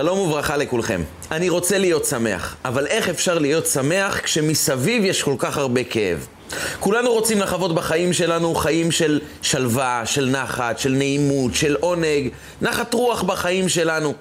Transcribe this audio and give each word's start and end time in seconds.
שלום 0.00 0.18
וברכה 0.18 0.56
לכולכם. 0.56 1.02
אני 1.30 1.48
רוצה 1.48 1.78
להיות 1.78 2.04
שמח, 2.04 2.56
אבל 2.64 2.86
איך 2.86 3.08
אפשר 3.08 3.38
להיות 3.38 3.66
שמח 3.66 4.20
כשמסביב 4.20 5.04
יש 5.04 5.22
כל 5.22 5.34
כך 5.38 5.56
הרבה 5.58 5.84
כאב? 5.84 6.26
כולנו 6.80 7.12
רוצים 7.12 7.40
לחוות 7.40 7.74
בחיים 7.74 8.12
שלנו 8.12 8.54
חיים 8.54 8.90
של 8.90 9.20
שלווה, 9.42 10.02
של 10.04 10.28
נחת, 10.28 10.78
של 10.78 10.90
נעימות, 10.92 11.54
של 11.54 11.76
עונג, 11.80 12.28
נחת 12.62 12.94
רוח 12.94 13.22
בחיים 13.22 13.68
שלנו. 13.68 14.14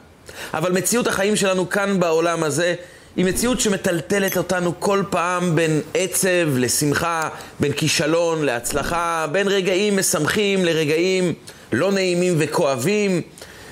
אבל 0.54 0.71
מציאות 0.71 1.07
החיים 1.07 1.36
שלנו 1.36 1.70
כאן 1.70 2.00
בעולם 2.00 2.43
הזה 2.43 2.75
היא 3.16 3.25
מציאות 3.25 3.59
שמטלטלת 3.59 4.38
אותנו 4.38 4.80
כל 4.80 5.04
פעם 5.09 5.55
בין 5.55 5.82
עצב 5.93 6.57
לשמחה, 6.57 7.30
בין 7.59 7.71
כישלון 7.71 8.46
להצלחה, 8.46 9.27
בין 9.32 9.48
רגעים 9.48 9.98
משמחים 9.98 10.66
לרגעים 10.66 11.34
לא 11.71 11.91
נעימים 11.91 12.36
וכואבים. 12.38 13.21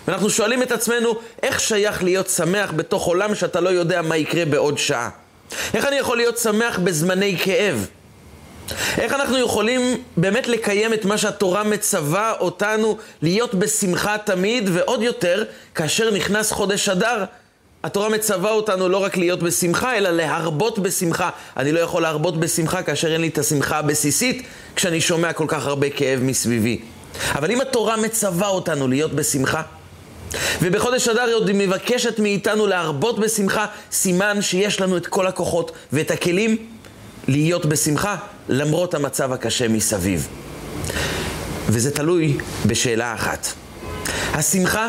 ואנחנו 0.07 0.29
שואלים 0.29 0.63
את 0.63 0.71
עצמנו, 0.71 1.15
איך 1.43 1.59
שייך 1.59 2.03
להיות 2.03 2.29
שמח 2.29 2.71
בתוך 2.75 3.05
עולם 3.05 3.35
שאתה 3.35 3.59
לא 3.59 3.69
יודע 3.69 4.01
מה 4.01 4.17
יקרה 4.17 4.45
בעוד 4.45 4.77
שעה? 4.77 5.09
איך 5.73 5.85
אני 5.85 5.95
יכול 5.95 6.17
להיות 6.17 6.37
שמח 6.37 6.79
בזמני 6.79 7.37
כאב? 7.43 7.87
איך 8.97 9.13
אנחנו 9.13 9.37
יכולים 9.37 10.03
באמת 10.17 10.47
לקיים 10.47 10.93
את 10.93 11.05
מה 11.05 11.17
שהתורה 11.17 11.63
מצווה 11.63 12.33
אותנו 12.39 12.97
להיות 13.21 13.55
בשמחה 13.55 14.17
תמיד, 14.17 14.69
ועוד 14.73 15.01
יותר, 15.01 15.43
כאשר 15.75 16.11
נכנס 16.11 16.51
חודש 16.51 16.89
אדר, 16.89 17.23
התורה 17.83 18.09
מצווה 18.09 18.51
אותנו 18.51 18.89
לא 18.89 18.97
רק 18.97 19.17
להיות 19.17 19.43
בשמחה, 19.43 19.97
אלא 19.97 20.09
להרבות 20.09 20.79
בשמחה. 20.79 21.29
אני 21.57 21.71
לא 21.71 21.79
יכול 21.79 22.01
להרבות 22.01 22.39
בשמחה 22.39 22.83
כאשר 22.83 23.13
אין 23.13 23.21
לי 23.21 23.27
את 23.27 23.37
השמחה 23.37 23.77
הבסיסית, 23.77 24.47
כשאני 24.75 25.01
שומע 25.01 25.33
כל 25.33 25.45
כך 25.47 25.65
הרבה 25.65 25.89
כאב 25.89 26.19
מסביבי. 26.23 26.79
אבל 27.35 27.51
אם 27.51 27.61
התורה 27.61 27.97
מצווה 27.97 28.47
אותנו 28.47 28.87
להיות 28.87 29.13
בשמחה, 29.13 29.61
ובחודש 30.61 31.07
אדר 31.07 31.21
היא 31.21 31.35
עוד 31.35 31.51
מבקשת 31.53 32.19
מאיתנו 32.19 32.67
להרבות 32.67 33.19
בשמחה, 33.19 33.65
סימן 33.91 34.41
שיש 34.41 34.81
לנו 34.81 34.97
את 34.97 35.07
כל 35.07 35.27
הכוחות 35.27 35.71
ואת 35.93 36.11
הכלים 36.11 36.57
להיות 37.27 37.65
בשמחה, 37.65 38.15
למרות 38.49 38.93
המצב 38.93 39.33
הקשה 39.33 39.67
מסביב. 39.67 40.27
וזה 41.67 41.91
תלוי 41.91 42.37
בשאלה 42.65 43.13
אחת. 43.13 43.47
השמחה 44.33 44.87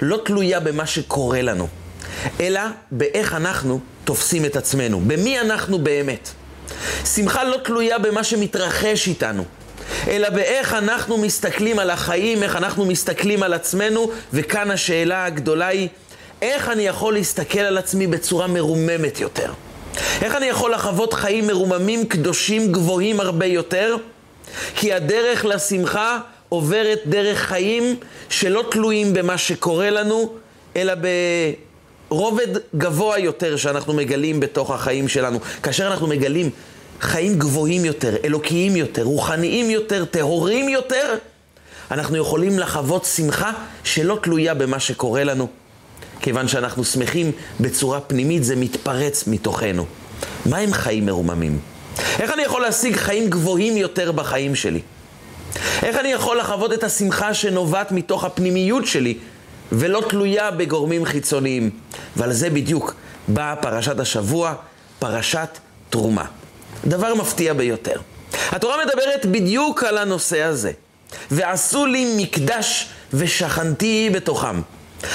לא 0.00 0.20
תלויה 0.24 0.60
במה 0.60 0.86
שקורה 0.86 1.42
לנו, 1.42 1.68
אלא 2.40 2.60
באיך 2.90 3.34
אנחנו 3.34 3.80
תופסים 4.04 4.44
את 4.44 4.56
עצמנו, 4.56 5.00
במי 5.00 5.40
אנחנו 5.40 5.78
באמת. 5.78 6.28
שמחה 7.14 7.44
לא 7.44 7.56
תלויה 7.64 7.98
במה 7.98 8.24
שמתרחש 8.24 9.08
איתנו, 9.08 9.44
אלא 10.08 10.30
באיך 10.30 10.74
אנחנו 10.74 11.18
מסתכלים 11.18 11.78
על 11.78 11.90
החיים, 11.90 12.42
איך 12.42 12.56
אנחנו 12.56 12.84
מסתכלים 12.84 13.42
על 13.42 13.52
עצמנו, 13.52 14.10
וכאן 14.32 14.70
השאלה 14.70 15.24
הגדולה 15.24 15.66
היא, 15.66 15.88
איך 16.42 16.68
אני 16.68 16.86
יכול 16.86 17.14
להסתכל 17.14 17.58
על 17.58 17.78
עצמי 17.78 18.06
בצורה 18.06 18.46
מרוממת 18.46 19.20
יותר? 19.20 19.52
איך 20.22 20.34
אני 20.34 20.46
יכול 20.46 20.74
לחוות 20.74 21.14
חיים 21.14 21.46
מרוממים, 21.46 22.06
קדושים, 22.06 22.72
גבוהים 22.72 23.20
הרבה 23.20 23.46
יותר? 23.46 23.96
כי 24.76 24.92
הדרך 24.92 25.44
לשמחה 25.44 26.18
עוברת 26.48 27.00
דרך 27.06 27.38
חיים 27.38 27.96
שלא 28.28 28.64
תלויים 28.70 29.14
במה 29.14 29.38
שקורה 29.38 29.90
לנו, 29.90 30.32
אלא 30.76 30.92
ברובד 32.10 32.48
גבוה 32.76 33.18
יותר 33.18 33.56
שאנחנו 33.56 33.92
מגלים 33.92 34.40
בתוך 34.40 34.70
החיים 34.70 35.08
שלנו. 35.08 35.38
כאשר 35.62 35.86
אנחנו 35.86 36.06
מגלים 36.06 36.50
חיים 37.04 37.38
גבוהים 37.38 37.84
יותר, 37.84 38.16
אלוקיים 38.24 38.76
יותר, 38.76 39.02
רוחניים 39.02 39.70
יותר, 39.70 40.04
טהורים 40.04 40.68
יותר, 40.68 41.14
אנחנו 41.90 42.16
יכולים 42.16 42.58
לחוות 42.58 43.04
שמחה 43.04 43.52
שלא 43.84 44.18
תלויה 44.22 44.54
במה 44.54 44.80
שקורה 44.80 45.24
לנו. 45.24 45.48
כיוון 46.20 46.48
שאנחנו 46.48 46.84
שמחים 46.84 47.32
בצורה 47.60 48.00
פנימית, 48.00 48.44
זה 48.44 48.56
מתפרץ 48.56 49.26
מתוכנו. 49.26 49.84
מה 50.46 50.58
הם 50.58 50.72
חיים 50.72 51.06
מרוממים? 51.06 51.58
איך 52.20 52.32
אני 52.32 52.42
יכול 52.42 52.62
להשיג 52.62 52.96
חיים 52.96 53.30
גבוהים 53.30 53.76
יותר 53.76 54.12
בחיים 54.12 54.54
שלי? 54.54 54.80
איך 55.82 55.96
אני 55.96 56.08
יכול 56.08 56.38
לחוות 56.38 56.72
את 56.72 56.84
השמחה 56.84 57.34
שנובעת 57.34 57.92
מתוך 57.92 58.24
הפנימיות 58.24 58.86
שלי 58.86 59.18
ולא 59.72 60.02
תלויה 60.08 60.50
בגורמים 60.50 61.04
חיצוניים? 61.04 61.70
ועל 62.16 62.32
זה 62.32 62.50
בדיוק 62.50 62.94
באה 63.28 63.56
פרשת 63.56 64.00
השבוע, 64.00 64.54
פרשת 64.98 65.58
תרומה. 65.90 66.24
דבר 66.86 67.14
מפתיע 67.14 67.52
ביותר. 67.52 68.00
התורה 68.50 68.76
מדברת 68.84 69.26
בדיוק 69.26 69.84
על 69.84 69.98
הנושא 69.98 70.42
הזה. 70.42 70.72
ועשו 71.30 71.86
לי 71.86 72.14
מקדש 72.16 72.88
ושכנתי 73.12 74.10
בתוכם. 74.12 74.60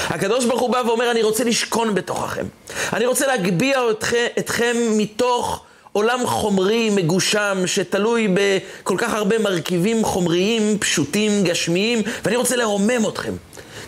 הקדוש 0.08 0.44
ברוך 0.44 0.60
הוא 0.60 0.70
בא 0.70 0.82
ואומר, 0.86 1.10
אני 1.10 1.22
רוצה 1.22 1.44
לשכון 1.44 1.94
בתוככם. 1.94 2.46
אני 2.92 3.06
רוצה 3.06 3.26
להגביה 3.26 3.90
אתכם, 3.90 4.26
אתכם 4.38 4.76
מתוך 4.96 5.64
עולם 5.92 6.26
חומרי 6.26 6.90
מגושם, 6.90 7.62
שתלוי 7.66 8.28
בכל 8.34 8.94
כך 8.98 9.14
הרבה 9.14 9.38
מרכיבים 9.38 10.04
חומריים, 10.04 10.78
פשוטים, 10.78 11.44
גשמיים, 11.44 12.02
ואני 12.24 12.36
רוצה 12.36 12.56
לרומם 12.56 13.08
אתכם. 13.08 13.32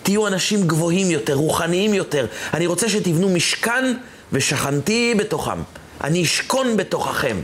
תהיו 0.02 0.26
אנשים 0.26 0.66
גבוהים 0.66 1.10
יותר, 1.10 1.34
רוחניים 1.34 1.94
יותר. 1.94 2.26
אני 2.54 2.66
רוצה 2.66 2.88
שתבנו 2.88 3.28
משכן 3.28 3.94
ושכנתי 4.32 5.14
בתוכם. 5.18 5.58
אני 6.04 6.22
אשכון 6.22 6.76
בתוככם. 6.76 7.36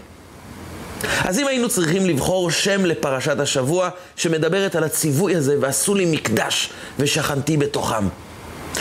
אז 1.24 1.38
אם 1.38 1.46
היינו 1.46 1.68
צריכים 1.68 2.06
לבחור 2.06 2.50
שם 2.50 2.84
לפרשת 2.84 3.40
השבוע 3.40 3.88
שמדברת 4.16 4.76
על 4.76 4.84
הציווי 4.84 5.36
הזה, 5.36 5.56
ועשו 5.60 5.94
לי 5.94 6.06
מקדש 6.06 6.70
ושכנתי 6.98 7.56
בתוכם. 7.56 8.08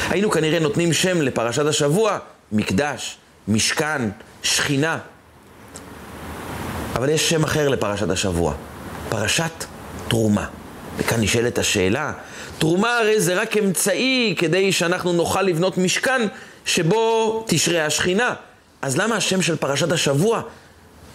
היינו 0.09 0.31
כנראה 0.31 0.59
נותנים 0.59 0.93
שם 0.93 1.21
לפרשת 1.21 1.65
השבוע, 1.65 2.17
מקדש, 2.51 3.17
משכן, 3.47 4.01
שכינה. 4.43 4.97
אבל 6.95 7.09
יש 7.09 7.29
שם 7.29 7.43
אחר 7.43 7.69
לפרשת 7.69 8.09
השבוע, 8.09 8.53
פרשת 9.09 9.65
תרומה. 10.07 10.45
וכאן 10.97 11.21
נשאלת 11.21 11.57
השאלה, 11.57 12.13
תרומה 12.57 12.97
הרי 12.97 13.19
זה 13.21 13.41
רק 13.41 13.57
אמצעי 13.57 14.35
כדי 14.37 14.71
שאנחנו 14.71 15.13
נוכל 15.13 15.41
לבנות 15.41 15.77
משכן 15.77 16.21
שבו 16.65 17.43
תשרה 17.47 17.85
השכינה. 17.85 18.33
אז 18.81 18.97
למה 18.97 19.15
השם 19.15 19.41
של 19.41 19.55
פרשת 19.55 19.91
השבוע 19.91 20.41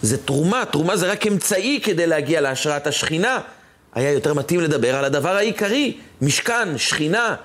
זה 0.03 0.17
תרומה, 0.17 0.63
תרומה 0.71 0.97
זה 0.97 1.11
רק 1.11 1.27
אמצעי 1.27 1.79
כדי 1.83 2.07
להגיע 2.07 2.41
להשראת 2.41 2.87
השכינה. 2.87 3.39
היה 3.95 4.11
יותר 4.11 4.33
מתאים 4.33 4.59
לדבר 4.59 4.95
על 4.95 5.05
הדבר 5.05 5.35
העיקרי, 5.35 5.97
משכן, 6.21 6.77
שכינה. 6.77 7.35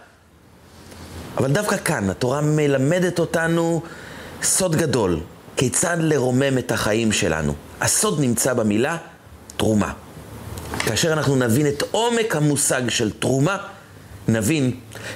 אבל 1.36 1.52
דווקא 1.52 1.76
כאן 1.76 2.10
התורה 2.10 2.40
מלמדת 2.40 3.18
אותנו 3.18 3.82
סוד 4.42 4.76
גדול, 4.76 5.20
כיצד 5.56 5.96
לרומם 6.00 6.58
את 6.58 6.72
החיים 6.72 7.12
שלנו. 7.12 7.54
הסוד 7.80 8.20
נמצא 8.20 8.54
במילה 8.54 8.96
תרומה. 9.56 9.92
כאשר 10.78 11.12
אנחנו 11.12 11.36
נבין 11.36 11.66
את 11.66 11.82
עומק 11.90 12.36
המושג 12.36 12.88
של 12.88 13.10
תרומה, 13.12 13.56
נבין 14.28 14.70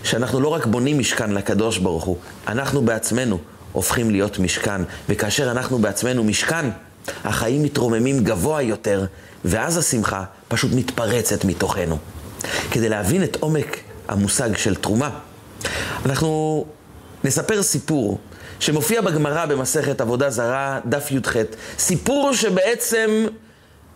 שאנחנו 0.05 0.41
לא 0.41 0.49
רק 0.49 0.67
בונים 0.67 0.99
משכן 0.99 1.33
לקדוש 1.33 1.79
ברוך 1.79 2.05
הוא, 2.05 2.17
אנחנו 2.49 2.83
בעצמנו 2.83 3.39
הופכים 3.73 4.11
להיות 4.11 4.39
משכן, 4.39 4.83
וכאשר 5.09 5.51
אנחנו 5.51 5.79
בעצמנו 5.79 6.25
משכן, 6.25 6.71
החיים 7.25 7.63
מתרוממים 7.63 8.25
גבוה 8.25 8.63
יותר, 8.63 9.07
ואז 9.45 9.77
השמחה 9.77 10.25
פשוט 10.49 10.71
מתפרצת 10.75 11.45
מתוכנו. 11.45 11.99
כדי 12.71 12.89
להבין 12.89 13.25
את 13.25 13.37
עומק 13.41 13.77
המושג 14.09 14.57
של 14.57 14.75
תרומה, 14.75 15.11
אנחנו 16.07 16.65
נספר 17.25 17.63
סיפור 17.63 18.19
שמופיע 18.61 19.01
בגמרא 19.01 19.47
במסכת 19.47 20.01
עבודה 20.01 20.31
זרה, 20.31 20.81
דף 20.87 21.11
י"ח, 21.11 21.37
סיפור 21.79 22.33
שבעצם 22.35 23.27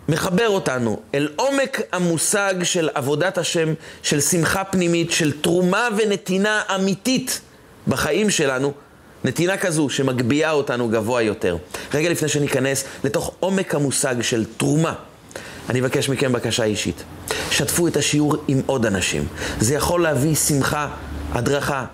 מחבר 0.09 0.49
אותנו 0.49 1.01
אל 1.15 1.29
עומק 1.37 1.81
המושג 1.93 2.55
של 2.63 2.89
עבודת 2.95 3.39
השם, 3.39 3.75
של 4.03 4.21
שמחה 4.21 4.65
פנימית, 4.65 5.11
של 5.11 5.33
תרומה 5.41 5.89
ונתינה 5.97 6.63
אמיתית 6.75 7.41
בחיים 7.89 8.31
שלנו, 8.31 8.73
נתינה 9.25 9.57
כזו 9.57 9.91
שמגביה 9.91 10.51
אותנו 10.51 10.89
גבוה 10.89 11.23
יותר. 11.23 11.57
רגע 11.95 12.11
לפני 12.11 12.29
שניכנס 12.29 12.85
לתוך 13.05 13.35
עומק 13.41 13.75
המושג 13.75 14.15
של 14.21 14.45
תרומה, 14.57 14.95
אני 15.71 15.81
אבקש 15.81 16.09
מכם 16.09 16.33
בקשה 16.33 16.65
אישית. 16.65 17.05
שתפו 17.51 17.87
את 17.87 17.97
השיעור 17.97 18.37
עם 18.49 18.61
עוד 18.67 18.87
אנשים. 18.87 19.27
זה 19.61 19.75
יכול 19.75 20.03
להביא 20.03 20.35
שמחה, 20.35 20.89
הדרכה, 21.33 21.85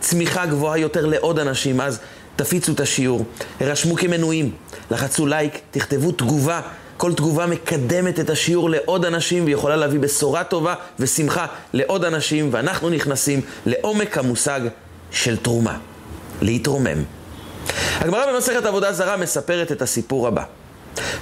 צמיחה 0.00 0.46
גבוהה 0.46 0.78
יותר 0.78 1.06
לעוד 1.06 1.38
אנשים, 1.38 1.80
אז 1.80 1.98
תפיצו 2.36 2.72
את 2.72 2.80
השיעור, 2.80 3.24
הרשמו 3.60 3.96
כמנויים, 3.96 4.50
לחצו 4.90 5.26
לייק, 5.26 5.58
תכתבו 5.70 6.12
תגובה. 6.12 6.60
כל 6.96 7.14
תגובה 7.14 7.46
מקדמת 7.46 8.20
את 8.20 8.30
השיעור 8.30 8.70
לעוד 8.70 9.04
אנשים 9.04 9.44
ויכולה 9.44 9.76
להביא 9.76 10.00
בשורה 10.00 10.44
טובה 10.44 10.74
ושמחה 10.98 11.46
לעוד 11.72 12.04
אנשים, 12.04 12.48
ואנחנו 12.52 12.90
נכנסים 12.90 13.40
לעומק 13.66 14.18
המושג 14.18 14.60
של 15.10 15.36
תרומה. 15.36 15.78
להתרומם. 16.42 17.04
הגמרא 17.98 18.32
במסכת 18.32 18.64
עבודה 18.64 18.92
זרה 18.92 19.16
מספרת 19.16 19.72
את 19.72 19.82
הסיפור 19.82 20.28
הבא. 20.28 20.44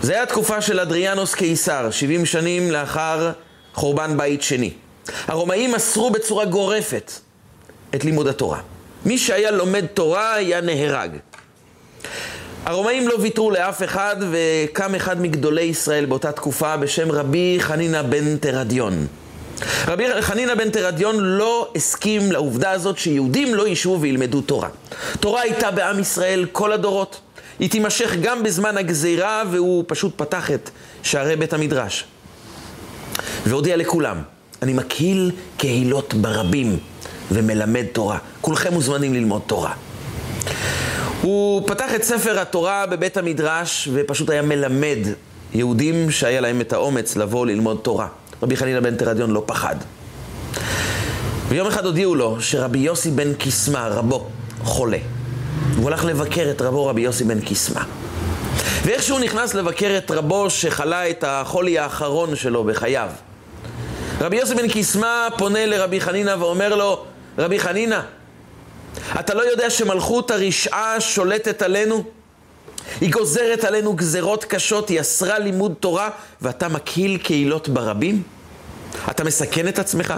זה 0.02 0.12
היה 0.12 0.26
תקופה 0.26 0.60
של 0.60 0.80
אדריאנוס 0.80 1.34
קיסר, 1.34 1.90
70 1.90 2.26
שנים 2.26 2.70
לאחר 2.70 3.32
חורבן 3.74 4.16
בית 4.16 4.42
שני. 4.42 4.72
הרומאים 5.28 5.74
אסרו 5.74 6.10
בצורה 6.10 6.44
גורפת 6.44 7.12
את 7.94 8.04
לימוד 8.04 8.26
התורה. 8.26 8.60
מי 9.06 9.18
שהיה 9.18 9.50
לומד 9.50 9.86
תורה 9.86 10.34
היה 10.34 10.60
נהרג. 10.60 11.10
הרומאים 12.64 13.08
לא 13.08 13.14
ויתרו 13.20 13.50
לאף 13.50 13.82
אחד, 13.82 14.16
וקם 14.30 14.94
אחד 14.94 15.20
מגדולי 15.20 15.62
ישראל 15.62 16.04
באותה 16.04 16.32
תקופה 16.32 16.76
בשם 16.76 17.12
רבי 17.12 17.56
חנינא 17.60 18.02
בן 18.02 18.36
תרדיון. 18.36 19.06
רבי 19.86 20.22
חנינא 20.22 20.54
בן 20.54 20.70
תרדיון 20.70 21.16
לא 21.18 21.72
הסכים 21.76 22.32
לעובדה 22.32 22.70
הזאת 22.70 22.98
שיהודים 22.98 23.54
לא 23.54 23.68
ישבו 23.68 24.00
וילמדו 24.00 24.40
תורה. 24.40 24.68
תורה 25.20 25.42
הייתה 25.42 25.70
בעם 25.70 26.00
ישראל 26.00 26.46
כל 26.52 26.72
הדורות. 26.72 27.20
היא 27.58 27.70
תימשך 27.70 28.14
גם 28.22 28.42
בזמן 28.42 28.76
הגזירה, 28.76 29.42
והוא 29.50 29.84
פשוט 29.86 30.12
פתח 30.16 30.50
את 30.50 30.70
שערי 31.02 31.36
בית 31.36 31.52
המדרש. 31.52 32.04
והודיע 33.46 33.76
לכולם, 33.76 34.16
אני 34.62 34.72
מקהיל 34.72 35.30
קהילות 35.56 36.14
ברבים 36.14 36.78
ומלמד 37.30 37.84
תורה. 37.92 38.18
כולכם 38.40 38.72
מוזמנים 38.72 39.14
ללמוד 39.14 39.42
תורה. 39.46 39.72
הוא 41.22 41.68
פתח 41.68 41.94
את 41.94 42.02
ספר 42.02 42.38
התורה 42.40 42.86
בבית 42.86 43.16
המדרש 43.16 43.88
ופשוט 43.92 44.30
היה 44.30 44.42
מלמד 44.42 44.98
יהודים 45.54 46.10
שהיה 46.10 46.40
להם 46.40 46.60
את 46.60 46.72
האומץ 46.72 47.16
לבוא 47.16 47.46
ללמוד 47.46 47.80
תורה. 47.82 48.08
רבי 48.42 48.56
חנינא 48.56 48.80
בן 48.80 48.96
תרדיון 48.96 49.30
לא 49.30 49.42
פחד. 49.46 49.76
ויום 51.48 51.66
אחד 51.66 51.86
הודיעו 51.86 52.14
לו 52.14 52.36
שרבי 52.40 52.78
יוסי 52.78 53.10
בן 53.10 53.34
קיסמא, 53.34 53.78
רבו, 53.78 54.26
חולה. 54.62 54.98
הוא 55.76 55.88
הלך 55.88 56.04
לבקר 56.04 56.50
את 56.50 56.62
רבו 56.62 56.86
רבי 56.86 57.00
יוסי 57.00 57.24
בן 57.24 57.40
קיסמא. 57.40 57.80
ואיך 58.84 59.02
שהוא 59.02 59.20
נכנס 59.20 59.54
לבקר 59.54 59.98
את 59.98 60.10
רבו 60.10 60.50
שחלה 60.50 61.10
את 61.10 61.24
החולי 61.26 61.78
האחרון 61.78 62.36
שלו 62.36 62.64
בחייו. 62.64 63.08
רבי 64.20 64.36
יוסי 64.36 64.54
בן 64.54 64.68
קיסמא 64.68 65.28
פונה 65.38 65.66
לרבי 65.66 66.00
חנינא 66.00 66.34
ואומר 66.38 66.74
לו, 66.74 67.04
רבי 67.38 67.58
חנינא, 67.58 68.00
אתה 69.20 69.34
לא 69.34 69.42
יודע 69.50 69.70
שמלכות 69.70 70.30
הרשעה 70.30 71.00
שולטת 71.00 71.62
עלינו? 71.62 72.04
היא 73.00 73.12
גוזרת 73.12 73.64
עלינו 73.64 73.92
גזרות 73.92 74.44
קשות, 74.44 74.88
היא 74.88 75.00
אסרה 75.00 75.38
לימוד 75.38 75.74
תורה, 75.80 76.10
ואתה 76.42 76.68
מקהיל 76.68 77.18
קהילות 77.18 77.68
ברבים? 77.68 78.22
אתה 79.10 79.24
מסכן 79.24 79.68
את 79.68 79.78
עצמך? 79.78 80.14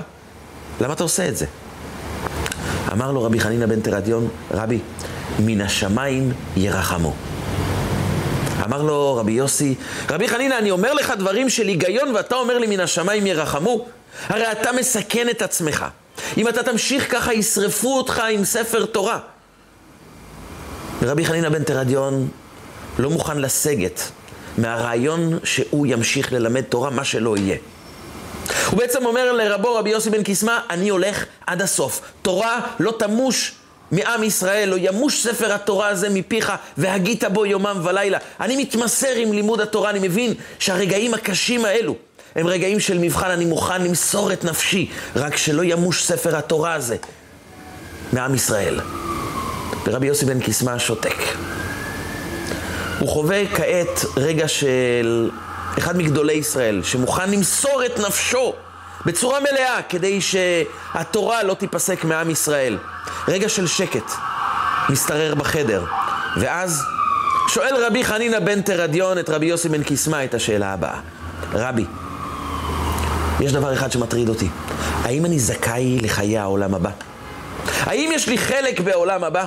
למה 0.80 0.92
אתה 0.92 1.02
עושה 1.02 1.28
את 1.28 1.36
זה? 1.36 1.46
אמר 2.92 3.12
לו 3.12 3.22
רבי 3.22 3.40
חנינא 3.40 3.66
בן 3.66 3.80
תרדיון, 3.80 4.28
רבי, 4.50 4.78
מן 5.38 5.60
השמיים 5.60 6.32
ירחמו. 6.56 7.14
אמר 8.64 8.82
לו 8.82 9.16
רבי 9.16 9.32
יוסי, 9.32 9.74
רבי 10.10 10.28
חנינא, 10.28 10.58
אני 10.58 10.70
אומר 10.70 10.94
לך 10.94 11.12
דברים 11.18 11.48
של 11.48 11.66
היגיון 11.66 12.14
ואתה 12.14 12.34
אומר 12.34 12.58
לי 12.58 12.66
מן 12.66 12.80
השמיים 12.80 13.26
ירחמו? 13.26 13.86
הרי 14.28 14.52
אתה 14.52 14.72
מסכן 14.72 15.28
את 15.28 15.42
עצמך. 15.42 15.84
אם 16.36 16.48
אתה 16.48 16.62
תמשיך 16.62 17.12
ככה, 17.12 17.34
ישרפו 17.34 17.96
אותך 17.96 18.22
עם 18.32 18.44
ספר 18.44 18.86
תורה. 18.86 19.18
ורבי 21.02 21.24
חנינא 21.24 21.48
בן 21.48 21.62
תרדיון 21.64 22.28
לא 22.98 23.10
מוכן 23.10 23.38
לסגת 23.38 24.00
מהרעיון 24.58 25.38
שהוא 25.44 25.86
ימשיך 25.86 26.32
ללמד 26.32 26.62
תורה, 26.62 26.90
מה 26.90 27.04
שלא 27.04 27.36
יהיה. 27.36 27.56
הוא 28.70 28.78
בעצם 28.78 29.06
אומר 29.06 29.32
לרבו 29.32 29.74
רבי 29.74 29.90
יוסי 29.90 30.10
בן 30.10 30.22
קיסמא, 30.22 30.58
אני 30.70 30.88
הולך 30.88 31.24
עד 31.46 31.62
הסוף. 31.62 32.00
תורה 32.22 32.60
לא 32.80 32.94
תמוש 32.98 33.52
מעם 33.92 34.22
ישראל, 34.22 34.68
לא 34.68 34.76
ימוש 34.78 35.22
ספר 35.22 35.52
התורה 35.52 35.88
הזה 35.88 36.08
מפיך, 36.08 36.52
והגית 36.78 37.24
בו 37.24 37.46
יומם 37.46 37.80
ולילה. 37.84 38.18
אני 38.40 38.56
מתמסר 38.56 39.14
עם 39.16 39.32
לימוד 39.32 39.60
התורה, 39.60 39.90
אני 39.90 39.98
מבין 39.98 40.34
שהרגעים 40.58 41.14
הקשים 41.14 41.64
האלו 41.64 41.94
הם 42.34 42.46
רגעים 42.46 42.80
של 42.80 42.98
מבחן, 42.98 43.30
אני 43.30 43.44
מוכן 43.44 43.82
למסור 43.82 44.32
את 44.32 44.44
נפשי, 44.44 44.90
רק 45.16 45.36
שלא 45.36 45.62
ימוש 45.64 46.04
ספר 46.04 46.36
התורה 46.36 46.74
הזה 46.74 46.96
מעם 48.12 48.34
ישראל. 48.34 48.80
ורבי 49.86 50.06
יוסי 50.06 50.24
בן 50.24 50.40
קיסמא 50.40 50.78
שותק. 50.78 51.16
הוא 52.98 53.08
חווה 53.08 53.46
כעת 53.54 54.04
רגע 54.16 54.48
של 54.48 55.30
אחד 55.78 55.96
מגדולי 55.96 56.32
ישראל, 56.32 56.82
שמוכן 56.82 57.30
למסור 57.30 57.84
את 57.86 57.98
נפשו 57.98 58.54
בצורה 59.06 59.40
מלאה 59.40 59.82
כדי 59.88 60.20
שהתורה 60.20 61.42
לא 61.42 61.54
תיפסק 61.54 62.04
מעם 62.04 62.30
ישראל. 62.30 62.78
רגע 63.28 63.48
של 63.48 63.66
שקט, 63.66 64.12
משתרר 64.90 65.34
בחדר, 65.34 65.84
ואז 66.40 66.82
שואל 67.48 67.84
רבי 67.86 68.04
חנינא 68.04 68.38
בן 68.38 68.62
תרדיון 68.62 69.18
את 69.18 69.30
רבי 69.30 69.46
יוסי 69.46 69.68
בן 69.68 69.82
קיסמא 69.82 70.24
את 70.24 70.34
השאלה 70.34 70.72
הבאה: 70.72 71.00
רבי, 71.52 71.84
יש 73.40 73.52
דבר 73.52 73.72
אחד 73.72 73.92
שמטריד 73.92 74.28
אותי. 74.28 74.48
האם 75.02 75.24
אני 75.24 75.38
זכאי 75.38 75.98
לחיי 76.02 76.38
העולם 76.38 76.74
הבא? 76.74 76.90
האם 77.80 78.10
יש 78.14 78.28
לי 78.28 78.38
חלק 78.38 78.80
בעולם 78.80 79.24
הבא? 79.24 79.46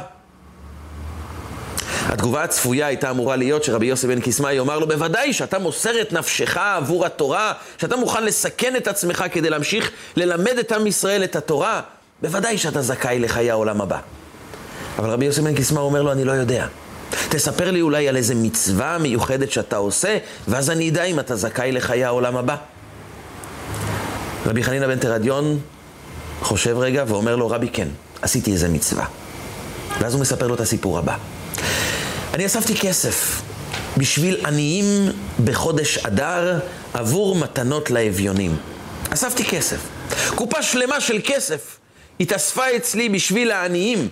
התגובה 2.06 2.44
הצפויה 2.44 2.88
הייתה 2.88 3.10
אמורה 3.10 3.36
להיות 3.36 3.64
שרבי 3.64 3.86
יוסי 3.86 4.08
בן 4.08 4.20
קיסמאי 4.20 4.54
יאמר 4.54 4.80
לו, 4.80 4.88
בוודאי 4.88 5.34
שאתה 5.34 5.60
מוסר 5.60 6.02
את 6.02 6.14
נפשך 6.14 6.58
עבור 6.58 7.06
התורה, 7.06 7.54
שאתה 7.78 7.96
מוכן 7.96 8.24
לסכן 8.24 8.76
את 8.76 8.88
עצמך 8.88 9.24
כדי 9.32 9.50
להמשיך 9.50 9.92
ללמד 10.16 10.58
את 10.60 10.72
עם 10.72 10.88
ישראל 10.88 11.24
את 11.24 11.36
התורה, 11.36 11.82
בוודאי 12.22 12.58
שאתה 12.58 12.82
זכאי 12.82 13.20
לחיי 13.20 13.52
העולם 13.52 13.82
הבא. 13.82 14.00
אבל 15.00 15.10
רבי 15.10 15.26
יוסי 15.26 15.42
בן 15.42 15.56
קיסמאי 15.56 15.82
אומר 15.82 16.02
לו, 16.02 16.12
אני 16.12 16.24
לא 16.24 16.32
יודע. 16.32 16.68
תספר 17.30 17.72
לי 17.72 17.82
אולי 17.82 18.10
על 18.10 18.18
איזה 18.18 18.36
מצווה 18.36 18.98
מיוחדת 18.98 19.52
שאתה 19.52 19.78
עושה, 19.78 20.18
ואז 20.48 20.70
אני 20.70 20.90
אדע 20.90 21.04
אם 21.04 21.20
אתה 21.20 21.36
זכאי 21.36 21.72
לחיי 21.72 22.04
העולם 22.04 22.38
הבא. 22.38 22.56
רבי 24.46 24.64
חנינא 24.64 24.88
בן 24.88 25.00
תרדיון 25.00 25.60
חושב 26.42 26.78
רגע 26.78 27.04
ואומר 27.08 27.36
לו, 27.36 27.50
רבי 27.50 27.70
כן, 27.74 27.88
עשיתי 28.22 28.52
איזה 28.52 28.70
מצווה. 28.70 29.06
ואז 30.00 30.14
הוא 30.14 30.22
מספר 30.22 30.48
לו 30.48 30.56
את 30.56 30.60
הסיפור 30.60 30.98
הבא. 30.98 31.16
אני 32.34 32.46
אספתי 32.46 32.76
כסף 32.76 33.42
בשביל 33.98 34.46
עניים 34.46 34.86
בחודש 35.44 35.98
אדר 35.98 36.60
עבור 36.94 37.36
מתנות 37.36 37.92
לאביונים. 37.92 38.56
אספתי 39.10 39.46
כסף. 39.46 39.80
קופה 40.36 40.62
שלמה 40.62 41.02
של 41.02 41.20
כסף 41.24 41.78
התאספה 42.20 42.76
אצלי 42.76 43.10
בשביל 43.10 43.52
העניים. 43.52 44.10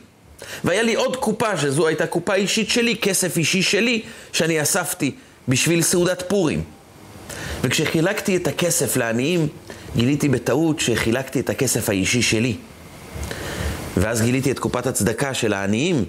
והיה 0.63 0.83
לי 0.83 0.95
עוד 0.95 1.16
קופה, 1.16 1.57
שזו 1.57 1.88
הייתה 1.88 2.07
קופה 2.07 2.36
אישית 2.36 2.69
שלי, 2.69 2.95
כסף 2.95 3.38
אישי 3.38 3.62
שלי, 3.62 4.01
שאני 4.33 4.62
אספתי 4.62 5.12
בשביל 5.48 5.81
סעודת 5.81 6.24
פורים. 6.27 6.63
וכשחילקתי 7.62 8.36
את 8.36 8.48
הכסף 8.48 8.98
לעניים, 8.98 9.48
גיליתי 9.95 10.30
בטעות 10.30 10.80
שחילקתי 10.80 11.39
את 11.39 11.50
הכסף 11.50 11.89
האישי 11.89 12.22
שלי. 12.22 12.56
ואז 13.98 14.22
גיליתי 14.22 14.51
את 14.51 14.60
קופת 14.60 14.88
הצדקה 14.88 15.33
של 15.33 15.54
העניים, 15.54 16.06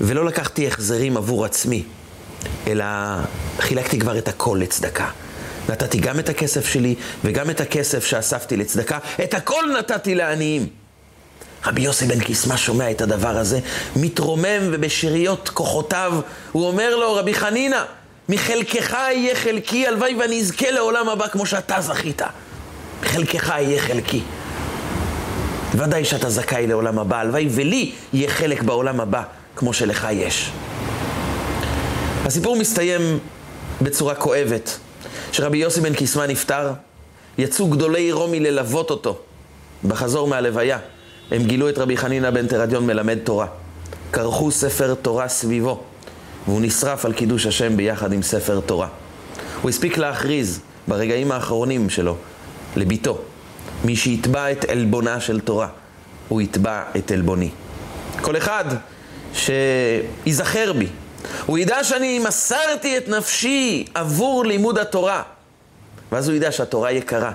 ולא 0.00 0.24
לקחתי 0.24 0.66
החזרים 0.66 1.16
עבור 1.16 1.44
עצמי, 1.44 1.82
אלא 2.66 2.84
חילקתי 3.60 3.98
כבר 3.98 4.18
את 4.18 4.28
הכל 4.28 4.58
לצדקה. 4.62 5.08
נתתי 5.68 5.98
גם 5.98 6.18
את 6.18 6.28
הכסף 6.28 6.66
שלי 6.66 6.94
וגם 7.24 7.50
את 7.50 7.60
הכסף 7.60 8.04
שאספתי 8.04 8.56
לצדקה, 8.56 8.98
את 9.24 9.34
הכל 9.34 9.64
נתתי 9.78 10.14
לעניים. 10.14 10.66
רבי 11.66 11.80
יוסי 11.80 12.06
בן 12.06 12.20
קיסמא 12.20 12.56
שומע 12.56 12.90
את 12.90 13.00
הדבר 13.00 13.38
הזה, 13.38 13.60
מתרומם 13.96 14.60
ובשאריות 14.62 15.48
כוחותיו, 15.48 16.20
הוא 16.52 16.66
אומר 16.68 16.96
לו, 16.96 17.14
רבי 17.14 17.34
חנינא, 17.34 17.82
מחלקך 18.28 18.92
יהיה 18.92 19.34
חלקי, 19.34 19.86
הלוואי 19.86 20.14
ואני 20.14 20.40
אזכה 20.40 20.70
לעולם 20.70 21.08
הבא 21.08 21.28
כמו 21.28 21.46
שאתה 21.46 21.80
זכית. 21.80 22.22
מחלקך 23.02 23.48
יהיה 23.48 23.80
חלקי. 23.80 24.22
ודאי 25.74 26.04
שאתה 26.04 26.30
זכאי 26.30 26.66
לעולם 26.66 26.98
הבא, 26.98 27.20
הלוואי 27.20 27.48
ולי 27.50 27.92
יהיה 28.12 28.30
חלק 28.30 28.62
בעולם 28.62 29.00
הבא, 29.00 29.22
כמו 29.58 29.72
שלך 29.72 30.06
יש. 30.12 30.50
הסיפור 32.24 32.56
מסתיים 32.56 33.18
בצורה 33.82 34.14
כואבת. 34.14 34.78
כשרבי 35.30 35.58
יוסי 35.58 35.80
בן 35.80 35.94
קיסמא 35.94 36.26
נפטר, 36.26 36.72
יצאו 37.38 37.68
גדולי 37.68 38.12
רומי 38.12 38.40
ללוות 38.40 38.90
אותו. 38.90 39.18
בחזור 39.88 40.28
מהלוויה, 40.28 40.78
הם 41.30 41.42
גילו 41.42 41.68
את 41.68 41.78
רבי 41.78 41.96
חנינא 41.96 42.30
בן 42.30 42.46
תרדיון 42.46 42.86
מלמד 42.86 43.18
תורה. 43.24 43.46
כרכו 44.12 44.50
ספר 44.50 44.94
תורה 44.94 45.28
סביבו, 45.28 45.82
והוא 46.46 46.60
נשרף 46.60 47.04
על 47.04 47.12
קידוש 47.12 47.46
השם 47.46 47.76
ביחד 47.76 48.12
עם 48.12 48.22
ספר 48.22 48.60
תורה. 48.60 48.88
הוא 49.62 49.68
הספיק 49.68 49.98
להכריז 49.98 50.60
ברגעים 50.88 51.32
האחרונים 51.32 51.90
שלו 51.90 52.16
לביתו, 52.76 53.18
מי 53.84 53.96
שיתבע 53.96 54.52
את 54.52 54.64
עלבונה 54.64 55.20
של 55.20 55.40
תורה, 55.40 55.68
הוא 56.28 56.40
יתבע 56.40 56.82
את 56.96 57.10
עלבוני. 57.10 57.50
כל 58.20 58.36
אחד 58.36 58.64
שייזכר 59.34 60.72
בי, 60.72 60.86
הוא 61.46 61.58
ידע 61.58 61.84
שאני 61.84 62.18
מסרתי 62.18 62.98
את 62.98 63.08
נפשי 63.08 63.84
עבור 63.94 64.44
לימוד 64.44 64.78
התורה. 64.78 65.22
ואז 66.12 66.28
הוא 66.28 66.36
ידע 66.36 66.52
שהתורה 66.52 66.92
יקרה, 66.92 67.32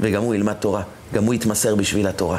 וגם 0.00 0.22
הוא 0.22 0.34
ילמד 0.34 0.52
תורה, 0.52 0.82
גם 1.14 1.24
הוא 1.24 1.34
יתמסר 1.34 1.74
בשביל 1.74 2.06
התורה. 2.06 2.38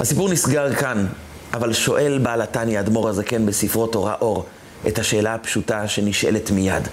הסיפור 0.00 0.28
נסגר 0.28 0.74
כאן, 0.74 1.06
אבל 1.54 1.72
שואל 1.72 2.18
בעל 2.22 2.42
התניא, 2.42 2.80
אדמו"ר 2.80 3.08
הזקן, 3.08 3.46
בספרו 3.46 3.86
תורה 3.86 4.14
אור, 4.20 4.46
את 4.88 4.98
השאלה 4.98 5.34
הפשוטה 5.34 5.88
שנשאלת 5.88 6.50
מיד. 6.50 6.88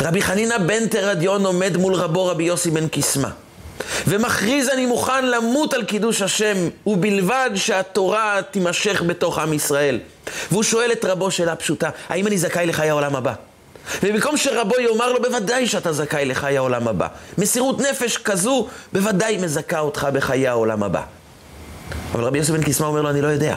רבי 0.00 0.22
חנינא 0.22 0.58
בן 0.58 0.86
תרדיון 0.86 1.46
עומד 1.46 1.76
מול 1.76 1.94
רבו 1.94 2.26
רבי 2.26 2.44
יוסי 2.44 2.70
בן 2.70 2.88
קיסמא. 2.88 3.28
ומכריז 4.06 4.68
אני 4.68 4.86
מוכן 4.86 5.26
למות 5.26 5.74
על 5.74 5.84
קידוש 5.84 6.22
השם, 6.22 6.56
ובלבד 6.86 7.50
שהתורה 7.54 8.40
תימשך 8.50 9.02
בתוך 9.06 9.38
עם 9.38 9.52
ישראל. 9.52 9.98
והוא 10.50 10.62
שואל 10.62 10.92
את 10.92 11.04
רבו 11.04 11.30
שאלה 11.30 11.56
פשוטה, 11.56 11.90
האם 12.08 12.26
אני 12.26 12.38
זכאי 12.38 12.66
לחיי 12.66 12.90
העולם 12.90 13.16
הבא? 13.16 13.32
ובמקום 14.02 14.36
שרבו 14.36 14.74
יאמר 14.80 15.12
לו, 15.12 15.22
בוודאי 15.22 15.66
שאתה 15.66 15.92
זכאי 15.92 16.24
לחיי 16.24 16.56
העולם 16.56 16.88
הבא. 16.88 17.06
מסירות 17.38 17.80
נפש 17.80 18.16
כזו, 18.16 18.68
בוודאי 18.92 19.36
מזכה 19.36 19.80
אותך 19.80 20.06
בחיי 20.12 20.48
העולם 20.48 20.82
הבא. 20.82 21.02
אבל 22.14 22.24
רבי 22.24 22.38
יוסף 22.38 22.50
בן 22.50 22.62
קיסמא 22.62 22.86
אומר 22.86 23.02
לו, 23.02 23.10
אני 23.10 23.20
לא 23.20 23.28
יודע. 23.28 23.56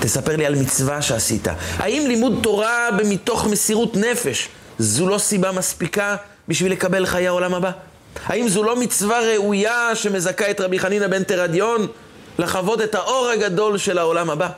תספר 0.00 0.36
לי 0.36 0.46
על 0.46 0.54
מצווה 0.54 1.02
שעשית. 1.02 1.48
האם 1.78 2.04
לימוד 2.08 2.38
תורה 2.42 2.88
מתוך 3.04 3.46
מסירות 3.46 3.96
נפש, 3.96 4.48
זו 4.78 5.08
לא 5.08 5.18
סיבה 5.18 5.52
מספיקה 5.52 6.16
בשביל 6.48 6.72
לקבל 6.72 7.06
חיי 7.06 7.28
העולם 7.28 7.54
הבא? 7.54 7.70
האם 8.26 8.48
זו 8.48 8.62
לא 8.62 8.76
מצווה 8.76 9.20
ראויה 9.20 9.94
שמזכה 9.94 10.50
את 10.50 10.60
רבי 10.60 10.78
חנינא 10.78 11.06
בן 11.06 11.22
תרדיון 11.22 11.86
לחוות 12.38 12.80
את 12.80 12.94
האור 12.94 13.28
הגדול 13.28 13.78
של 13.78 13.98
העולם 13.98 14.30
הבא? 14.30 14.48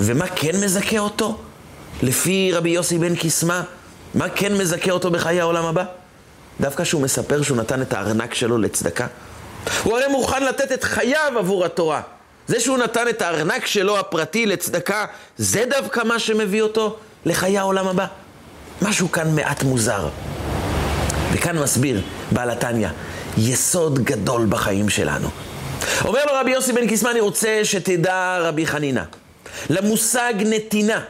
ומה 0.00 0.26
כן 0.26 0.60
מזכה 0.64 0.98
אותו? 0.98 1.38
לפי 2.02 2.50
רבי 2.54 2.70
יוסי 2.70 2.98
בן 2.98 3.16
קיסמא, 3.16 3.60
מה 4.14 4.28
כן 4.28 4.56
מזכה 4.58 4.90
אותו 4.90 5.10
בחיי 5.10 5.40
העולם 5.40 5.64
הבא? 5.64 5.84
דווקא 6.60 6.84
שהוא 6.84 7.02
מספר 7.02 7.42
שהוא 7.42 7.56
נתן 7.56 7.82
את 7.82 7.92
הארנק 7.92 8.34
שלו 8.34 8.58
לצדקה. 8.58 9.06
הוא 9.82 9.98
הרי 9.98 10.08
מוכן 10.08 10.42
לתת 10.42 10.72
את 10.72 10.84
חייו 10.84 11.32
עבור 11.38 11.64
התורה. 11.64 12.00
זה 12.46 12.60
שהוא 12.60 12.78
נתן 12.78 13.08
את 13.08 13.22
הארנק 13.22 13.66
שלו 13.66 13.98
הפרטי 13.98 14.46
לצדקה, 14.46 15.06
זה 15.38 15.64
דווקא 15.70 16.00
מה 16.04 16.18
שמביא 16.18 16.62
אותו 16.62 16.96
לחיי 17.24 17.58
העולם 17.58 17.88
הבא. 17.88 18.06
משהו 18.82 19.12
כאן 19.12 19.34
מעט 19.34 19.62
מוזר. 19.62 20.08
וכאן 21.32 21.58
מסביר 21.58 22.02
בעל 22.34 22.50
התניא, 22.50 22.88
יסוד 23.38 24.04
גדול 24.04 24.46
בחיים 24.48 24.88
שלנו. 24.88 25.28
אומר 26.04 26.20
לו 26.26 26.32
רבי 26.40 26.50
יוסי 26.50 26.72
בן 26.72 26.88
קיסמא, 26.88 27.10
אני 27.10 27.20
רוצה 27.20 27.60
שתדע 27.62 28.38
רבי 28.40 28.66
חנינא, 28.66 29.02
למושג 29.70 30.34
נתינה 30.38 31.00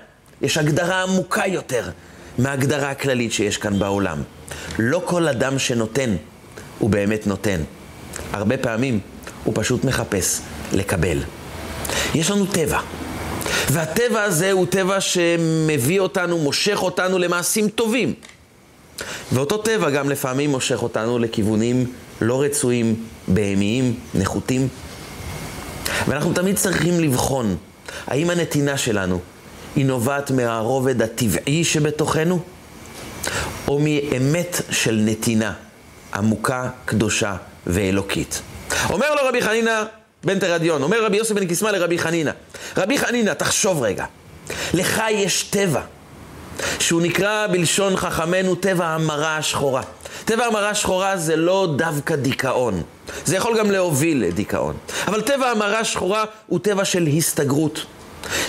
יש 0.42 0.58
הגדרה 0.58 1.02
עמוקה 1.02 1.46
יותר 1.46 1.90
מההגדרה 2.38 2.90
הכללית 2.90 3.32
שיש 3.32 3.56
כאן 3.56 3.78
בעולם. 3.78 4.22
לא 4.78 5.02
כל 5.04 5.28
אדם 5.28 5.58
שנותן, 5.58 6.16
הוא 6.78 6.90
באמת 6.90 7.26
נותן. 7.26 7.60
הרבה 8.32 8.56
פעמים 8.56 9.00
הוא 9.44 9.54
פשוט 9.56 9.84
מחפש 9.84 10.40
לקבל. 10.72 11.18
יש 12.14 12.30
לנו 12.30 12.46
טבע, 12.46 12.80
והטבע 13.70 14.22
הזה 14.22 14.52
הוא 14.52 14.66
טבע 14.66 15.00
שמביא 15.00 16.00
אותנו, 16.00 16.38
מושך 16.38 16.82
אותנו 16.82 17.18
למעשים 17.18 17.68
טובים. 17.68 18.14
ואותו 19.32 19.58
טבע 19.58 19.90
גם 19.90 20.10
לפעמים 20.10 20.50
מושך 20.50 20.82
אותנו 20.82 21.18
לכיוונים 21.18 21.92
לא 22.20 22.42
רצויים, 22.42 22.94
בהמיים, 23.28 23.94
נחותים. 24.14 24.68
ואנחנו 26.08 26.32
תמיד 26.32 26.56
צריכים 26.56 27.00
לבחון 27.00 27.56
האם 28.06 28.30
הנתינה 28.30 28.78
שלנו 28.78 29.20
היא 29.76 29.86
נובעת 29.86 30.30
מהרובד 30.30 31.02
הטבעי 31.02 31.64
שבתוכנו, 31.64 32.40
או 33.68 33.78
מאמת 33.78 34.60
של 34.70 35.00
נתינה 35.04 35.52
עמוקה, 36.14 36.68
קדושה 36.84 37.36
ואלוקית. 37.66 38.42
אומר 38.90 39.14
לו 39.14 39.28
רבי 39.28 39.42
חנינא 39.42 39.82
בן 40.24 40.38
תרדיון, 40.38 40.82
אומר 40.82 41.04
רבי 41.04 41.16
יוסף 41.16 41.34
בן 41.34 41.46
קיסמא 41.46 41.68
לרבי 41.68 41.98
חנינא, 41.98 42.30
רבי 42.76 42.98
חנינא, 42.98 43.32
תחשוב 43.32 43.82
רגע, 43.82 44.04
לך 44.74 45.02
יש 45.10 45.42
טבע, 45.42 45.80
שהוא 46.78 47.02
נקרא 47.02 47.46
בלשון 47.46 47.96
חכמינו 47.96 48.54
טבע 48.54 48.86
המרה 48.86 49.36
השחורה. 49.36 49.82
טבע 50.24 50.44
המרה 50.46 50.70
השחורה 50.70 51.16
זה 51.16 51.36
לא 51.36 51.74
דווקא 51.76 52.16
דיכאון, 52.16 52.82
זה 53.24 53.36
יכול 53.36 53.58
גם 53.58 53.70
להוביל 53.70 54.24
לדיכאון. 54.24 54.76
אבל 55.06 55.20
טבע 55.20 55.50
המרה 55.50 55.78
השחורה 55.78 56.24
הוא 56.46 56.58
טבע 56.58 56.84
של 56.84 57.08
הסתגרות. 57.16 57.86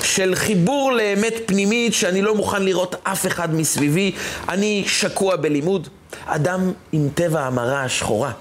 של 0.03 0.35
חיבור 0.35 0.91
לאמת 0.91 1.33
פנימית 1.45 1.93
שאני 1.93 2.21
לא 2.21 2.35
מוכן 2.35 2.63
לראות 2.63 2.95
אף 3.03 3.27
אחד 3.27 3.55
מסביבי, 3.55 4.11
אני 4.49 4.83
שקוע 4.87 5.35
בלימוד. 5.35 5.87
אדם 6.25 6.71
עם 6.91 7.09
טבע 7.15 7.41
המרה 7.41 7.83
השחורה 7.83 8.31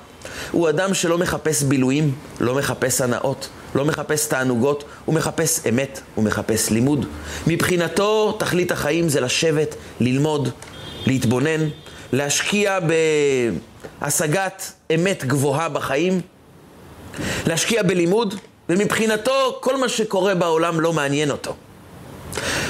הוא 0.50 0.68
אדם 0.68 0.94
שלא 0.94 1.18
מחפש 1.18 1.62
בילויים, 1.62 2.12
לא 2.40 2.54
מחפש 2.54 3.00
הנאות, 3.00 3.48
לא 3.74 3.84
מחפש 3.84 4.26
תענוגות, 4.26 4.84
הוא 5.04 5.14
מחפש 5.14 5.66
אמת, 5.68 6.00
הוא 6.14 6.24
מחפש 6.24 6.70
לימוד. 6.70 7.06
מבחינתו, 7.46 8.36
תכלית 8.38 8.72
החיים 8.72 9.08
זה 9.08 9.20
לשבת, 9.20 9.74
ללמוד, 10.00 10.48
להתבונן, 11.06 11.68
להשקיע 12.12 12.78
בהשגת 14.00 14.72
אמת 14.94 15.24
גבוהה 15.24 15.68
בחיים, 15.68 16.20
להשקיע 17.46 17.82
בלימוד, 17.82 18.34
ומבחינתו 18.68 19.58
כל 19.60 19.76
מה 19.76 19.88
שקורה 19.88 20.34
בעולם 20.34 20.80
לא 20.80 20.92
מעניין 20.92 21.30
אותו. 21.30 21.54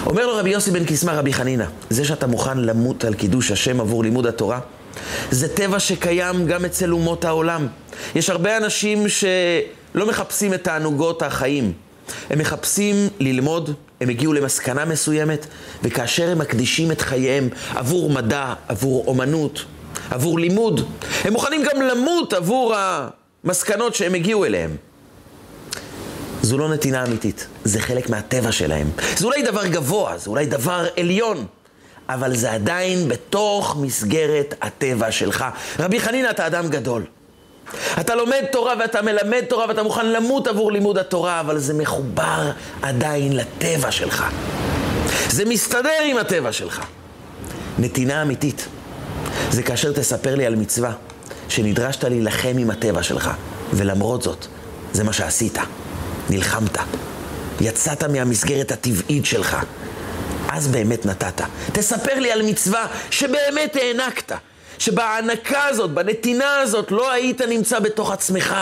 אומר 0.06 0.26
לו 0.26 0.36
רבי 0.36 0.50
יוסי 0.50 0.70
בן 0.70 0.84
קיסמא 0.84 1.10
רבי 1.10 1.32
חנינא, 1.32 1.64
זה 1.90 2.04
שאתה 2.04 2.26
מוכן 2.26 2.58
למות 2.58 3.04
על 3.04 3.14
קידוש 3.14 3.50
השם 3.50 3.80
עבור 3.80 4.02
לימוד 4.02 4.26
התורה, 4.26 4.60
זה 5.30 5.48
טבע 5.48 5.80
שקיים 5.80 6.46
גם 6.46 6.64
אצל 6.64 6.92
אומות 6.92 7.24
העולם. 7.24 7.66
יש 8.14 8.30
הרבה 8.30 8.56
אנשים 8.56 9.08
שלא 9.94 10.06
מחפשים 10.06 10.54
את 10.54 10.64
תענוגות 10.64 11.22
החיים. 11.22 11.72
הם 12.30 12.38
מחפשים 12.38 13.08
ללמוד, 13.20 13.74
הם 14.00 14.08
הגיעו 14.08 14.32
למסקנה 14.32 14.84
מסוימת, 14.84 15.46
וכאשר 15.82 16.30
הם 16.30 16.38
מקדישים 16.38 16.92
את 16.92 17.00
חייהם 17.00 17.48
עבור 17.74 18.10
מדע, 18.10 18.54
עבור 18.68 19.04
אומנות, 19.06 19.64
עבור 20.10 20.38
לימוד, 20.38 20.88
הם 21.24 21.32
מוכנים 21.32 21.62
גם 21.62 21.82
למות 21.82 22.32
עבור 22.32 22.74
המסקנות 23.44 23.94
שהם 23.94 24.14
הגיעו 24.14 24.44
אליהם. 24.44 24.76
זו 26.42 26.58
לא 26.58 26.68
נתינה 26.68 27.04
אמיתית, 27.04 27.46
זה 27.64 27.80
חלק 27.80 28.10
מהטבע 28.10 28.52
שלהם. 28.52 28.90
זה 29.16 29.26
אולי 29.26 29.42
דבר 29.42 29.66
גבוה, 29.66 30.18
זה 30.18 30.30
אולי 30.30 30.46
דבר 30.46 30.86
עליון, 30.96 31.46
אבל 32.08 32.36
זה 32.36 32.52
עדיין 32.52 33.08
בתוך 33.08 33.76
מסגרת 33.80 34.54
הטבע 34.60 35.12
שלך. 35.12 35.44
רבי 35.78 36.00
חנינא, 36.00 36.30
אתה 36.30 36.46
אדם 36.46 36.68
גדול. 36.68 37.04
אתה 38.00 38.14
לומד 38.14 38.44
תורה 38.52 38.74
ואתה 38.78 39.02
מלמד 39.02 39.44
תורה 39.48 39.68
ואתה 39.68 39.82
מוכן 39.82 40.06
למות 40.06 40.46
עבור 40.46 40.72
לימוד 40.72 40.98
התורה, 40.98 41.40
אבל 41.40 41.58
זה 41.58 41.74
מחובר 41.74 42.50
עדיין 42.82 43.36
לטבע 43.36 43.90
שלך. 43.90 44.24
זה 45.28 45.44
מסתדר 45.44 46.02
עם 46.04 46.16
הטבע 46.16 46.52
שלך. 46.52 46.80
נתינה 47.78 48.22
אמיתית 48.22 48.66
זה 49.50 49.62
כאשר 49.62 49.92
תספר 49.92 50.34
לי 50.34 50.46
על 50.46 50.56
מצווה 50.56 50.92
שנדרשת 51.48 52.04
להילחם 52.04 52.54
עם 52.58 52.70
הטבע 52.70 53.02
שלך, 53.02 53.30
ולמרות 53.72 54.22
זאת, 54.22 54.46
זה 54.92 55.04
מה 55.04 55.12
שעשית. 55.12 55.58
נלחמת. 56.30 56.78
יצאת 57.60 58.04
מהמסגרת 58.04 58.72
הטבעית 58.72 59.26
שלך. 59.26 59.56
אז 60.48 60.68
באמת 60.68 61.06
נתת. 61.06 61.40
תספר 61.72 62.18
לי 62.18 62.32
על 62.32 62.42
מצווה 62.42 62.86
שבאמת 63.10 63.76
הענקת. 63.76 64.32
שבהענקה 64.78 65.64
הזאת, 65.64 65.90
בנתינה 65.90 66.60
הזאת, 66.60 66.90
לא 66.90 67.12
היית 67.12 67.40
נמצא 67.40 67.78
בתוך 67.78 68.10
עצמך. 68.10 68.54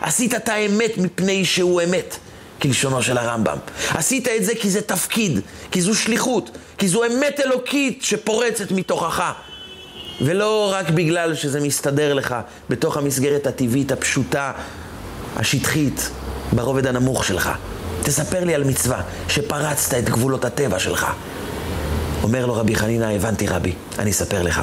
עשית 0.00 0.34
את 0.34 0.48
האמת 0.48 0.98
מפני 0.98 1.44
שהוא 1.44 1.82
אמת, 1.82 2.16
כלשונו 2.62 3.02
של 3.02 3.18
הרמב"ם. 3.18 3.58
עשית 3.90 4.28
את 4.28 4.44
זה 4.44 4.52
כי 4.54 4.70
זה 4.70 4.82
תפקיד, 4.82 5.40
כי 5.70 5.80
זו 5.80 5.94
שליחות, 5.94 6.50
כי 6.78 6.88
זו 6.88 7.04
אמת 7.04 7.40
אלוקית 7.40 8.02
שפורצת 8.02 8.70
מתוכך. 8.70 9.32
ולא 10.20 10.72
רק 10.74 10.90
בגלל 10.90 11.34
שזה 11.34 11.60
מסתדר 11.60 12.14
לך 12.14 12.34
בתוך 12.70 12.96
המסגרת 12.96 13.46
הטבעית 13.46 13.92
הפשוטה, 13.92 14.52
השטחית, 15.36 16.10
ברובד 16.52 16.86
הנמוך 16.86 17.24
שלך. 17.24 17.50
תספר 18.02 18.44
לי 18.44 18.54
על 18.54 18.64
מצווה 18.64 19.02
שפרצת 19.28 19.94
את 19.98 20.08
גבולות 20.08 20.44
הטבע 20.44 20.78
שלך. 20.78 21.06
אומר 22.22 22.46
לו 22.46 22.54
רבי 22.54 22.76
חנינא, 22.76 23.04
הבנתי 23.04 23.46
רבי, 23.46 23.72
אני 23.98 24.10
אספר 24.10 24.42
לך. 24.42 24.62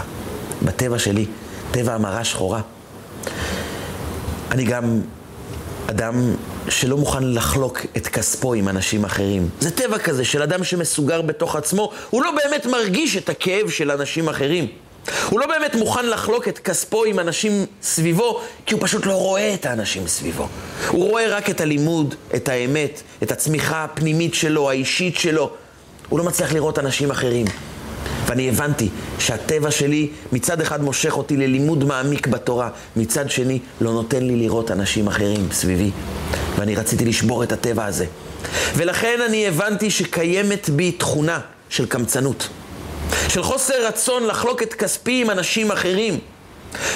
בטבע 0.62 1.00
שלי, 1.00 1.26
טבע 1.72 1.94
המרה 1.94 2.24
שחורה, 2.24 2.62
אני 4.52 4.64
גם 4.64 5.02
אדם 5.90 6.36
שלא 6.70 6.98
מוכן 6.98 7.24
לחלוק 7.24 7.80
את 7.98 8.08
כספו 8.08 8.54
עם 8.54 8.68
אנשים 8.68 9.04
אחרים. 9.04 9.50
זה 9.60 9.72
טבע 9.72 10.00
כזה 10.00 10.26
של 10.26 10.42
אדם 10.42 10.64
שמסוגר 10.64 11.22
בתוך 11.22 11.56
עצמו, 11.56 11.92
הוא 12.10 12.24
לא 12.24 12.32
באמת 12.32 12.66
מרגיש 12.66 13.18
את 13.18 13.30
הכאב 13.30 13.70
של 13.70 13.92
אנשים 13.92 14.30
אחרים. 14.30 14.68
הוא 15.30 15.40
לא 15.40 15.48
באמת 15.48 15.76
מוכן 15.76 16.06
לחלוק 16.06 16.48
את 16.48 16.60
כספו 16.60 17.04
עם 17.04 17.20
אנשים 17.20 17.66
סביבו, 17.82 18.42
כי 18.66 18.74
הוא 18.74 18.82
פשוט 18.84 19.06
לא 19.06 19.14
רואה 19.14 19.54
את 19.54 19.66
האנשים 19.66 20.08
סביבו. 20.08 20.48
הוא 20.88 21.10
רואה 21.10 21.28
רק 21.28 21.50
את 21.50 21.62
הלימוד, 21.62 22.16
את 22.36 22.50
האמת, 22.50 23.02
את 23.24 23.32
הצמיחה 23.32 23.84
הפנימית 23.84 24.34
שלו, 24.34 24.70
האישית 24.70 25.18
שלו. 25.18 25.52
הוא 26.10 26.20
לא 26.20 26.26
מצליח 26.26 26.54
לראות 26.54 26.80
אנשים 26.80 27.12
אחרים. 27.12 27.46
ואני 28.32 28.50
הבנתי 28.50 28.90
שהטבע 29.20 29.72
שלי 29.72 30.10
מצד 30.32 30.62
אחד 30.62 30.84
מושך 30.84 31.18
אותי 31.18 31.38
ללימוד 31.38 31.84
מעמיק 31.84 32.28
בתורה, 32.28 32.70
מצד 32.96 33.30
שני 33.30 33.60
לא 33.82 33.92
נותן 33.92 34.24
לי 34.24 34.36
לראות 34.36 34.72
אנשים 34.72 35.08
אחרים 35.08 35.48
סביבי. 35.52 35.92
ואני 36.58 36.76
רציתי 36.76 37.06
לשבור 37.06 37.44
את 37.44 37.52
הטבע 37.52 37.86
הזה. 37.86 38.06
ולכן 38.76 39.20
אני 39.26 39.48
הבנתי 39.48 39.92
שקיימת 39.92 40.70
בי 40.70 40.92
תכונה 40.92 41.40
של 41.70 41.86
קמצנות. 41.86 42.48
של 43.28 43.44
חוסר 43.44 43.88
רצון 43.88 44.28
לחלוק 44.28 44.64
את 44.64 44.74
כספי 44.74 45.22
עם 45.22 45.30
אנשים 45.30 45.72
אחרים. 45.72 46.20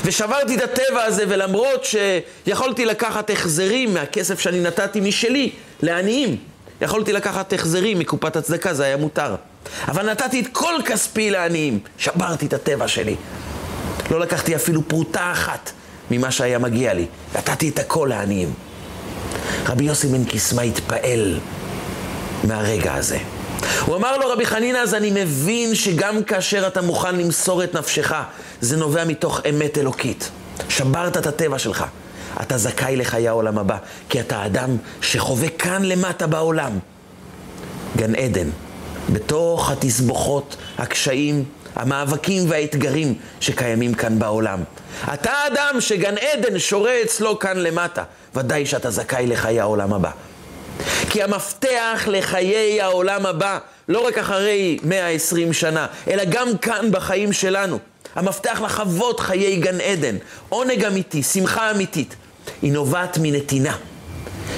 ושברתי 0.05 0.55
את 0.55 0.61
הטבע 0.61 1.03
הזה, 1.03 1.23
ולמרות 1.27 1.85
שיכולתי 1.85 2.85
לקחת 2.85 3.29
החזרים 3.29 3.93
מהכסף 3.93 4.39
שאני 4.39 4.59
נתתי 4.59 4.99
משלי 5.01 5.51
לעניים, 5.81 6.37
יכולתי 6.81 7.13
לקחת 7.13 7.53
החזרים 7.53 7.99
מקופת 7.99 8.35
הצדקה, 8.35 8.73
זה 8.73 8.83
היה 8.83 8.97
מותר. 8.97 9.35
אבל 9.88 10.12
נתתי 10.12 10.41
את 10.41 10.48
כל 10.51 10.74
כספי 10.86 11.29
לעניים, 11.31 11.79
שברתי 11.98 12.45
את 12.45 12.53
הטבע 12.53 12.88
שלי. 12.88 13.15
לא 14.12 14.19
לקחתי 14.19 14.55
אפילו 14.55 14.81
פרוטה 14.88 15.31
אחת 15.31 15.72
ממה 16.12 16.31
שהיה 16.31 16.60
מגיע 16.60 16.93
לי, 16.93 17.05
נתתי 17.36 17.69
את 17.69 17.79
הכל 17.79 18.07
לעניים. 18.10 18.53
רבי 19.65 19.84
יוסי 19.84 20.07
בן 20.07 20.25
קיסמא 20.25 20.62
התפעל 20.62 21.39
מהרגע 22.43 22.93
הזה. 22.93 23.17
הוא 23.86 23.95
אמר 23.95 24.17
לו, 24.17 24.29
רבי 24.29 24.45
חנינא, 24.45 24.77
אז 24.77 24.93
אני 24.93 25.24
מבין 25.24 25.75
שגם 25.75 26.24
כאשר 26.24 26.67
אתה 26.67 26.81
מוכן 26.81 27.15
למסור 27.15 27.63
את 27.63 27.75
נפשך, 27.75 28.13
זה 28.62 28.77
נובע 28.77 29.05
מתוך 29.05 29.41
אמת 29.50 29.77
אלוקית. 29.77 30.29
שברת 30.69 31.17
את 31.17 31.27
הטבע 31.27 31.60
שלך. 31.60 31.86
אתה 32.41 32.57
זכאי 32.57 32.95
לחיי 32.95 33.27
העולם 33.27 33.57
הבא, 33.57 33.77
כי 34.10 34.19
אתה 34.19 34.45
אדם 34.45 34.77
שחווה 35.01 35.50
כאן 35.50 35.84
למטה 35.84 36.27
בעולם. 36.27 36.79
גן 37.98 38.15
עדן, 38.15 38.50
בתוך 39.09 39.71
התסבוכות, 39.71 40.57
הקשיים, 40.77 41.43
המאבקים 41.75 42.50
והאתגרים 42.50 43.13
שקיימים 43.39 43.93
כאן 43.93 44.19
בעולם. 44.19 44.63
אתה 45.13 45.33
אדם 45.47 45.81
שגן 45.81 46.15
עדן 46.17 46.59
שורה 46.59 47.01
אצלו 47.03 47.39
כאן 47.39 47.57
למטה, 47.57 48.03
ודאי 48.35 48.65
שאתה 48.65 48.91
זכאי 48.91 49.27
לחיי 49.27 49.59
העולם 49.59 49.93
הבא. 49.93 50.12
כי 51.09 51.24
המפתח 51.24 52.07
לחיי 52.07 52.81
העולם 52.81 53.25
הבא, 53.25 53.59
לא 53.89 54.07
רק 54.07 54.17
אחרי 54.17 54.77
120 54.83 55.53
שנה, 55.53 55.88
אלא 56.07 56.24
גם 56.29 56.57
כאן 56.57 56.88
בחיים 56.91 57.33
שלנו. 57.33 57.79
המפתח 58.15 58.62
לחוות 58.65 59.19
חיי 59.19 59.55
גן 59.55 59.81
עדן, 59.81 60.15
עונג 60.50 60.85
אמיתי, 60.85 61.24
שמחה 61.24 61.71
אמיתית, 61.71 62.15
היא 62.62 62.71
נובעת 62.71 63.17
מנתינה, 63.21 63.75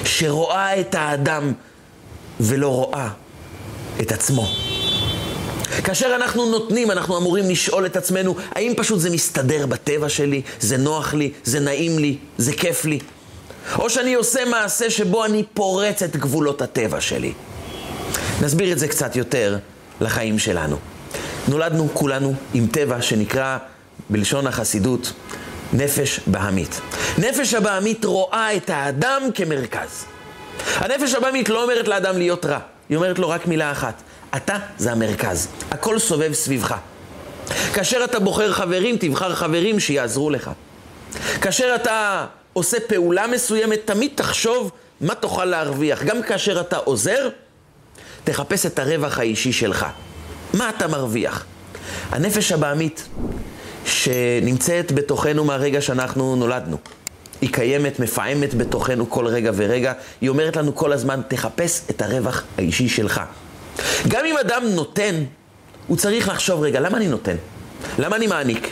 שרואה 0.04 0.80
את 0.80 0.94
האדם 0.94 1.52
ולא 2.40 2.68
רואה 2.68 3.08
את 4.00 4.12
עצמו. 4.12 4.48
כאשר 5.84 6.14
אנחנו 6.14 6.50
נותנים, 6.50 6.90
אנחנו 6.90 7.18
אמורים 7.18 7.50
לשאול 7.50 7.86
את 7.86 7.96
עצמנו, 7.96 8.36
האם 8.50 8.72
פשוט 8.76 9.00
זה 9.00 9.10
מסתדר 9.10 9.66
בטבע 9.66 10.08
שלי, 10.08 10.42
זה 10.60 10.76
נוח 10.76 11.14
לי, 11.14 11.32
זה 11.44 11.60
נעים 11.60 11.98
לי, 11.98 12.16
זה 12.38 12.52
כיף 12.52 12.84
לי? 12.84 12.98
או 13.78 13.90
שאני 13.90 14.14
עושה 14.14 14.44
מעשה 14.44 14.90
שבו 14.90 15.24
אני 15.24 15.44
פורץ 15.54 16.02
את 16.02 16.16
גבולות 16.16 16.62
הטבע 16.62 17.00
שלי. 17.00 17.32
נסביר 18.42 18.72
את 18.72 18.78
זה 18.78 18.88
קצת 18.88 19.16
יותר 19.16 19.58
לחיים 20.00 20.38
שלנו. 20.38 20.76
נולדנו 21.48 21.88
כולנו 21.92 22.34
עם 22.54 22.66
טבע 22.66 23.02
שנקרא, 23.02 23.58
בלשון 24.10 24.46
החסידות, 24.46 25.12
נפש 25.72 26.20
בהמית. 26.26 26.80
נפש 27.18 27.54
הבהמית 27.54 28.04
רואה 28.04 28.56
את 28.56 28.70
האדם 28.70 29.22
כמרכז. 29.34 30.04
הנפש 30.76 31.14
הבהמית 31.14 31.48
לא 31.48 31.62
אומרת 31.62 31.88
לאדם 31.88 32.18
להיות 32.18 32.46
רע, 32.46 32.58
היא 32.88 32.96
אומרת 32.96 33.18
לו 33.18 33.28
רק 33.28 33.46
מילה 33.46 33.72
אחת, 33.72 34.02
אתה 34.36 34.58
זה 34.78 34.92
המרכז, 34.92 35.48
הכל 35.70 35.98
סובב 35.98 36.32
סביבך. 36.32 36.74
כאשר 37.74 38.04
אתה 38.04 38.18
בוחר 38.18 38.52
חברים, 38.52 38.96
תבחר 39.00 39.34
חברים 39.34 39.80
שיעזרו 39.80 40.30
לך. 40.30 40.50
כאשר 41.40 41.72
אתה 41.74 42.26
עושה 42.52 42.76
פעולה 42.88 43.26
מסוימת, 43.26 43.80
תמיד 43.84 44.10
תחשוב 44.14 44.70
מה 45.00 45.14
תוכל 45.14 45.44
להרוויח. 45.44 46.02
גם 46.02 46.22
כאשר 46.22 46.60
אתה 46.60 46.76
עוזר, 46.76 47.28
תחפש 48.24 48.66
את 48.66 48.78
הרווח 48.78 49.18
האישי 49.18 49.52
שלך. 49.52 49.86
מה 50.54 50.70
אתה 50.70 50.88
מרוויח? 50.88 51.44
הנפש 52.10 52.52
הבעמית 52.52 53.08
שנמצאת 53.84 54.92
בתוכנו 54.92 55.44
מהרגע 55.44 55.80
שאנחנו 55.80 56.36
נולדנו. 56.36 56.76
היא 57.40 57.52
קיימת, 57.52 58.00
מפעמת 58.00 58.54
בתוכנו 58.54 59.10
כל 59.10 59.26
רגע 59.26 59.50
ורגע. 59.54 59.92
היא 60.20 60.28
אומרת 60.28 60.56
לנו 60.56 60.74
כל 60.74 60.92
הזמן, 60.92 61.20
תחפש 61.28 61.80
את 61.90 62.02
הרווח 62.02 62.42
האישי 62.58 62.88
שלך. 62.88 63.20
גם 64.08 64.24
אם 64.24 64.38
אדם 64.38 64.62
נותן, 64.74 65.24
הוא 65.86 65.96
צריך 65.96 66.28
לחשוב, 66.28 66.62
רגע, 66.62 66.80
למה 66.80 66.96
אני 66.96 67.08
נותן? 67.08 67.36
למה 67.98 68.16
אני 68.16 68.26
מעניק? 68.26 68.70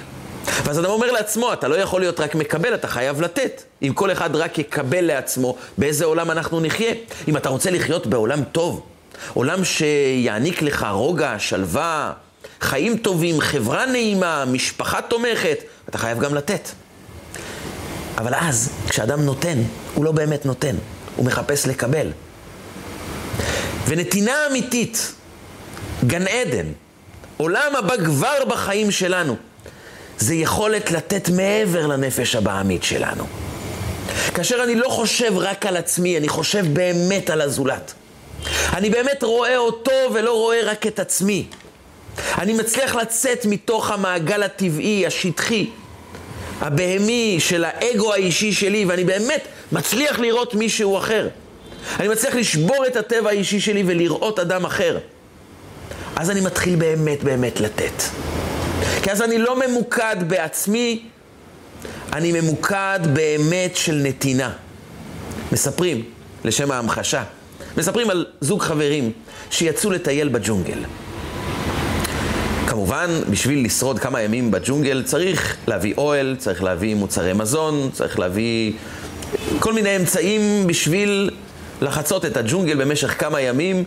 ואז 0.65 0.79
אדם 0.79 0.91
אומר 0.91 1.13
לעצמו, 1.13 1.53
אתה 1.53 1.69
לא 1.69 1.75
יכול 1.75 2.01
להיות 2.01 2.21
רק 2.21 2.35
מקבל, 2.35 2.75
אתה 2.75 2.89
חייב 2.89 3.21
לתת. 3.21 3.63
אם 3.83 3.93
כל 3.95 4.13
אחד 4.13 4.37
רק 4.37 4.59
יקבל 4.59 5.05
לעצמו, 5.05 5.57
באיזה 5.79 6.05
עולם 6.05 6.31
אנחנו 6.31 6.61
נחיה? 6.61 6.93
אם 7.29 7.37
אתה 7.37 7.49
רוצה 7.49 7.71
לחיות 7.71 8.07
בעולם 8.07 8.45
טוב, 8.53 8.87
עולם 9.35 9.65
שיעניק 9.65 10.63
לך 10.63 10.87
רוגע, 10.91 11.35
שלווה, 11.39 12.13
חיים 12.61 12.97
טובים, 12.97 13.41
חברה 13.41 13.87
נעימה, 13.87 14.45
משפחה 14.45 15.03
תומכת, 15.03 15.59
אתה 15.89 15.99
חייב 15.99 16.19
גם 16.19 16.35
לתת. 16.35 16.69
אבל 18.19 18.35
אז, 18.35 18.71
כשאדם 18.89 19.23
נותן, 19.23 19.63
הוא 19.95 20.05
לא 20.05 20.13
באמת 20.13 20.47
נותן, 20.47 20.77
הוא 21.17 21.27
מחפש 21.27 21.67
לקבל. 21.67 22.11
ונתינה 23.87 24.33
אמיתית, 24.51 25.13
גן 26.07 26.27
עדן, 26.27 26.67
עולם 27.37 27.77
הבא 27.77 27.97
כבר 28.05 28.45
בחיים 28.49 28.91
שלנו, 28.91 29.37
זה 30.19 30.35
יכולת 30.35 30.91
לתת 30.91 31.29
מעבר 31.29 31.87
לנפש 31.87 32.35
הבעמית 32.35 32.83
שלנו. 32.83 33.25
כאשר 34.35 34.63
אני 34.63 34.75
לא 34.75 34.89
חושב 34.89 35.33
רק 35.37 35.67
על 35.67 35.77
עצמי, 35.77 36.19
אני 36.19 36.29
חושב 36.29 36.65
באמת 36.73 37.31
על 37.31 37.41
הזולת. 37.41 37.93
אני 38.73 38.91
באמת 38.91 39.23
רואה 39.23 39.57
אותו 39.57 39.93
ולא 40.15 40.33
רואה 40.33 40.61
רק 40.65 40.87
את 40.87 41.01
עצמי. 41.01 41.47
אני 42.39 42.53
מצליח 42.53 42.95
לצאת 42.95 43.47
מתוך 43.47 43.91
המעגל 43.91 44.43
הטבעי, 44.43 45.07
השטחי, 45.07 45.71
הבהמי 46.61 47.37
של 47.41 47.65
האגו 47.65 48.13
האישי 48.13 48.53
שלי, 48.53 48.85
ואני 48.85 49.05
באמת 49.05 49.49
מצליח 49.73 50.19
לראות 50.19 50.55
מישהו 50.55 50.99
אחר. 50.99 51.29
אני 52.01 52.09
מצליח 52.09 52.35
לשבור 52.35 52.87
את 52.87 52.97
הטבע 52.97 53.31
האישי 53.31 53.61
שלי 53.61 53.83
ולראות 53.87 54.39
אדם 54.39 54.65
אחר. 54.65 54.99
אז 56.17 56.31
אני 56.31 56.41
מתחיל 56.41 56.77
באמת 56.77 57.25
באמת 57.25 57.61
לתת. 57.61 58.03
כי 59.03 59.11
אז 59.11 59.23
אני 59.23 59.39
לא 59.39 59.69
ממוקד 59.69 60.17
בעצמי, 60.27 61.03
אני 62.13 62.41
ממוקד 62.41 63.01
באמת 63.13 63.77
של 63.77 63.95
נתינה. 63.95 64.53
מספרים, 65.53 66.05
לשם 66.45 66.71
ההמחשה, 66.71 67.23
מספרים 67.77 68.11
על 68.11 68.27
זוג 68.41 68.63
חברים 68.63 69.13
שיצאו 69.51 69.91
לטייל 69.91 70.29
בג'ונגל. 70.29 70.79
כמובן, 72.67 73.11
בשביל 73.31 73.65
לשרוד 73.65 73.99
כמה 73.99 74.21
ימים 74.21 74.51
בג'ונגל 74.51 75.03
צריך 75.03 75.57
להביא 75.67 75.95
אוהל, 75.99 76.37
צריך 76.39 76.63
להביא 76.63 76.95
מוצרי 76.95 77.33
מזון, 77.33 77.91
צריך 77.93 78.19
להביא 78.19 78.73
כל 79.59 79.73
מיני 79.73 79.97
אמצעים 79.97 80.67
בשביל 80.67 81.31
לחצות 81.81 82.25
את 82.25 82.37
הג'ונגל 82.37 82.85
במשך 82.85 83.21
כמה 83.21 83.41
ימים, 83.41 83.85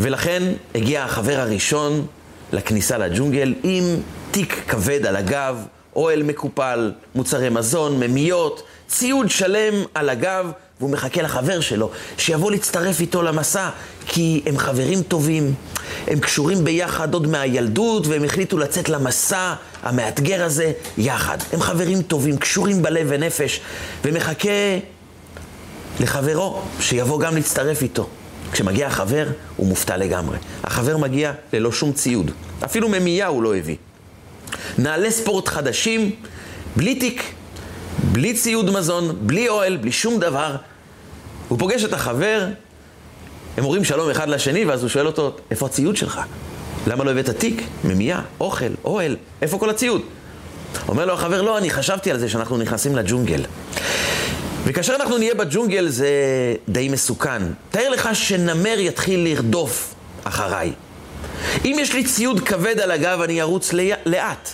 ולכן 0.00 0.42
הגיע 0.74 1.04
החבר 1.04 1.40
הראשון 1.40 2.06
לכניסה 2.52 2.98
לג'ונגל 2.98 3.54
עם 3.62 3.84
תיק 4.30 4.62
כבד 4.68 5.06
על 5.06 5.16
הגב, 5.16 5.66
אוהל 5.96 6.22
מקופל, 6.22 6.92
מוצרי 7.14 7.48
מזון, 7.48 8.00
ממיות, 8.00 8.62
ציוד 8.88 9.30
שלם 9.30 9.74
על 9.94 10.08
הגב, 10.08 10.50
והוא 10.80 10.90
מחכה 10.90 11.22
לחבר 11.22 11.60
שלו, 11.60 11.90
שיבוא 12.18 12.50
להצטרף 12.50 13.00
איתו 13.00 13.22
למסע, 13.22 13.70
כי 14.06 14.42
הם 14.46 14.58
חברים 14.58 15.02
טובים, 15.02 15.54
הם 16.06 16.20
קשורים 16.20 16.64
ביחד 16.64 17.14
עוד 17.14 17.26
מהילדות, 17.26 18.06
והם 18.06 18.24
החליטו 18.24 18.58
לצאת 18.58 18.88
למסע 18.88 19.54
המאתגר 19.82 20.44
הזה 20.44 20.72
יחד. 20.98 21.38
הם 21.52 21.60
חברים 21.60 22.02
טובים, 22.02 22.36
קשורים 22.36 22.82
בלב 22.82 23.06
ונפש, 23.10 23.60
ומחכה 24.04 24.78
לחברו, 26.00 26.62
שיבוא 26.80 27.20
גם 27.20 27.34
להצטרף 27.34 27.82
איתו. 27.82 28.08
כשמגיע 28.52 28.86
החבר, 28.86 29.26
הוא 29.56 29.66
מופתע 29.66 29.96
לגמרי. 29.96 30.38
החבר 30.64 30.96
מגיע 30.96 31.32
ללא 31.52 31.72
שום 31.72 31.92
ציוד. 31.92 32.30
אפילו 32.64 32.88
ממייה 32.88 33.26
הוא 33.26 33.42
לא 33.42 33.56
הביא. 33.56 33.76
נעלי 34.78 35.10
ספורט 35.10 35.48
חדשים, 35.48 36.10
בלי 36.76 36.94
תיק, 36.94 37.22
בלי 38.12 38.34
ציוד 38.34 38.70
מזון, 38.70 39.16
בלי 39.20 39.48
אוהל, 39.48 39.76
בלי 39.76 39.92
שום 39.92 40.20
דבר. 40.20 40.56
הוא 41.48 41.58
פוגש 41.58 41.84
את 41.84 41.92
החבר, 41.92 42.46
הם 43.56 43.64
אומרים 43.64 43.84
שלום 43.84 44.10
אחד 44.10 44.28
לשני, 44.28 44.64
ואז 44.64 44.82
הוא 44.82 44.88
שואל 44.88 45.06
אותו, 45.06 45.36
איפה 45.50 45.66
הציוד 45.66 45.96
שלך? 45.96 46.20
למה 46.86 47.04
לא 47.04 47.10
הבאת 47.10 47.30
תיק, 47.30 47.62
ממייה, 47.84 48.20
אוכל, 48.40 48.70
אוהל, 48.84 49.16
איפה 49.42 49.58
כל 49.58 49.70
הציוד? 49.70 50.02
אומר 50.88 51.06
לו 51.06 51.12
החבר, 51.12 51.42
לא, 51.42 51.58
אני 51.58 51.70
חשבתי 51.70 52.10
על 52.10 52.18
זה 52.18 52.28
שאנחנו 52.28 52.58
נכנסים 52.58 52.96
לג'ונגל. 52.96 53.42
וכאשר 54.64 54.94
אנחנו 54.94 55.18
נהיה 55.18 55.34
בג'ונגל 55.34 55.88
זה 55.88 56.08
די 56.68 56.88
מסוכן. 56.88 57.42
תאר 57.70 57.88
לך 57.88 58.08
שנמר 58.12 58.78
יתחיל 58.78 59.20
לרדוף 59.20 59.94
אחריי. 60.24 60.72
אם 61.64 61.76
יש 61.80 61.94
לי 61.94 62.04
ציוד 62.04 62.40
כבד 62.40 62.80
על 62.80 62.90
הגב, 62.90 63.20
אני 63.20 63.42
ארוץ 63.42 63.72
לאט. 64.06 64.50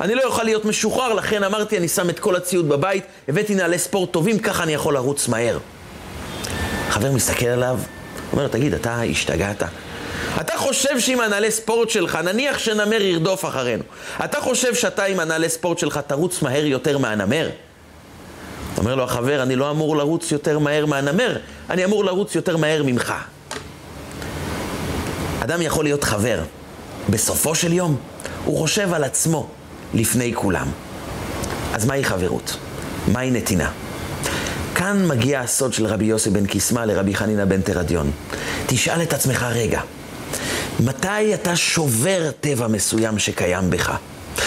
אני 0.00 0.14
לא 0.14 0.22
אוכל 0.24 0.42
להיות 0.42 0.64
משוחרר, 0.64 1.14
לכן 1.14 1.44
אמרתי, 1.44 1.78
אני 1.78 1.88
שם 1.88 2.10
את 2.10 2.18
כל 2.18 2.36
הציוד 2.36 2.68
בבית, 2.68 3.04
הבאתי 3.28 3.54
נעלי 3.54 3.78
ספורט 3.78 4.12
טובים, 4.12 4.38
ככה 4.38 4.62
אני 4.62 4.74
יכול 4.74 4.94
לרוץ 4.94 5.28
מהר. 5.28 5.58
חבר 6.88 7.12
מסתכל 7.12 7.46
עליו, 7.46 7.78
אומר 8.32 8.42
לו, 8.42 8.48
תגיד, 8.48 8.74
אתה 8.74 9.02
השתגעת? 9.02 9.62
אתה 10.40 10.52
חושב 10.56 11.00
שעם 11.00 11.20
הנעלי 11.20 11.50
ספורט 11.50 11.90
שלך, 11.90 12.14
נניח 12.14 12.58
שנמר 12.58 13.02
ירדוף 13.02 13.44
אחרינו, 13.44 13.82
אתה 14.24 14.40
חושב 14.40 14.74
שאתה 14.74 15.04
עם 15.04 15.20
הנעלי 15.20 15.48
ספורט 15.48 15.78
שלך 15.78 16.00
תרוץ 16.06 16.42
מהר 16.42 16.64
יותר 16.64 16.98
מהנמר? 16.98 17.50
אומר 18.78 18.94
לו 18.94 19.04
החבר, 19.04 19.42
אני 19.42 19.56
לא 19.56 19.70
אמור 19.70 19.96
לרוץ 19.96 20.32
יותר 20.32 20.58
מהר 20.58 20.86
מהנמר, 20.86 21.36
אני 21.70 21.84
אמור 21.84 22.04
לרוץ 22.04 22.34
יותר 22.34 22.56
מהר 22.56 22.82
ממך. 22.82 23.14
אדם 25.40 25.62
יכול 25.62 25.84
להיות 25.84 26.04
חבר. 26.04 26.40
בסופו 27.10 27.54
של 27.54 27.72
יום, 27.72 27.96
הוא 28.44 28.58
חושב 28.58 28.94
על 28.94 29.04
עצמו 29.04 29.48
לפני 29.94 30.34
כולם. 30.34 30.66
אז 31.74 31.86
מהי 31.86 32.04
חברות? 32.04 32.56
מהי 33.12 33.30
נתינה? 33.30 33.70
כאן 34.78 35.06
מגיע 35.06 35.40
הסוד 35.40 35.72
של 35.72 35.86
רבי 35.86 36.04
יוסי 36.04 36.30
בן 36.30 36.46
קיסמא 36.46 36.80
לרבי 36.80 37.14
חנינא 37.14 37.44
בן 37.44 37.60
תרדיון. 37.60 38.10
תשאל 38.66 39.02
את 39.02 39.12
עצמך 39.12 39.46
רגע, 39.50 39.80
מתי 40.80 41.34
אתה 41.34 41.56
שובר 41.56 42.30
טבע 42.40 42.66
מסוים 42.66 43.18
שקיים 43.18 43.70
בך? 43.70 43.96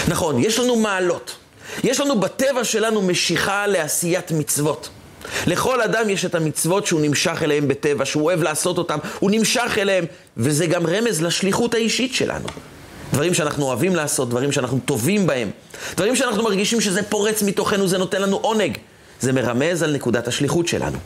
נכון, 0.08 0.44
יש 0.44 0.60
לנו 0.60 0.76
מעלות. 0.76 1.36
יש 1.84 2.00
לנו 2.00 2.20
בטבע 2.20 2.63
שלנו 2.63 3.02
משיכה 3.02 3.67
לעשיית 3.67 4.32
מצוות. 4.32 4.89
לכל 5.48 5.82
אדם 5.82 6.10
יש 6.10 6.26
את 6.26 6.36
המצוות 6.36 6.86
שהוא 6.86 7.02
נמשך 7.02 7.44
אליהם 7.44 7.67
בטבע, 7.67 8.06
שהוא 8.06 8.24
אוהב 8.24 8.44
לעשות 8.44 8.78
אותם, 8.78 8.98
הוא 9.20 9.32
נמשך 9.32 9.78
אליהם, 9.78 10.06
וזה 10.38 10.65
גם 10.65 10.88
רמז 10.88 11.22
לשליחות 11.22 11.74
האישית 11.74 12.13
שלנו. 12.13 12.48
דברים 13.13 13.34
שאנחנו 13.34 13.65
אוהבים 13.65 13.96
לעשות, 13.96 14.30
דברים 14.30 14.52
שאנחנו 14.52 14.80
טובים 14.86 15.28
בהם, 15.28 15.50
דברים 15.96 16.15
שאנחנו 16.15 16.44
מרגישים 16.44 16.82
שזה 16.82 17.04
פורץ 17.04 17.44
מתוכנו, 17.44 17.88
זה 17.88 17.98
נותן 17.98 18.22
לנו 18.22 18.38
עונג. 18.38 18.78
זה 19.22 19.34
מרמז 19.34 19.84
על 19.84 19.96
נקודת 19.96 20.28
השליחות 20.28 20.68
שלנו. 20.68 20.98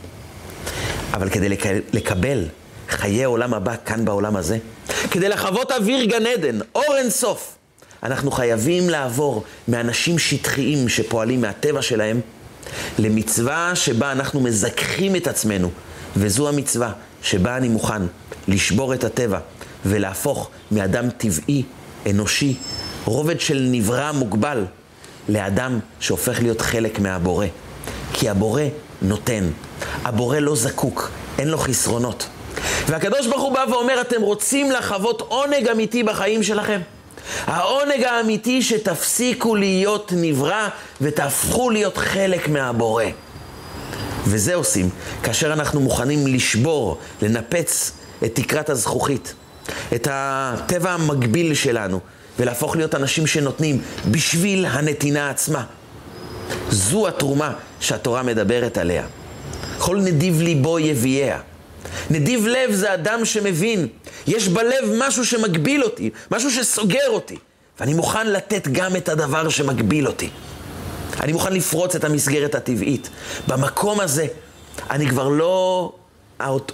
אבל 1.13 1.29
כדי 1.29 1.49
לק... 1.49 1.63
לקבל 1.93 2.45
חיי 2.89 3.23
עולם 3.23 3.53
הבא 3.53 3.75
כאן 3.85 4.05
בעולם 4.05 4.35
הזה, 4.35 4.57
כדי 5.11 5.29
לחוות 5.29 5.71
אוויר 5.71 6.05
גן 6.05 6.25
עדן, 6.25 6.59
אור 6.75 6.97
אין 6.97 7.09
סוף, 7.09 7.55
אנחנו 8.03 8.31
חייבים 8.31 8.89
לעבור 8.89 9.43
מאנשים 9.67 10.19
שטחיים 10.19 10.89
שפועלים 10.89 11.41
מהטבע 11.41 11.81
שלהם, 11.81 12.19
למצווה 12.99 13.71
שבה 13.75 14.11
אנחנו 14.11 14.41
מזכחים 14.41 15.15
את 15.15 15.27
עצמנו, 15.27 15.71
וזו 16.17 16.49
המצווה 16.49 16.91
שבה 17.21 17.57
אני 17.57 17.69
מוכן 17.69 18.01
לשבור 18.47 18.93
את 18.93 19.03
הטבע 19.03 19.39
ולהפוך 19.85 20.49
מאדם 20.71 21.09
טבעי, 21.09 21.63
אנושי, 22.09 22.55
רובד 23.05 23.39
של 23.39 23.67
נברא 23.71 24.11
מוגבל, 24.11 24.65
לאדם 25.29 25.79
שהופך 25.99 26.41
להיות 26.41 26.61
חלק 26.61 26.99
מהבורא. 26.99 27.45
כי 28.17 28.29
הבורא 28.29 28.61
נותן. 29.01 29.49
הבורא 30.03 30.39
לא 30.39 30.55
זקוק, 30.55 31.11
אין 31.39 31.47
לו 31.47 31.57
חסרונות. 31.57 32.27
והקדוש 32.87 33.27
ברוך 33.27 33.41
הוא 33.41 33.53
בא 33.53 33.65
ואומר, 33.69 34.01
אתם 34.01 34.21
רוצים 34.21 34.71
לחוות 34.71 35.21
עונג 35.21 35.67
אמיתי 35.67 36.03
בחיים 36.03 36.43
שלכם? 36.43 36.81
העונג 37.45 38.03
האמיתי 38.03 38.61
שתפסיקו 38.61 39.55
להיות 39.55 40.13
נברא 40.15 40.67
ותהפכו 41.01 41.69
להיות 41.69 41.97
חלק 41.97 42.47
מהבורא. 42.47 43.03
וזה 44.25 44.55
עושים 44.55 44.89
כאשר 45.23 45.53
אנחנו 45.53 45.81
מוכנים 45.81 46.27
לשבור, 46.27 46.97
לנפץ 47.21 47.91
את 48.25 48.35
תקרת 48.35 48.69
הזכוכית, 48.69 49.33
את 49.95 50.07
הטבע 50.11 50.91
המקביל 50.91 51.53
שלנו, 51.53 51.99
ולהפוך 52.39 52.75
להיות 52.75 52.95
אנשים 52.95 53.27
שנותנים 53.27 53.81
בשביל 54.11 54.65
הנתינה 54.65 55.29
עצמה. 55.29 55.63
זו 56.69 57.07
התרומה 57.07 57.53
שהתורה 57.79 58.23
מדברת 58.23 58.77
עליה. 58.77 59.03
כל 59.77 59.97
נדיב 59.97 60.41
ליבו 60.41 60.79
יביאיה. 60.79 61.39
נדיב 62.09 62.47
לב 62.47 62.71
זה 62.71 62.93
אדם 62.93 63.25
שמבין, 63.25 63.87
יש 64.27 64.47
בלב 64.47 64.91
משהו 64.97 65.25
שמגביל 65.25 65.83
אותי, 65.83 66.09
משהו 66.31 66.51
שסוגר 66.51 67.09
אותי, 67.09 67.37
ואני 67.79 67.93
מוכן 67.93 68.27
לתת 68.27 68.67
גם 68.67 68.95
את 68.95 69.09
הדבר 69.09 69.49
שמגביל 69.49 70.07
אותי. 70.07 70.29
אני 71.21 71.33
מוכן 71.33 71.53
לפרוץ 71.53 71.95
את 71.95 72.03
המסגרת 72.03 72.55
הטבעית. 72.55 73.09
במקום 73.47 73.99
הזה, 73.99 74.27
אני 74.89 75.09
כבר 75.09 75.29
לא 75.29 75.91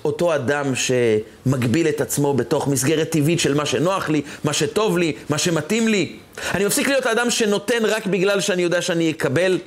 אותו 0.06 0.36
אדם 0.36 0.74
שמגביל 0.76 1.88
את 1.88 2.02
עצמו 2.02 2.34
בתוך 2.34 2.68
מסגרת 2.68 3.10
טבעית 3.10 3.40
של 3.40 3.54
מה 3.54 3.66
שנוח 3.66 4.10
לי, 4.10 4.22
מה 4.44 4.54
שטוב 4.54 4.98
לי, 4.98 5.14
מה 5.30 5.38
שמתאים 5.38 5.88
לי. 5.88 6.18
אני 6.54 6.66
מפסיק 6.66 6.88
להיות 6.88 7.06
האדם 7.06 7.30
שנותן 7.30 7.86
רק 7.86 8.06
בגלל 8.06 8.42
שאני 8.42 8.62
יודע 8.62 8.82
שאני 8.82 9.12
אקבל. 9.12 9.60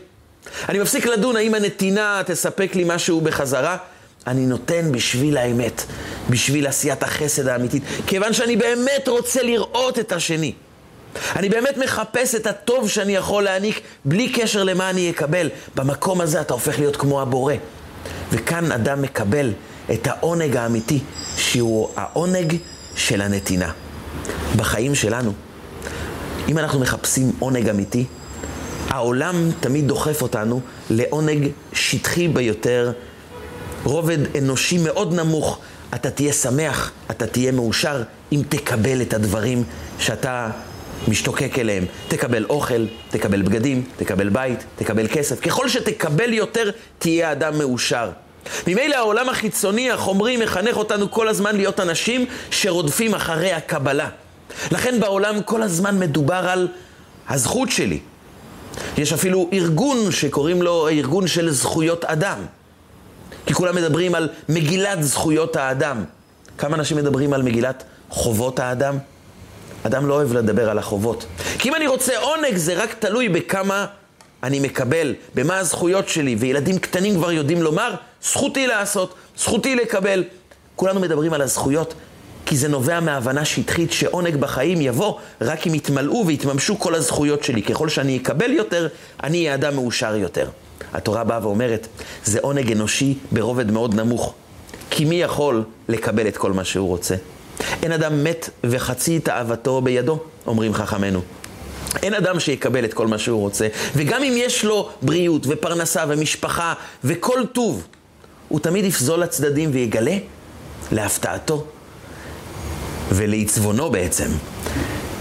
אני 0.69 0.79
מפסיק 0.79 1.07
לדון 1.07 1.37
האם 1.37 1.55
הנתינה 1.55 2.23
תספק 2.27 2.75
לי 2.75 2.85
משהו 2.87 3.21
בחזרה. 3.21 3.77
אני 4.27 4.47
נותן 4.47 4.93
בשביל 4.93 5.37
האמת, 5.37 5.83
בשביל 6.31 6.67
עשיית 6.67 7.03
החסד 7.03 7.49
האמיתית, 7.49 7.83
כיוון 8.07 8.33
שאני 8.33 8.57
באמת 8.57 9.09
רוצה 9.09 9.43
לראות 9.43 9.99
את 9.99 10.13
השני. 10.13 10.53
אני 11.37 11.49
באמת 11.49 11.77
מחפש 11.77 12.35
את 12.35 12.47
הטוב 12.47 12.89
שאני 12.89 13.17
יכול 13.17 13.45
להעניק 13.45 13.81
בלי 14.05 14.29
קשר 14.33 14.65
למה 14.65 14.91
אני 14.91 15.11
אקבל. 15.11 15.49
במקום 15.75 16.21
הזה 16.21 16.41
אתה 16.41 16.55
הופך 16.55 16.79
להיות 16.79 16.97
כמו 16.97 17.23
הבורא. 17.23 17.55
וכאן 18.33 18.73
אדם 18.73 19.03
מקבל 19.03 19.53
את 19.93 20.07
העונג 20.07 20.57
האמיתי, 20.57 21.01
שהוא 21.37 21.89
העונג 21.97 22.57
של 22.97 23.21
הנתינה. 23.21 23.73
בחיים 24.57 24.95
שלנו, 24.95 25.33
אם 26.49 26.59
אנחנו 26.59 26.81
מחפשים 26.81 27.33
עונג 27.39 27.69
אמיתי, 27.69 28.05
העולם 28.89 29.51
תמיד 29.61 29.89
דוחף 29.89 30.23
אותנו 30.23 30.61
לעונג 30.91 31.49
שטחי 31.73 32.29
ביותר, 32.29 32.93
רובד 33.85 34.37
אנושי 34.37 34.79
מאוד 34.79 35.15
נמוך. 35.15 35.59
אתה 35.95 36.11
תהיה 36.11 36.33
שמח, 36.33 36.93
אתה 37.11 37.27
תהיה 37.27 37.53
מאושר, 37.53 38.03
אם 38.33 38.43
תקבל 38.49 39.03
את 39.03 39.15
הדברים 39.15 39.65
שאתה 39.99 40.51
משתוקק 41.09 41.59
אליהם. 41.59 41.85
תקבל 42.09 42.45
אוכל, 42.45 42.87
תקבל 43.11 43.43
בגדים, 43.43 43.85
תקבל 43.97 44.29
בית, 44.29 44.65
תקבל 44.77 45.07
כסף. 45.09 45.41
ככל 45.41 45.69
שתקבל 45.69 46.33
יותר, 46.33 46.71
תהיה 46.99 47.33
אדם 47.33 47.59
מאושר. 47.59 48.11
ממילא 48.67 48.97
העולם 48.97 49.29
החיצוני, 49.29 49.91
החומרי, 49.91 50.37
מחנך 50.37 50.77
אותנו 50.77 51.11
כל 51.11 51.29
הזמן 51.29 51.57
להיות 51.57 51.81
אנשים 51.81 52.27
שרודפים 52.51 53.15
אחרי 53.15 53.53
הקבלה. 53.53 54.09
לכן 54.71 55.01
בעולם 55.01 55.43
כל 55.43 55.63
הזמן 55.63 55.99
מדובר 55.99 56.49
על 56.49 56.69
הזכות 57.29 57.71
שלי. 57.71 58.01
יש 58.97 59.13
אפילו 59.13 59.49
ארגון 59.53 60.13
שקוראים 60.13 60.63
לו 60.63 60.89
ארגון 60.89 61.27
של 61.27 61.51
זכויות 61.51 62.05
אדם. 62.05 62.39
כי 63.47 63.55
כולם 63.55 63.77
מדברים 63.77 64.15
על 64.15 64.29
מגילת 64.49 65.03
זכויות 65.03 65.57
האדם. 65.57 66.05
כמה 66.59 66.77
אנשים 66.77 66.97
מדברים 66.97 67.33
על 67.33 67.43
מגילת 67.43 67.85
חובות 68.09 68.59
האדם? 68.61 68.99
אדם 69.83 70.07
לא 70.07 70.15
אוהב 70.15 70.33
לדבר 70.33 70.71
על 70.71 70.79
החובות. 70.79 71.27
כי 71.59 71.69
אם 71.69 71.75
אני 71.75 71.87
רוצה 71.87 72.19
עונג, 72.19 72.57
זה 72.57 72.75
רק 72.75 72.95
תלוי 72.99 73.29
בכמה 73.29 73.87
אני 74.43 74.61
מקבל, 74.61 75.15
במה 75.35 75.59
הזכויות 75.59 76.09
שלי, 76.09 76.37
וילדים 76.39 76.79
קטנים 76.79 77.15
כבר 77.15 77.33
יודעים 77.33 77.63
לומר, 77.63 77.95
זכותי 78.23 78.67
לעשות, 78.67 79.15
זכותי 79.39 79.75
לקבל. 79.75 80.25
כולנו 80.77 81.01
מדברים 81.01 81.33
על 81.33 81.43
הזכויות, 81.43 81.95
כי 82.47 82.57
זה 82.57 82.69
נובע 82.69 83.01
מהבנה 83.01 83.45
שטחית 83.45 83.93
שעונג 83.93 84.37
בחיים 84.37 84.81
יבוא 84.81 85.15
רק 85.41 85.67
אם 85.67 85.75
יתמלאו 85.75 86.27
ויתממשו 86.27 86.79
כל 86.79 86.95
הזכויות 86.95 87.45
שלי. 87.45 87.63
ככל 87.63 87.89
שאני 87.89 88.17
אקבל 88.17 88.51
יותר, 88.51 88.89
אני 89.23 89.39
אהיה 89.39 89.55
אדם 89.55 89.75
מאושר 89.75 90.15
יותר. 90.15 90.49
התורה 90.93 91.25
באה 91.25 91.39
ואומרת, 91.43 91.87
זה 92.25 92.39
עונג 92.43 92.73
אנושי 92.73 93.19
ברובד 93.33 93.71
מאוד 93.71 93.95
נמוך. 93.95 94.35
כי 94.91 95.05
מי 95.05 95.15
יכול 95.15 95.63
לקבל 95.89 96.29
את 96.29 96.37
כל 96.37 96.53
מה 96.53 96.65
שהוא 96.65 96.89
רוצה? 96.89 97.15
אין 97.83 97.93
אדם 97.93 98.25
מת 98.25 98.51
וחצי 98.65 99.21
תאוותו 99.21 99.81
בידו, 99.81 100.19
אומרים 100.47 100.75
חכמינו. 100.75 101.21
אין 102.03 102.15
אדם 102.15 102.41
שיקבל 102.41 102.85
את 102.85 102.95
כל 102.95 103.07
מה 103.07 103.19
שהוא 103.19 103.41
רוצה, 103.41 103.69
וגם 103.97 104.23
אם 104.23 104.35
יש 104.37 104.65
לו 104.65 104.91
בריאות 105.03 105.47
ופרנסה 105.49 106.05
ומשפחה 106.09 106.75
וכל 107.05 107.41
טוב, 107.53 107.87
הוא 108.49 108.61
תמיד 108.61 108.85
יפזול 108.85 109.21
לצדדים 109.21 109.71
ויגלה, 109.73 110.17
להפתעתו 110.93 111.65
ולעצבונו 113.11 113.91
בעצם, 113.91 114.31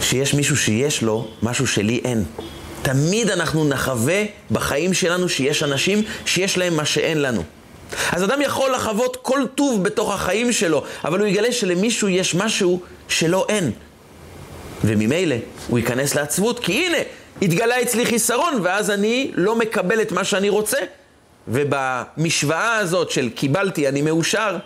שיש 0.02 0.34
מישהו 0.34 0.58
שיש 0.58 1.02
לו 1.02 1.28
משהו 1.44 1.68
שלי 1.68 2.02
אין. 2.06 2.24
תמיד 2.82 3.30
אנחנו 3.30 3.66
נחווה 3.66 4.24
בחיים 4.52 4.94
שלנו 4.94 5.30
שיש 5.30 5.64
אנשים 5.64 6.04
שיש 6.26 6.58
להם 6.58 6.76
מה 6.76 6.86
שאין 6.86 7.22
לנו. 7.22 7.44
אז 8.12 8.24
אדם 8.24 8.42
יכול 8.42 8.72
לחוות 8.72 9.18
כל 9.22 9.42
טוב 9.56 9.84
בתוך 9.84 10.14
החיים 10.14 10.52
שלו, 10.52 10.84
אבל 11.06 11.20
הוא 11.20 11.28
יגלה 11.28 11.52
שלמישהו 11.52 12.10
יש 12.10 12.36
משהו 12.36 12.80
שלא 13.08 13.46
אין. 13.50 13.72
וממילא 14.84 15.36
הוא 15.68 15.80
ייכנס 15.80 16.16
לעצבות, 16.16 16.60
כי 16.60 16.86
הנה, 16.86 16.98
התגלה 17.42 17.82
אצלי 17.82 18.06
חיסרון, 18.06 18.60
ואז 18.64 18.90
אני 18.92 19.32
לא 19.36 19.56
מקבל 19.56 20.02
את 20.02 20.12
מה 20.12 20.24
שאני 20.24 20.50
רוצה. 20.50 20.78
ובמשוואה 21.48 22.76
הזאת 22.78 23.12
של 23.12 23.30
קיבלתי, 23.30 23.88
אני 23.88 24.02
מאושר, 24.02 24.58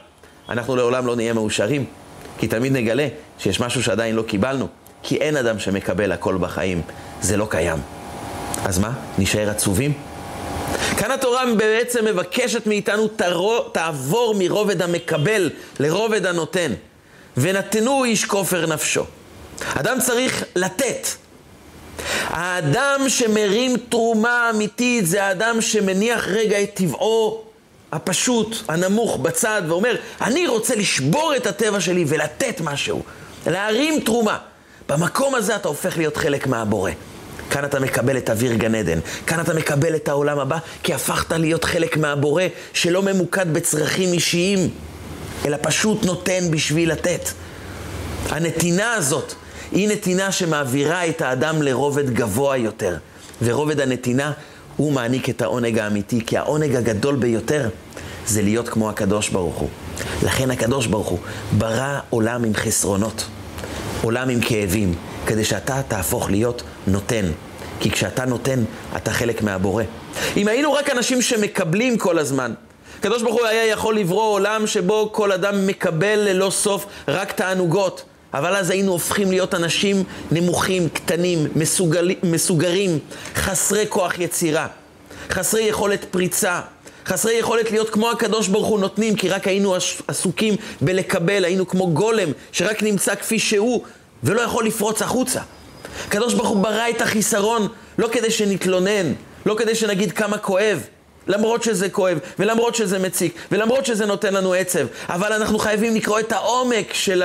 אנחנו 0.49 0.75
לעולם 0.75 1.07
לא 1.07 1.15
נהיה 1.15 1.33
מאושרים, 1.33 1.85
כי 2.37 2.47
תמיד 2.47 2.73
נגלה 2.73 3.07
שיש 3.39 3.59
משהו 3.59 3.83
שעדיין 3.83 4.15
לא 4.15 4.21
קיבלנו, 4.21 4.67
כי 5.03 5.15
אין 5.15 5.37
אדם 5.37 5.59
שמקבל 5.59 6.11
הכל 6.11 6.37
בחיים, 6.37 6.81
זה 7.21 7.37
לא 7.37 7.47
קיים. 7.49 7.79
אז 8.65 8.79
מה, 8.79 8.91
נשאר 9.17 9.49
עצובים? 9.49 9.93
כאן 10.97 11.11
התורה 11.11 11.43
בעצם 11.57 12.05
מבקשת 12.05 12.67
מאיתנו, 12.67 13.07
תעבור 13.71 14.35
מרובד 14.37 14.81
המקבל 14.81 15.49
לרובד 15.79 16.25
הנותן. 16.25 16.71
ונתנו 17.37 18.03
איש 18.03 18.25
כופר 18.25 18.65
נפשו. 18.65 19.03
אדם 19.73 19.97
צריך 19.99 20.43
לתת. 20.55 21.07
האדם 22.27 23.01
שמרים 23.07 23.77
תרומה 23.89 24.49
אמיתית 24.49 25.07
זה 25.07 25.23
האדם 25.23 25.61
שמניח 25.61 26.27
רגע 26.27 26.63
את 26.63 26.69
טבעו 26.73 27.43
הפשוט, 27.91 28.57
הנמוך, 28.67 29.17
בצד, 29.17 29.61
ואומר, 29.67 29.95
אני 30.21 30.47
רוצה 30.47 30.75
לשבור 30.75 31.33
את 31.35 31.47
הטבע 31.47 31.79
שלי 31.81 32.05
ולתת 32.07 32.61
משהו, 32.61 33.03
להרים 33.47 33.99
תרומה. 33.99 34.37
במקום 34.89 35.35
הזה 35.35 35.55
אתה 35.55 35.67
הופך 35.67 35.97
להיות 35.97 36.17
חלק 36.17 36.47
מהבורא. 36.47 36.91
כאן 37.49 37.65
אתה 37.65 37.79
מקבל 37.79 38.17
את 38.17 38.29
אוויר 38.29 38.53
גן 38.53 38.75
עדן. 38.75 38.99
כאן 39.27 39.39
אתה 39.39 39.53
מקבל 39.53 39.95
את 39.95 40.07
העולם 40.07 40.39
הבא, 40.39 40.57
כי 40.83 40.93
הפכת 40.93 41.31
להיות 41.31 41.63
חלק 41.63 41.97
מהבורא 41.97 42.43
שלא 42.73 43.03
ממוקד 43.03 43.53
בצרכים 43.53 44.13
אישיים, 44.13 44.69
אלא 45.45 45.57
פשוט 45.61 46.05
נותן 46.05 46.51
בשביל 46.51 46.91
לתת. 46.91 47.29
הנתינה 48.29 48.93
הזאת 48.93 49.33
היא 49.71 49.89
נתינה 49.89 50.31
שמעבירה 50.31 51.07
את 51.07 51.21
האדם 51.21 51.61
לרובד 51.61 52.09
גבוה 52.09 52.57
יותר. 52.57 52.97
ורובד 53.41 53.79
הנתינה, 53.79 54.31
הוא 54.77 54.91
מעניק 54.91 55.29
את 55.29 55.41
העונג 55.41 55.79
האמיתי, 55.79 56.25
כי 56.25 56.37
העונג 56.37 56.75
הגדול 56.75 57.15
ביותר 57.15 57.69
זה 58.27 58.41
להיות 58.41 58.69
כמו 58.69 58.89
הקדוש 58.89 59.29
ברוך 59.29 59.55
הוא. 59.55 59.69
לכן 60.23 60.51
הקדוש 60.51 60.87
ברוך 60.87 61.07
הוא 61.07 61.19
ברא 61.57 61.99
עולם 62.09 62.43
עם 62.43 62.53
חסרונות, 62.53 63.25
עולם 64.01 64.29
עם 64.29 64.39
כאבים, 64.41 64.93
כדי 65.25 65.45
שאתה 65.45 65.81
תהפוך 65.87 66.29
להיות 66.29 66.63
נותן. 66.87 67.25
כי 67.79 67.91
כשאתה 67.91 68.25
נותן, 68.25 68.63
אתה 68.95 69.11
חלק 69.11 69.41
מהבורא. 69.43 69.83
אם 70.37 70.47
היינו 70.47 70.73
רק 70.73 70.89
אנשים 70.89 71.21
שמקבלים 71.21 71.97
כל 71.97 72.19
הזמן, 72.19 72.53
הקדוש 72.99 73.21
ברוך 73.21 73.35
הוא 73.35 73.45
היה 73.45 73.65
יכול 73.65 73.97
לברוא 73.97 74.33
עולם 74.33 74.67
שבו 74.67 75.09
כל 75.13 75.31
אדם 75.31 75.67
מקבל 75.67 76.19
ללא 76.19 76.49
סוף 76.49 76.85
רק 77.07 77.31
תענוגות. 77.31 78.03
אבל 78.33 78.55
אז 78.55 78.69
היינו 78.69 78.91
הופכים 78.91 79.31
להיות 79.31 79.53
אנשים 79.53 80.03
נמוכים, 80.31 80.89
קטנים, 80.89 81.47
מסוגל, 81.55 82.11
מסוגרים, 82.23 82.99
חסרי 83.35 83.85
כוח 83.89 84.19
יצירה, 84.19 84.67
חסרי 85.29 85.61
יכולת 85.61 86.05
פריצה, 86.11 86.61
חסרי 87.05 87.33
יכולת 87.33 87.71
להיות 87.71 87.89
כמו 87.89 88.11
הקדוש 88.11 88.47
ברוך 88.47 88.67
הוא 88.67 88.79
נותנים, 88.79 89.15
כי 89.15 89.29
רק 89.29 89.47
היינו 89.47 89.75
עסוקים 90.07 90.55
בלקבל, 90.81 91.45
היינו 91.45 91.67
כמו 91.67 91.87
גולם 91.87 92.29
שרק 92.51 92.83
נמצא 92.83 93.15
כפי 93.15 93.39
שהוא 93.39 93.83
ולא 94.23 94.41
יכול 94.41 94.65
לפרוץ 94.65 95.01
החוצה. 95.01 95.41
הקדוש 96.07 96.33
ברוך 96.33 96.49
הוא 96.49 96.63
ברא 96.63 96.89
את 96.89 97.01
החיסרון 97.01 97.67
לא 97.97 98.09
כדי 98.11 98.31
שנתלונן, 98.31 99.13
לא 99.45 99.55
כדי 99.57 99.75
שנגיד 99.75 100.11
כמה 100.11 100.37
כואב, 100.37 100.83
למרות 101.27 101.63
שזה 101.63 101.89
כואב, 101.89 102.17
ולמרות 102.39 102.75
שזה 102.75 102.99
מציק, 102.99 103.35
ולמרות 103.51 103.85
שזה 103.85 104.05
נותן 104.05 104.33
לנו 104.33 104.53
עצב, 104.53 104.87
אבל 105.09 105.33
אנחנו 105.33 105.59
חייבים 105.59 105.95
לקרוא 105.95 106.19
את 106.19 106.31
העומק 106.31 106.93
של 106.93 107.23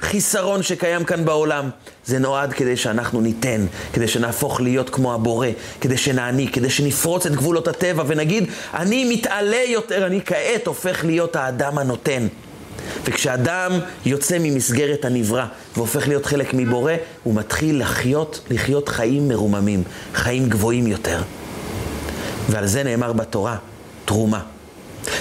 החיסרון 0.00 0.62
שקיים 0.62 1.04
כאן 1.04 1.24
בעולם. 1.24 1.70
זה 2.04 2.18
נועד 2.18 2.52
כדי 2.52 2.76
שאנחנו 2.76 3.20
ניתן, 3.20 3.66
כדי 3.92 4.08
שנהפוך 4.08 4.60
להיות 4.60 4.90
כמו 4.90 5.14
הבורא, 5.14 5.48
כדי 5.80 5.96
שנעניק, 5.96 6.54
כדי 6.54 6.70
שנפרוץ 6.70 7.26
את 7.26 7.36
גבולות 7.36 7.68
הטבע 7.68 8.04
ונגיד, 8.06 8.44
אני 8.74 9.14
מתעלה 9.14 9.62
יותר, 9.66 10.06
אני 10.06 10.20
כעת 10.24 10.66
הופך 10.66 11.04
להיות 11.04 11.36
האדם 11.36 11.78
הנותן. 11.78 12.26
וכשאדם 13.04 13.72
יוצא 14.06 14.36
ממסגרת 14.40 15.04
הנברא 15.04 15.46
והופך 15.76 16.08
להיות 16.08 16.26
חלק 16.26 16.54
מבורא, 16.54 16.92
הוא 17.22 17.34
מתחיל 17.34 17.80
לחיות, 17.80 18.40
לחיות 18.50 18.88
חיים 18.88 19.28
מרוממים, 19.28 19.82
חיים 20.14 20.48
גבוהים 20.48 20.86
יותר. 20.86 21.22
ועל 22.48 22.66
זה 22.66 22.82
נאמר 22.82 23.12
בתורה, 23.12 23.56
תרומה. 24.04 24.40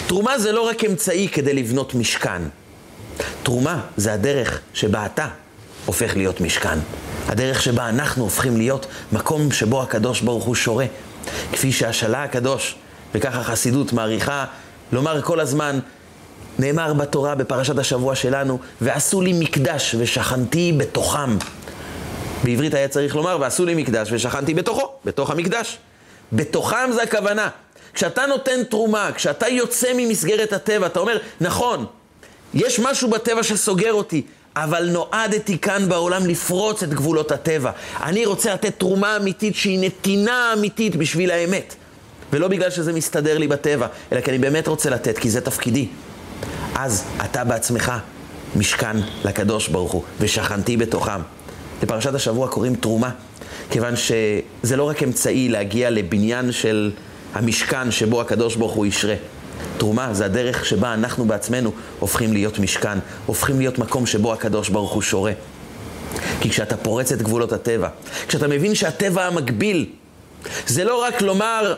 תרומה 0.08 0.40
זה 0.40 0.52
לא 0.52 0.62
רק 0.62 0.84
אמצעי 0.84 1.28
כדי 1.28 1.54
לבנות 1.54 1.96
משכן. 1.96 2.42
תרומה 3.44 3.82
זה 3.98 4.14
הדרך 4.14 4.60
שבה 4.74 5.06
אתה 5.06 5.28
הופך 5.86 6.16
להיות 6.16 6.42
משכן. 6.42 6.80
הדרך 7.28 7.62
שבה 7.62 7.90
אנחנו 7.90 8.24
הופכים 8.24 8.58
להיות 8.58 8.86
מקום 9.12 9.52
שבו 9.52 9.82
הקדוש 9.82 10.22
ברוך 10.22 10.44
הוא 10.44 10.56
שורה. 10.56 10.86
כפי 11.54 11.72
שהשאלה 11.72 12.24
הקדוש, 12.24 12.76
וככה 13.16 13.40
החסידות 13.40 13.94
מעריכה 13.94 14.46
לומר 14.92 15.22
כל 15.22 15.40
הזמן, 15.40 15.80
נאמר 16.60 16.94
בתורה 16.94 17.36
בפרשת 17.36 17.78
השבוע 17.78 18.16
שלנו, 18.16 18.60
ועשו 18.82 19.22
לי 19.22 19.34
מקדש 19.34 19.96
ושכנתי 20.00 20.74
בתוכם. 20.78 21.38
בעברית 22.44 22.74
היה 22.74 22.88
צריך 22.88 23.16
לומר, 23.16 23.38
ועשו 23.42 23.66
לי 23.66 23.76
מקדש 23.76 24.10
ושכנתי 24.12 24.54
בתוכו, 24.54 24.92
בתוך 25.06 25.30
המקדש. 25.30 25.78
בתוכם 26.34 26.90
זה 26.94 27.04
הכוונה. 27.04 27.50
כשאתה 27.94 28.26
נותן 28.26 28.64
תרומה, 28.64 29.10
כשאתה 29.16 29.48
יוצא 29.48 29.88
ממסגרת 29.96 30.54
הטבע, 30.54 30.86
אתה 30.86 31.00
אומר, 31.00 31.18
נכון, 31.42 31.86
יש 32.54 32.80
משהו 32.80 33.10
בטבע 33.10 33.44
שסוגר 33.44 33.94
אותי, 33.94 34.22
אבל 34.56 34.90
נועדתי 34.90 35.58
כאן 35.58 35.90
בעולם 35.90 36.26
לפרוץ 36.26 36.84
את 36.84 36.94
גבולות 36.94 37.32
הטבע. 37.32 37.72
אני 38.04 38.26
רוצה 38.26 38.54
לתת 38.54 38.80
תרומה 38.80 39.18
אמיתית 39.18 39.56
שהיא 39.56 39.80
נתינה 39.80 40.54
אמיתית 40.58 40.96
בשביל 40.96 41.32
האמת. 41.32 41.76
ולא 42.34 42.48
בגלל 42.48 42.70
שזה 42.70 42.94
מסתדר 42.94 43.38
לי 43.38 43.48
בטבע, 43.48 43.88
אלא 44.12 44.22
כי 44.22 44.30
אני 44.30 44.38
באמת 44.40 44.68
רוצה 44.68 44.90
לתת, 44.90 45.18
כי 45.18 45.30
זה 45.30 45.42
תפקידי. 45.42 45.88
אז 46.76 47.04
אתה 47.26 47.44
בעצמך 47.44 47.92
משכן 48.56 48.98
לקדוש 49.26 49.68
ברוך 49.68 49.92
הוא, 49.92 50.04
ושכנתי 50.20 50.78
בתוכם. 50.78 51.22
לפרשת 51.84 52.14
השבוע 52.14 52.48
קוראים 52.48 52.76
תרומה, 52.76 53.10
כיוון 53.70 53.94
שזה 53.96 54.76
לא 54.76 54.84
רק 54.84 55.04
אמצעי 55.04 55.50
להגיע 55.50 55.90
לבניין 55.90 56.52
של 56.52 56.92
המשכן 57.34 57.92
שבו 57.92 58.22
הקדוש 58.22 58.56
ברוך 58.56 58.74
הוא 58.74 58.86
ישרה. 58.86 59.16
תרומה 59.78 60.14
זה 60.14 60.26
הדרך 60.26 60.66
שבה 60.66 60.94
אנחנו 60.94 61.26
בעצמנו 61.26 61.72
הופכים 62.00 62.34
להיות 62.34 62.60
משכן, 62.60 63.00
הופכים 63.26 63.60
להיות 63.60 63.80
מקום 63.80 64.06
שבו 64.06 64.34
הקדוש 64.34 64.70
ברוך 64.70 64.92
הוא 64.92 65.02
שורה. 65.02 65.32
כי 66.42 66.50
כשאתה 66.50 66.78
פורץ 66.78 67.12
את 67.12 67.22
גבולות 67.22 67.54
הטבע, 67.54 67.90
כשאתה 68.28 68.48
מבין 68.48 68.76
שהטבע 68.76 69.26
המקביל 69.26 69.86
זה 70.68 70.84
לא 70.84 71.04
רק 71.04 71.22
לומר, 71.22 71.76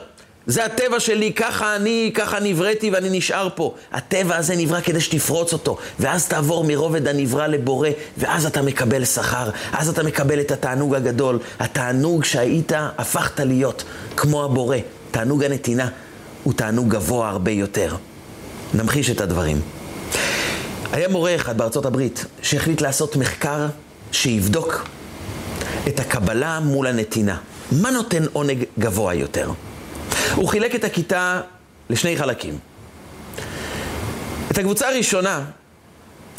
זה 0.48 0.66
הטבע 0.66 1.00
שלי, 1.00 1.34
ככה 1.34 1.76
אני, 1.76 2.12
ככה 2.14 2.40
נבראתי 2.40 2.90
ואני 2.90 3.18
נשאר 3.18 3.48
פה. 3.56 3.76
הטבע 3.92 4.38
הזה 4.38 4.56
נברא 4.56 4.82
כדי 4.82 5.02
שתפרוץ 5.02 5.54
אותו, 5.54 5.78
ואז 6.00 6.28
תעבור 6.28 6.64
מרובד 6.64 7.08
הנברא 7.08 7.48
לבורא, 7.48 7.90
ואז 8.18 8.46
אתה 8.46 8.62
מקבל 8.62 9.06
שכר, 9.06 9.50
אז 9.72 9.90
אתה 9.90 10.04
מקבל 10.04 10.40
את 10.40 10.52
התענוג 10.52 10.96
הגדול, 10.96 11.40
התענוג 11.60 12.24
שהיית, 12.24 12.72
הפכת 12.98 13.40
להיות 13.40 13.84
כמו 14.18 14.44
הבורא, 14.44 14.78
תענוג 15.12 15.44
הנתינה. 15.44 15.90
הוא 16.50 16.56
תענוג 16.56 16.90
גבוה 16.90 17.30
הרבה 17.30 17.52
יותר. 17.52 17.96
נמחיש 18.74 19.10
את 19.10 19.22
הדברים. 19.22 19.62
היה 20.92 21.08
מורה 21.08 21.36
אחד 21.36 21.58
בארצות 21.58 21.86
הברית 21.86 22.26
שהחליט 22.42 22.82
לעשות 22.82 23.16
מחקר 23.16 23.68
שיבדוק 24.12 24.88
את 25.88 26.00
הקבלה 26.00 26.60
מול 26.60 26.88
הנתינה. 26.88 27.38
מה 27.72 27.92
נותן 27.92 28.24
עונג 28.34 28.64
גבוה 28.80 29.14
יותר? 29.14 29.52
הוא 30.36 30.48
חילק 30.48 30.76
את 30.76 30.84
הכיתה 30.84 31.42
לשני 31.90 32.18
חלקים. 32.18 32.58
את 34.52 34.58
הקבוצה 34.58 34.90
הראשונה, 34.90 35.46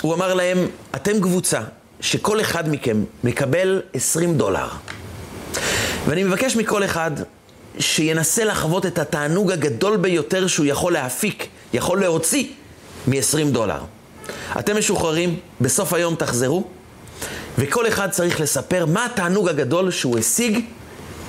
הוא 0.02 0.14
אמר 0.14 0.34
להם, 0.34 0.58
אתם 0.94 1.20
קבוצה 1.20 1.60
שכל 2.00 2.40
אחד 2.40 2.68
מכם 2.68 3.04
מקבל 3.24 3.82
20 3.94 4.38
דולר. 4.38 4.68
ואני 6.06 6.24
מבקש 6.24 6.56
מכל 6.56 6.84
אחד 6.84 7.10
שינסה 7.78 8.44
לחוות 8.44 8.86
את 8.86 8.98
התענוג 8.98 9.52
הגדול 9.52 9.96
ביותר 9.96 10.46
שהוא 10.46 10.66
יכול 10.66 10.92
להפיק, 10.92 11.46
יכול 11.72 12.00
להוציא 12.00 12.44
מ-20 13.06 13.52
דולר. 13.52 13.78
אתם 14.58 14.78
משוחררים, 14.78 15.36
בסוף 15.60 15.92
היום 15.92 16.14
תחזרו, 16.14 16.64
וכל 17.58 17.88
אחד 17.88 18.10
צריך 18.10 18.40
לספר 18.40 18.86
מה 18.86 19.06
התענוג 19.06 19.48
הגדול 19.48 19.90
שהוא 19.90 20.18
השיג 20.18 20.60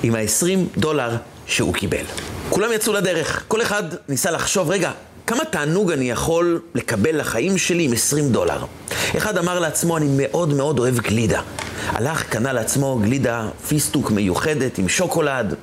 עם 0.03 0.15
ה-20 0.15 0.79
דולר 0.79 1.17
שהוא 1.45 1.73
קיבל. 1.73 2.05
כולם 2.49 2.71
יצאו 2.73 2.93
לדרך, 2.93 3.43
כל 3.47 3.61
אחד 3.61 3.83
ניסה 4.09 4.31
לחשוב, 4.31 4.69
רגע, 4.69 4.91
כמה 5.27 5.45
תענוג 5.45 5.91
אני 5.91 6.09
יכול 6.09 6.61
לקבל 6.75 7.19
לחיים 7.19 7.57
שלי 7.57 7.83
עם 7.83 7.93
20 7.93 8.29
דולר? 8.29 8.65
אחד 9.17 9.37
אמר 9.37 9.59
לעצמו, 9.59 9.97
אני 9.97 10.07
מאוד 10.17 10.53
מאוד 10.53 10.79
אוהב 10.79 10.99
גלידה. 10.99 11.41
הלך, 11.87 12.23
קנה 12.23 12.53
לעצמו 12.53 12.99
גלידה 13.03 13.47
פיסטוק 13.67 14.11
מיוחדת 14.11 14.77
עם 14.77 14.89
שוקולד, 14.89 15.55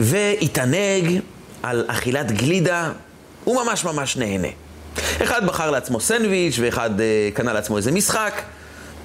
והתענג 0.00 1.20
על 1.62 1.84
אכילת 1.86 2.32
גלידה, 2.32 2.90
הוא 3.44 3.64
ממש 3.64 3.84
ממש 3.84 4.16
נהנה. 4.16 4.48
אחד 5.22 5.46
בחר 5.46 5.70
לעצמו 5.70 6.00
סנדוויץ' 6.00 6.58
ואחד 6.60 6.90
uh, 7.00 7.36
קנה 7.36 7.52
לעצמו 7.52 7.76
איזה 7.76 7.92
משחק, 7.92 8.42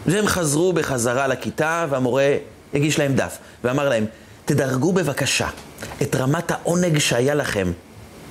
והם 0.06 0.28
חזרו 0.28 0.74
בחזרה 0.74 1.28
לכיתה 1.28 1.86
והמורה 1.90 2.36
הגיש 2.74 3.00
להם 3.00 3.14
דף 3.16 3.38
ואמר 3.64 3.90
להם, 3.90 4.06
תדרגו 4.46 4.94
בבקשה 4.94 5.48
את 6.02 6.16
רמת 6.16 6.52
העונג 6.52 6.98
שהיה 6.98 7.36
לכם 7.36 7.72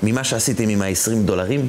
ממה 0.02 0.24
שעשיתם 0.24 0.68
עם 0.68 0.82
ה-20 0.82 1.14
דולרים. 1.24 1.68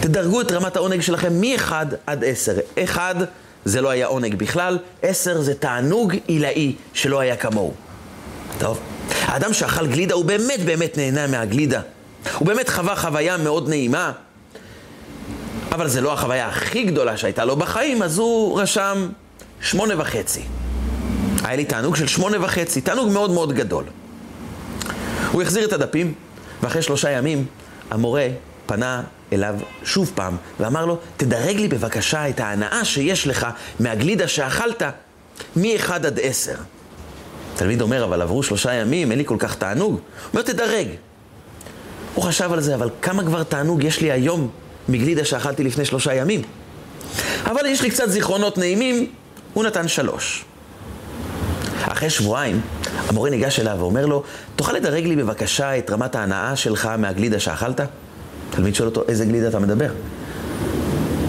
תדרגו 0.00 0.40
את 0.40 0.52
רמת 0.52 0.76
העונג 0.76 1.00
שלכם 1.00 1.40
מ-1 1.40 1.72
עד 2.06 2.24
10. 2.24 2.52
1 2.84 3.16
זה 3.64 3.80
לא 3.80 3.90
היה 3.90 4.06
עונג 4.06 4.34
בכלל, 4.34 4.78
10 5.02 5.40
זה 5.40 5.54
תענוג 5.54 6.14
עילאי 6.26 6.74
שלא 6.94 7.20
היה 7.20 7.36
כמוהו. 7.36 7.74
טוב. 8.58 8.95
האדם 9.10 9.52
שאכל 9.52 9.86
גלידה, 9.86 10.14
הוא 10.14 10.24
באמת 10.24 10.60
באמת 10.64 10.96
נהנה 10.96 11.26
מהגלידה. 11.26 11.80
הוא 12.38 12.46
באמת 12.46 12.68
חווה 12.68 12.96
חוויה 12.96 13.36
מאוד 13.36 13.68
נעימה. 13.68 14.12
אבל 15.72 15.88
זו 15.88 16.00
לא 16.00 16.12
החוויה 16.12 16.48
הכי 16.48 16.84
גדולה 16.84 17.16
שהייתה 17.16 17.44
לו 17.44 17.56
בחיים, 17.56 18.02
אז 18.02 18.18
הוא 18.18 18.60
רשם 18.60 19.08
שמונה 19.60 20.00
וחצי. 20.00 20.42
היה 21.44 21.56
לי 21.56 21.64
תענוג 21.64 21.96
של 21.96 22.06
שמונה 22.06 22.44
וחצי, 22.44 22.80
תענוג 22.80 23.08
מאוד 23.08 23.30
מאוד 23.30 23.52
גדול. 23.52 23.84
הוא 25.32 25.42
החזיר 25.42 25.64
את 25.64 25.72
הדפים, 25.72 26.14
ואחרי 26.62 26.82
שלושה 26.82 27.10
ימים 27.10 27.46
המורה 27.90 28.28
פנה 28.66 29.02
אליו 29.32 29.54
שוב 29.84 30.12
פעם 30.14 30.36
ואמר 30.60 30.86
לו, 30.86 30.98
תדרג 31.16 31.56
לי 31.56 31.68
בבקשה 31.68 32.28
את 32.28 32.40
ההנאה 32.40 32.84
שיש 32.84 33.26
לך 33.26 33.46
מהגלידה 33.80 34.28
שאכלת 34.28 34.82
מ-1 35.56 35.92
עד 35.92 36.20
10. 36.22 36.52
תלמיד 37.56 37.82
אומר, 37.82 38.04
אבל 38.04 38.22
עברו 38.22 38.42
שלושה 38.42 38.72
ימים, 38.74 39.10
אין 39.10 39.18
לי 39.18 39.24
כל 39.24 39.36
כך 39.38 39.54
תענוג. 39.54 40.00
אומר, 40.32 40.42
תדרג. 40.42 40.88
הוא 42.14 42.24
חשב 42.24 42.52
על 42.52 42.60
זה, 42.60 42.74
אבל 42.74 42.90
כמה 43.02 43.24
כבר 43.24 43.42
תענוג 43.42 43.84
יש 43.84 44.00
לי 44.00 44.12
היום 44.12 44.48
מגלידה 44.88 45.24
שאכלתי 45.24 45.64
לפני 45.64 45.84
שלושה 45.84 46.14
ימים? 46.14 46.42
אבל 47.44 47.66
יש 47.66 47.82
לי 47.82 47.90
קצת 47.90 48.10
זיכרונות 48.10 48.58
נעימים, 48.58 49.06
הוא 49.54 49.64
נתן 49.64 49.88
שלוש. 49.88 50.44
אחרי 51.82 52.10
שבועיים, 52.10 52.60
המורה 53.08 53.30
ניגש 53.30 53.60
אליו 53.60 53.76
ואומר 53.78 54.06
לו, 54.06 54.22
תוכל 54.56 54.72
לדרג 54.72 55.04
לי 55.04 55.16
בבקשה 55.16 55.78
את 55.78 55.90
רמת 55.90 56.14
ההנאה 56.14 56.56
שלך 56.56 56.86
מהגלידה 56.98 57.40
שאכלת? 57.40 57.80
תלמיד 58.50 58.74
שואל 58.74 58.88
אותו, 58.88 59.02
איזה 59.08 59.24
גלידה 59.24 59.48
אתה 59.48 59.58
מדבר? 59.58 59.90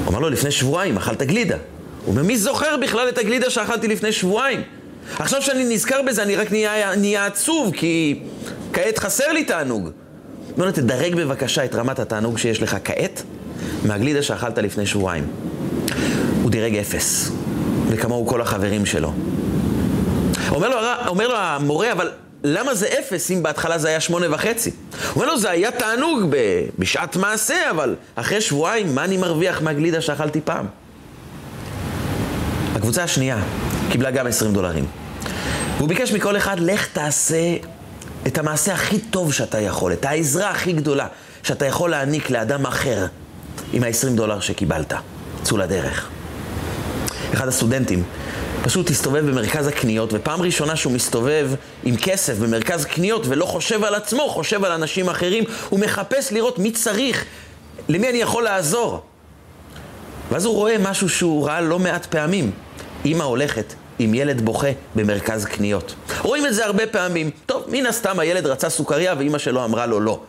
הוא 0.05 0.11
אמר 0.11 0.19
לו, 0.19 0.29
לפני 0.29 0.51
שבועיים 0.51 0.97
אכלת 0.97 1.23
גלידה. 1.23 1.57
הוא 2.05 2.11
אומר, 2.11 2.23
מי 2.23 2.37
זוכר 2.37 2.75
בכלל 2.81 3.09
את 3.09 3.17
הגלידה 3.17 3.49
שאכלתי 3.49 3.87
לפני 3.87 4.11
שבועיים? 4.11 4.61
עכשיו 5.19 5.41
שאני 5.41 5.75
נזכר 5.75 6.01
בזה, 6.01 6.23
אני 6.23 6.35
רק 6.35 6.51
נהיה, 6.51 6.95
נהיה 6.95 7.25
עצוב, 7.25 7.71
כי 7.73 8.19
כעת 8.73 8.97
חסר 8.99 9.31
לי 9.31 9.43
תענוג. 9.43 9.89
לו, 10.57 10.71
תדרג 10.71 11.15
בבקשה 11.15 11.65
את 11.65 11.75
רמת 11.75 11.99
התענוג 11.99 12.37
שיש 12.37 12.61
לך 12.61 12.77
כעת 12.83 13.23
מהגלידה 13.85 14.21
שאכלת 14.21 14.57
לפני 14.57 14.85
שבועיים. 14.85 15.27
הוא 16.41 16.51
דירג 16.51 16.75
אפס, 16.75 17.31
וכמוהו 17.87 18.27
כל 18.27 18.41
החברים 18.41 18.85
שלו. 18.85 19.13
אומר 20.49 20.69
לו, 20.69 20.77
אומר 21.07 21.27
לו 21.27 21.35
המורה, 21.37 21.91
אבל 21.91 22.11
למה 22.43 22.75
זה 22.75 22.87
אפס 22.99 23.31
אם 23.31 23.43
בהתחלה 23.43 23.77
זה 23.77 23.87
היה 23.87 23.99
שמונה 23.99 24.25
וחצי? 24.35 24.69
הוא 24.69 25.23
אומר 25.23 25.33
לו, 25.33 25.39
זה 25.39 25.49
היה 25.49 25.71
תענוג 25.71 26.35
בשעת 26.79 27.15
מעשה, 27.15 27.71
אבל 27.71 27.95
אחרי 28.15 28.41
שבועיים, 28.41 28.95
מה 28.95 29.03
אני 29.03 29.17
מרוויח 29.17 29.61
מהגלידה 29.61 30.01
שאכלתי 30.01 30.41
פעם? 30.41 30.65
הקבוצה 32.75 33.03
השנייה 33.03 33.39
קיבלה 33.91 34.11
גם 34.11 34.27
20 34.27 34.53
דולרים. 34.53 34.85
והוא 35.77 35.89
ביקש 35.89 36.11
מכל 36.11 36.37
אחד, 36.37 36.59
לך 36.59 36.87
תעשה 36.93 37.55
את 38.27 38.37
המעשה 38.37 38.73
הכי 38.73 38.99
טוב 38.99 39.33
שאתה 39.33 39.59
יכול, 39.59 39.93
את 39.93 40.05
העזרה 40.05 40.49
הכי 40.49 40.73
גדולה 40.73 41.07
שאתה 41.43 41.65
יכול 41.65 41.89
להעניק 41.89 42.29
לאדם 42.29 42.65
אחר 42.65 43.05
עם 43.73 43.83
ה-20 43.83 44.09
דולר 44.15 44.39
שקיבלת. 44.39 44.93
צאו 45.43 45.57
לדרך. 45.57 46.09
אחד 47.33 47.47
הסטודנטים 47.47 48.03
פשוט 48.63 48.89
הסתובב 48.89 49.25
במרכז 49.29 49.67
הקניות, 49.67 50.09
ופעם 50.13 50.41
ראשונה 50.41 50.75
שהוא 50.75 50.93
מסתובב 50.93 51.49
עם 51.83 51.95
כסף 51.97 52.37
במרכז 52.37 52.85
קניות 52.85 53.27
ולא 53.27 53.45
חושב 53.45 53.83
על 53.83 53.95
עצמו, 53.95 54.29
חושב 54.29 54.65
על 54.65 54.71
אנשים 54.71 55.09
אחרים, 55.09 55.43
הוא 55.69 55.79
מחפש 55.79 56.31
לראות 56.31 56.59
מי 56.59 56.71
צריך, 56.71 57.25
למי 57.89 58.09
אני 58.09 58.17
יכול 58.17 58.43
לעזור. 58.43 59.01
ואז 60.31 60.45
הוא 60.45 60.55
רואה 60.55 60.77
משהו 60.77 61.09
שהוא 61.09 61.47
ראה 61.47 61.61
לא 61.61 61.79
מעט 61.79 62.05
פעמים. 62.05 62.51
אימא 63.05 63.23
הולכת 63.23 63.73
עם 63.99 64.13
ילד 64.13 64.41
בוכה 64.41 64.67
במרכז 64.95 65.45
קניות. 65.45 65.95
רואים 66.21 66.45
את 66.45 66.53
זה 66.53 66.65
הרבה 66.65 66.87
פעמים. 66.87 67.29
טוב, 67.45 67.63
מן 67.71 67.85
הסתם 67.85 68.19
הילד 68.19 68.45
רצה 68.45 68.69
סוכריה 68.69 69.15
ואימא 69.17 69.37
שלו 69.37 69.65
אמרה 69.65 69.85
לו 69.85 69.99
לא. 69.99 70.19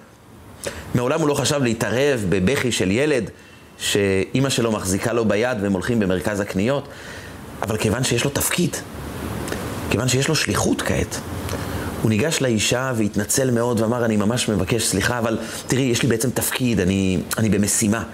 מעולם 0.94 1.20
הוא 1.20 1.28
לא 1.28 1.35
חשב 1.35 1.62
להתערב 1.62 2.24
בבכי 2.28 2.72
של 2.72 2.90
ילד 2.90 3.31
שאימא 3.78 4.48
שלו 4.48 4.72
מחזיקה 4.72 5.12
לו 5.12 5.24
ביד 5.24 5.59
והם 5.62 5.72
הולכים 5.72 6.00
במרכז 6.00 6.40
הקניות. 6.40 6.88
אבל 7.62 7.76
כיוון 7.76 8.04
שיש 8.04 8.24
לו 8.24 8.31
תפקיד, 8.31 8.76
כיוון 9.90 10.09
שיש 10.09 10.28
לו 10.28 10.35
שליחות 10.35 10.83
כעת, 10.83 11.20
הוא 12.02 12.09
ניגש 12.09 12.42
לאישה 12.42 12.92
והתנצל 12.96 13.50
מאוד 13.50 13.81
ואמר, 13.81 14.04
אני 14.04 14.16
ממש 14.16 14.48
מבקש 14.48 14.87
סליחה, 14.87 15.18
אבל 15.18 15.38
תראי, 15.66 15.83
יש 15.83 16.02
לי 16.02 16.09
בעצם 16.09 16.31
תפקיד, 16.31 16.81
אני, 16.81 17.18
אני 17.38 17.48
במשימה. 17.48 18.04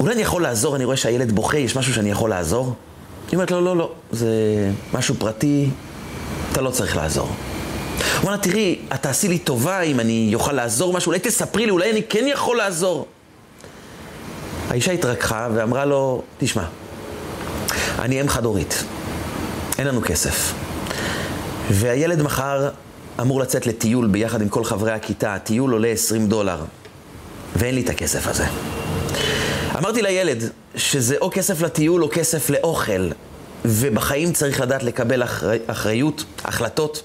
אולי 0.00 0.14
אני 0.14 0.22
יכול 0.22 0.42
לעזור, 0.42 0.76
אני 0.76 0.84
רואה 0.84 0.96
שהילד 0.96 1.32
בוכה, 1.32 1.58
יש 1.58 1.76
משהו 1.76 1.94
שאני 1.94 2.10
יכול 2.10 2.30
לעזור? 2.30 2.74
היא 3.32 3.36
אומרת, 3.36 3.50
לא, 3.50 3.62
לא, 3.62 3.76
לא, 3.76 3.92
זה 4.10 4.28
משהו 4.94 5.14
פרטי, 5.14 5.68
אתה 6.52 6.60
לא 6.60 6.70
צריך 6.70 6.96
לעזור. 6.96 7.26
הוא 7.26 7.34
אומר 8.22 8.32
לה, 8.32 8.38
תראי, 8.38 8.78
את 8.94 9.02
תעשי 9.02 9.28
לי 9.28 9.38
טובה 9.38 9.80
אם 9.80 10.00
אני 10.00 10.30
אוכל 10.34 10.52
לעזור 10.52 10.92
משהו, 10.92 11.10
אולי 11.10 11.18
תספרי 11.18 11.66
לי, 11.66 11.70
אולי 11.70 11.90
אני 11.90 12.02
כן 12.02 12.24
יכול 12.28 12.56
לעזור. 12.56 13.06
האישה 14.70 14.92
התרככה 14.92 15.48
ואמרה 15.54 15.84
לו, 15.84 16.22
תשמע, 16.38 16.64
אני 17.98 18.20
אם 18.20 18.28
חד-הורית, 18.28 18.84
אין 19.78 19.86
לנו 19.86 20.02
כסף. 20.02 20.52
והילד 21.70 22.22
מחר 22.22 22.68
אמור 23.20 23.40
לצאת 23.40 23.66
לטיול 23.66 24.06
ביחד 24.06 24.42
עם 24.42 24.48
כל 24.48 24.64
חברי 24.64 24.92
הכיתה, 24.92 25.34
הטיול 25.34 25.72
עולה 25.72 25.88
20 25.88 26.26
דולר, 26.26 26.64
ואין 27.56 27.74
לי 27.74 27.80
את 27.80 27.90
הכסף 27.90 28.26
הזה. 28.26 28.44
אמרתי 29.82 30.02
לילד 30.02 30.42
שזה 30.76 31.16
או 31.20 31.30
כסף 31.30 31.62
לטיול 31.62 32.02
או 32.02 32.08
כסף 32.12 32.50
לאוכל, 32.50 33.08
ובחיים 33.64 34.32
צריך 34.32 34.60
לדעת 34.60 34.82
לקבל 34.82 35.22
אחרי, 35.22 35.58
אחריות, 35.66 36.24
החלטות. 36.44 37.02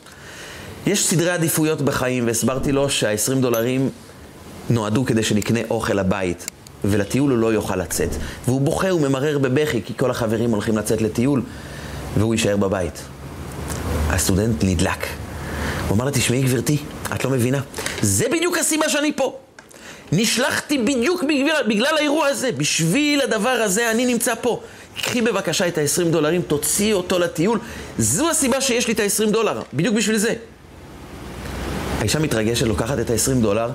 יש 0.88 1.08
סדרי 1.08 1.30
עדיפויות 1.30 1.82
בחיים, 1.82 2.28
והסברתי 2.28 2.72
לו 2.72 2.90
שה-20 2.90 3.36
דולרים 3.42 3.90
נועדו 4.70 5.06
כדי 5.06 5.24
שנקנה 5.24 5.60
אוכל 5.70 5.94
לבית. 5.94 6.46
ולטיול 6.86 7.32
הוא 7.32 7.40
לא 7.40 7.54
יוכל 7.54 7.76
לצאת. 7.76 8.10
והוא 8.46 8.62
בוכה 8.62 8.94
וממרר 8.94 9.38
בבכי, 9.38 9.82
כי 9.86 9.94
כל 9.98 10.12
החברים 10.12 10.52
הולכים 10.52 10.78
לצאת 10.78 11.02
לטיול, 11.02 11.42
והוא 12.18 12.34
יישאר 12.34 12.58
בבית. 12.58 13.04
הסטודנט 14.10 14.63
נדלק. 14.63 15.08
הוא 15.88 15.96
אמר 15.96 16.06
לה, 16.06 16.12
תשמעי 16.12 16.42
גברתי, 16.42 16.78
את 17.16 17.26
לא 17.26 17.32
מבינה. 17.32 17.62
זה 18.02 18.26
בדיוק 18.32 18.58
הסיבה 18.58 18.90
שאני 18.90 19.12
פה. 19.16 19.38
נשלחתי 20.12 20.78
בדיוק 20.78 21.24
בגלל, 21.24 21.63
בגלל 21.67 21.98
האירוע 21.98 22.28
הזה. 22.28 22.52
בשביל 22.52 23.22
הדבר 23.22 23.50
הזה 23.50 23.91
אני 23.91 24.06
נמצא 24.06 24.34
פה. 24.41 24.62
קחי 25.02 25.22
בבקשה 25.22 25.67
את 25.67 25.78
ה-20 25.78 26.04
דולרים, 26.04 26.41
תוציאי 26.41 26.93
אותו 26.93 27.20
לטיול. 27.20 27.60
זו 27.98 28.30
הסיבה 28.30 28.62
שיש 28.62 28.88
לי 28.88 28.93
את 28.93 29.00
ה-20 29.00 29.32
דולר, 29.32 29.62
בדיוק 29.74 29.96
בשביל 29.96 30.17
זה. 30.17 30.34
האישה 32.00 32.20
מתרגשת, 32.20 32.65
לוקחת 32.65 33.00
את 33.00 33.10
ה-20 33.10 33.41
דולר, 33.41 33.70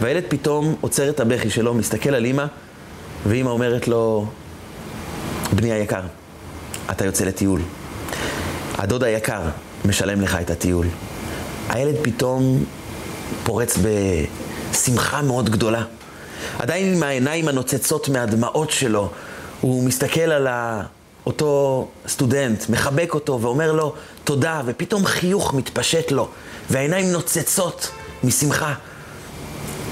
והילד 0.00 0.24
פתאום 0.28 0.74
עוצר 0.80 1.08
את 1.08 1.20
הבכי 1.20 1.50
שלו, 1.50 1.74
מסתכל 1.74 2.14
על 2.14 2.24
אימא, 2.24 2.44
ואימא 3.26 3.50
אומרת 3.50 3.88
לו, 3.88 4.26
בני 5.52 5.72
היקר, 5.72 6.00
אתה 6.90 7.04
יוצא 7.04 7.24
לטיול. 7.24 7.60
הדוד 8.74 9.04
היקר 9.04 9.40
משלם 9.84 10.20
לך 10.20 10.38
את 10.40 10.50
הטיול. 10.50 10.86
הילד 11.68 11.94
פתאום 12.02 12.64
פורץ 13.44 13.76
בשמחה 14.78 15.22
מאוד 15.22 15.50
גדולה. 15.50 15.82
עדיין 16.58 16.94
עם 16.94 17.02
העיניים 17.02 17.48
הנוצצות 17.48 18.08
מהדמעות 18.08 18.70
שלו, 18.70 19.08
הוא 19.60 19.84
מסתכל 19.84 20.20
על 20.20 20.48
אותו 21.26 21.88
סטודנט, 22.08 22.68
מחבק 22.68 23.14
אותו 23.14 23.38
ואומר 23.42 23.72
לו 23.72 23.94
תודה, 24.24 24.62
ופתאום 24.66 25.06
חיוך 25.06 25.54
מתפשט 25.54 26.10
לו, 26.10 26.28
והעיניים 26.70 27.12
נוצצות 27.12 27.90
משמחה. 28.24 28.74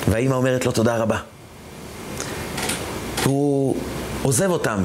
והאימא 0.08 0.34
אומרת 0.34 0.66
לו 0.66 0.72
תודה 0.72 0.96
רבה. 0.96 1.18
הוא 3.24 3.76
עוזב 4.22 4.50
אותם 4.50 4.78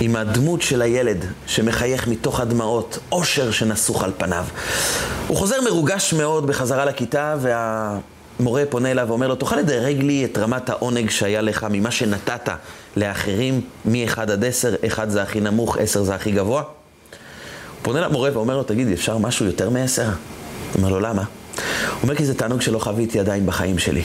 עם 0.00 0.16
הדמות 0.16 0.62
של 0.62 0.82
הילד 0.82 1.24
שמחייך 1.46 2.08
מתוך 2.08 2.40
הדמעות, 2.40 2.98
אושר 3.12 3.50
שנסוך 3.50 4.02
על 4.02 4.12
פניו. 4.18 4.44
הוא 5.28 5.36
חוזר 5.36 5.60
מרוגש 5.64 6.12
מאוד 6.12 6.46
בחזרה 6.46 6.84
לכיתה, 6.84 7.36
והמורה 8.40 8.62
פונה 8.70 8.90
אליו 8.90 9.04
ואומר 9.08 9.28
לו, 9.28 9.34
תוכל 9.34 9.56
לדרג 9.56 10.02
לי 10.02 10.24
את 10.24 10.38
רמת 10.38 10.70
העונג 10.70 11.10
שהיה 11.10 11.40
לך 11.40 11.66
ממה 11.70 11.90
שנתת 11.90 12.48
לאחרים, 12.96 13.60
מ-1 13.84 14.20
עד 14.20 14.44
10, 14.44 14.74
1 14.86 15.10
זה 15.10 15.22
הכי 15.22 15.40
נמוך, 15.40 15.76
10 15.78 16.02
זה 16.02 16.14
הכי 16.14 16.32
גבוה? 16.32 16.62
הוא 16.62 16.68
פונה 17.82 18.00
למורה 18.00 18.30
ואומר 18.32 18.56
לו, 18.56 18.62
תגיד, 18.62 18.92
אפשר 18.92 19.18
משהו 19.18 19.46
יותר 19.46 19.70
מ-10? 19.70 20.02
הוא 20.02 20.12
אומר 20.74 20.88
לו, 20.88 21.00
למה? 21.00 21.22
הוא 21.22 22.02
אומר 22.02 22.14
כי 22.14 22.24
זה 22.24 22.34
תענוג 22.34 22.60
שלא 22.60 22.78
חוויתי 22.78 23.20
עדיין 23.20 23.46
בחיים 23.46 23.78
שלי. 23.78 24.02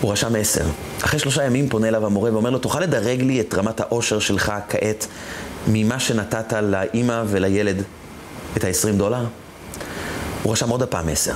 הוא 0.00 0.12
רשם 0.12 0.36
עשר. 0.36 0.64
אחרי 1.04 1.18
שלושה 1.18 1.44
ימים 1.44 1.68
פונה 1.68 1.88
אליו 1.88 2.06
המורה 2.06 2.32
ואומר 2.32 2.50
לו, 2.50 2.58
תוכל 2.58 2.80
לדרג 2.80 3.22
לי 3.22 3.40
את 3.40 3.54
רמת 3.54 3.80
העושר 3.80 4.18
שלך 4.18 4.52
כעת 4.68 5.06
ממה 5.68 6.00
שנתת 6.00 6.52
לאימא 6.62 7.22
ולילד 7.26 7.82
את 8.56 8.64
ה-20 8.64 8.92
דולר? 8.96 9.24
הוא 10.42 10.52
רשם 10.52 10.68
עוד 10.68 10.82
הפעם 10.82 11.08
עשר. 11.08 11.34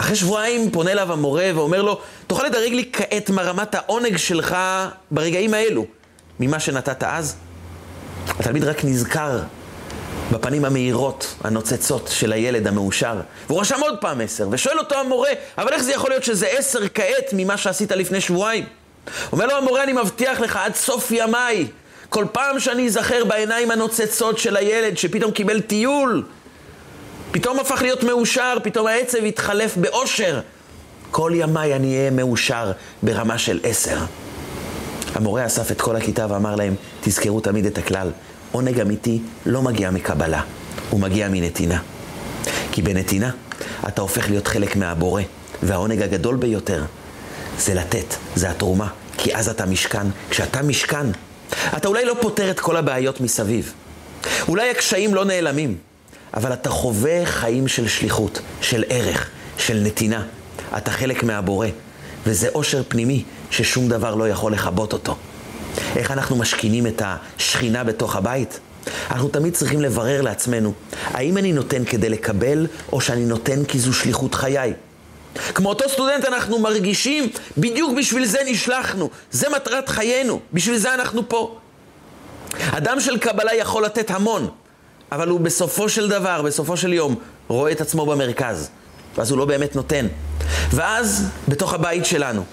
אחרי 0.00 0.16
שבועיים 0.16 0.70
פונה 0.70 0.92
אליו 0.92 1.12
המורה 1.12 1.50
ואומר 1.54 1.82
לו, 1.82 2.00
תוכל 2.26 2.46
לדרג 2.46 2.72
לי 2.72 2.90
כעת 2.92 3.30
מה 3.30 3.42
רמת 3.42 3.74
העונג 3.74 4.16
שלך 4.16 4.56
ברגעים 5.10 5.54
האלו 5.54 5.86
ממה 6.40 6.60
שנתת 6.60 7.04
אז? 7.04 7.36
התלמיד 8.28 8.64
רק 8.64 8.84
נזכר 8.84 9.40
בפנים 10.32 10.64
המאירות, 10.64 11.34
הנוצצות 11.44 12.08
של 12.12 12.32
הילד 12.32 12.66
המאושר. 12.66 13.20
והוא 13.46 13.60
רשם 13.60 13.80
עוד 13.80 13.98
פעם 14.00 14.20
עשר, 14.20 14.48
ושואל 14.50 14.78
אותו 14.78 14.94
המורה, 14.94 15.30
אבל 15.58 15.72
איך 15.72 15.82
זה 15.82 15.92
יכול 15.92 16.10
להיות 16.10 16.24
שזה 16.24 16.46
עשר 16.46 16.80
כעת 16.94 17.32
ממה 17.32 17.56
שעשית 17.56 17.92
לפני 17.92 18.20
שבועיים? 18.20 18.64
אומר 19.32 19.46
לו 19.46 19.56
המורה, 19.56 19.82
אני 19.82 19.92
מבטיח 19.92 20.40
לך, 20.40 20.56
עד 20.56 20.74
סוף 20.74 21.10
ימיי, 21.10 21.66
כל 22.08 22.24
פעם 22.32 22.60
שאני 22.60 22.86
אזכר 22.86 23.24
בעיניים 23.24 23.70
הנוצצות 23.70 24.38
של 24.38 24.56
הילד 24.56 24.98
שפתאום 24.98 25.30
קיבל 25.30 25.60
טיול, 25.60 26.24
פתאום 27.36 27.60
הפך 27.60 27.82
להיות 27.82 28.04
מאושר, 28.04 28.56
פתאום 28.62 28.86
העצב 28.86 29.18
התחלף 29.18 29.76
באושר. 29.76 30.40
כל 31.10 31.32
ימיי 31.34 31.74
אני 31.76 31.96
אהיה 31.96 32.10
מאושר 32.10 32.72
ברמה 33.02 33.38
של 33.38 33.60
עשר. 33.62 33.98
המורה 35.14 35.46
אסף 35.46 35.70
את 35.70 35.80
כל 35.80 35.96
הכיתה 35.96 36.26
ואמר 36.28 36.54
להם, 36.54 36.74
תזכרו 37.00 37.40
תמיד 37.40 37.66
את 37.66 37.78
הכלל, 37.78 38.10
עונג 38.52 38.80
אמיתי 38.80 39.20
לא 39.46 39.62
מגיע 39.62 39.90
מקבלה, 39.90 40.42
הוא 40.90 41.00
מגיע 41.00 41.28
מנתינה. 41.28 41.78
כי 42.72 42.82
בנתינה 42.82 43.30
אתה 43.88 44.02
הופך 44.02 44.30
להיות 44.30 44.48
חלק 44.48 44.76
מהבורא, 44.76 45.22
והעונג 45.62 46.02
הגדול 46.02 46.36
ביותר 46.36 46.84
זה 47.58 47.74
לתת, 47.74 48.14
זה 48.34 48.50
התרומה, 48.50 48.88
כי 49.18 49.36
אז 49.36 49.48
אתה 49.48 49.66
משכן. 49.66 50.06
כשאתה 50.30 50.62
משכן, 50.62 51.06
אתה 51.76 51.88
אולי 51.88 52.04
לא 52.04 52.16
פותר 52.20 52.50
את 52.50 52.60
כל 52.60 52.76
הבעיות 52.76 53.20
מסביב. 53.20 53.72
אולי 54.48 54.70
הקשיים 54.70 55.14
לא 55.14 55.24
נעלמים, 55.24 55.76
אבל 56.34 56.52
אתה 56.52 56.70
חווה 56.70 57.26
חיים 57.26 57.68
של 57.68 57.88
שליחות, 57.88 58.40
של 58.60 58.84
ערך, 58.88 59.30
של 59.58 59.80
נתינה. 59.84 60.22
אתה 60.76 60.90
חלק 60.90 61.22
מהבורא, 61.22 61.68
וזה 62.26 62.48
עושר 62.52 62.82
פנימי 62.88 63.24
ששום 63.50 63.88
דבר 63.88 64.14
לא 64.14 64.28
יכול 64.28 64.52
לכבות 64.52 64.92
אותו. 64.92 65.16
איך 65.96 66.10
אנחנו 66.10 66.36
משכינים 66.36 66.86
את 66.86 67.02
השכינה 67.04 67.84
בתוך 67.84 68.16
הבית? 68.16 68.60
אנחנו 69.10 69.28
תמיד 69.28 69.54
צריכים 69.54 69.80
לברר 69.80 70.22
לעצמנו, 70.22 70.72
האם 71.04 71.38
אני 71.38 71.52
נותן 71.52 71.84
כדי 71.84 72.08
לקבל, 72.08 72.66
או 72.92 73.00
שאני 73.00 73.24
נותן 73.24 73.64
כי 73.64 73.78
זו 73.78 73.92
שליחות 73.92 74.34
חיי. 74.34 74.72
כמו 75.54 75.68
אותו 75.68 75.88
סטודנט 75.88 76.24
אנחנו 76.24 76.58
מרגישים, 76.58 77.28
בדיוק 77.58 77.92
בשביל 77.98 78.24
זה 78.26 78.38
נשלחנו, 78.46 79.10
זה 79.30 79.48
מטרת 79.48 79.88
חיינו, 79.88 80.40
בשביל 80.52 80.76
זה 80.76 80.94
אנחנו 80.94 81.28
פה. 81.28 81.58
אדם 82.70 83.00
של 83.00 83.18
קבלה 83.18 83.54
יכול 83.54 83.84
לתת 83.84 84.10
המון, 84.10 84.48
אבל 85.12 85.28
הוא 85.28 85.40
בסופו 85.40 85.88
של 85.88 86.08
דבר, 86.08 86.42
בסופו 86.42 86.76
של 86.76 86.92
יום, 86.92 87.14
רואה 87.48 87.72
את 87.72 87.80
עצמו 87.80 88.06
במרכז, 88.06 88.70
ואז 89.18 89.30
הוא 89.30 89.38
לא 89.38 89.44
באמת 89.44 89.76
נותן. 89.76 90.06
ואז, 90.70 91.28
בתוך 91.48 91.74
הבית 91.74 92.06
שלנו, 92.06 92.44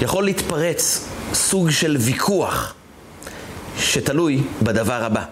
יכול 0.00 0.24
להתפרץ 0.24 1.04
סוג 1.32 1.70
של 1.70 1.96
ויכוח 2.00 2.74
שתלוי 3.78 4.42
בדבר 4.62 5.04
הבא. 5.04 5.24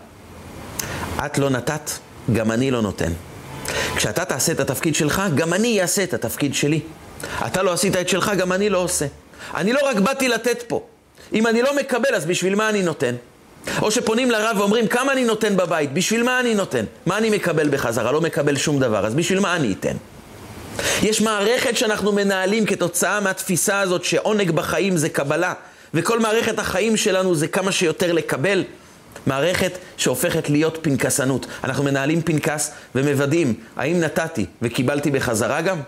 את 1.27 1.39
לא 1.39 1.51
נתת, 1.51 1.91
גם 2.33 2.53
אני 2.53 2.71
לא 2.71 2.83
נותן. 2.83 3.13
כשאתה 3.97 4.25
תעשה 4.25 4.53
את 4.53 4.61
התפקיד 4.61 4.95
שלך, 4.95 5.23
גם 5.35 5.55
אני 5.55 5.83
אעשה 5.83 6.05
את 6.05 6.15
התפקיד 6.15 6.55
שלי. 6.55 6.81
אתה 7.47 7.63
לא 7.63 7.73
עשית 7.73 7.97
את 7.97 8.09
שלך, 8.09 8.33
גם 8.39 8.53
אני 8.53 8.71
לא 8.71 8.79
עושה. 8.79 9.07
אני 9.55 9.73
לא 9.73 9.81
רק 9.83 9.97
באתי 9.97 10.29
לתת 10.29 10.63
פה. 10.67 10.83
אם 11.33 11.47
אני 11.47 11.63
לא 11.63 11.77
מקבל, 11.77 12.15
אז 12.15 12.27
בשביל 12.27 12.55
מה 12.55 12.69
אני 12.69 12.83
נותן? 12.83 13.15
או 13.83 13.91
שפונים 13.91 14.31
לרב 14.31 14.57
ואומרים, 14.59 14.87
כמה 14.87 15.13
אני 15.13 15.25
נותן 15.25 15.57
בבית? 15.57 15.93
בשביל 15.93 16.23
מה 16.23 16.41
אני 16.41 16.55
נותן? 16.55 16.85
מה 17.07 17.19
אני 17.19 17.31
מקבל 17.31 17.69
בחזרה? 17.69 18.13
לא 18.13 18.21
מקבל 18.21 18.57
שום 18.57 18.81
דבר, 18.81 19.07
אז 19.07 19.15
בשביל 19.15 19.41
מה 19.41 19.57
אני 19.57 19.73
אתן? 19.81 19.97
יש 21.03 21.21
מערכת 21.21 21.77
שאנחנו 21.77 22.13
מנהלים 22.13 22.67
כתוצאה 22.67 23.21
מהתפיסה 23.21 23.81
הזאת 23.81 24.05
שעונג 24.05 24.51
בחיים 24.51 24.97
זה 24.97 25.09
קבלה, 25.09 25.53
וכל 25.95 26.21
מערכת 26.21 26.59
החיים 26.59 26.97
שלנו 26.97 27.35
זה 27.35 27.49
כמה 27.49 27.73
שיותר 27.73 28.13
לקבל. 28.13 28.65
מערכת 29.27 29.79
שהופכת 29.97 30.51
להיות 30.51 30.79
פנקסנות. 30.83 31.47
אנחנו 31.65 31.85
מנהלים 31.85 32.23
פנקס 32.23 32.73
ומוודאים 32.95 33.55
האם 33.77 34.01
נתתי 34.01 34.47
וקיבלתי 34.63 35.11
בחזרה 35.11 35.61
גם? 35.61 35.81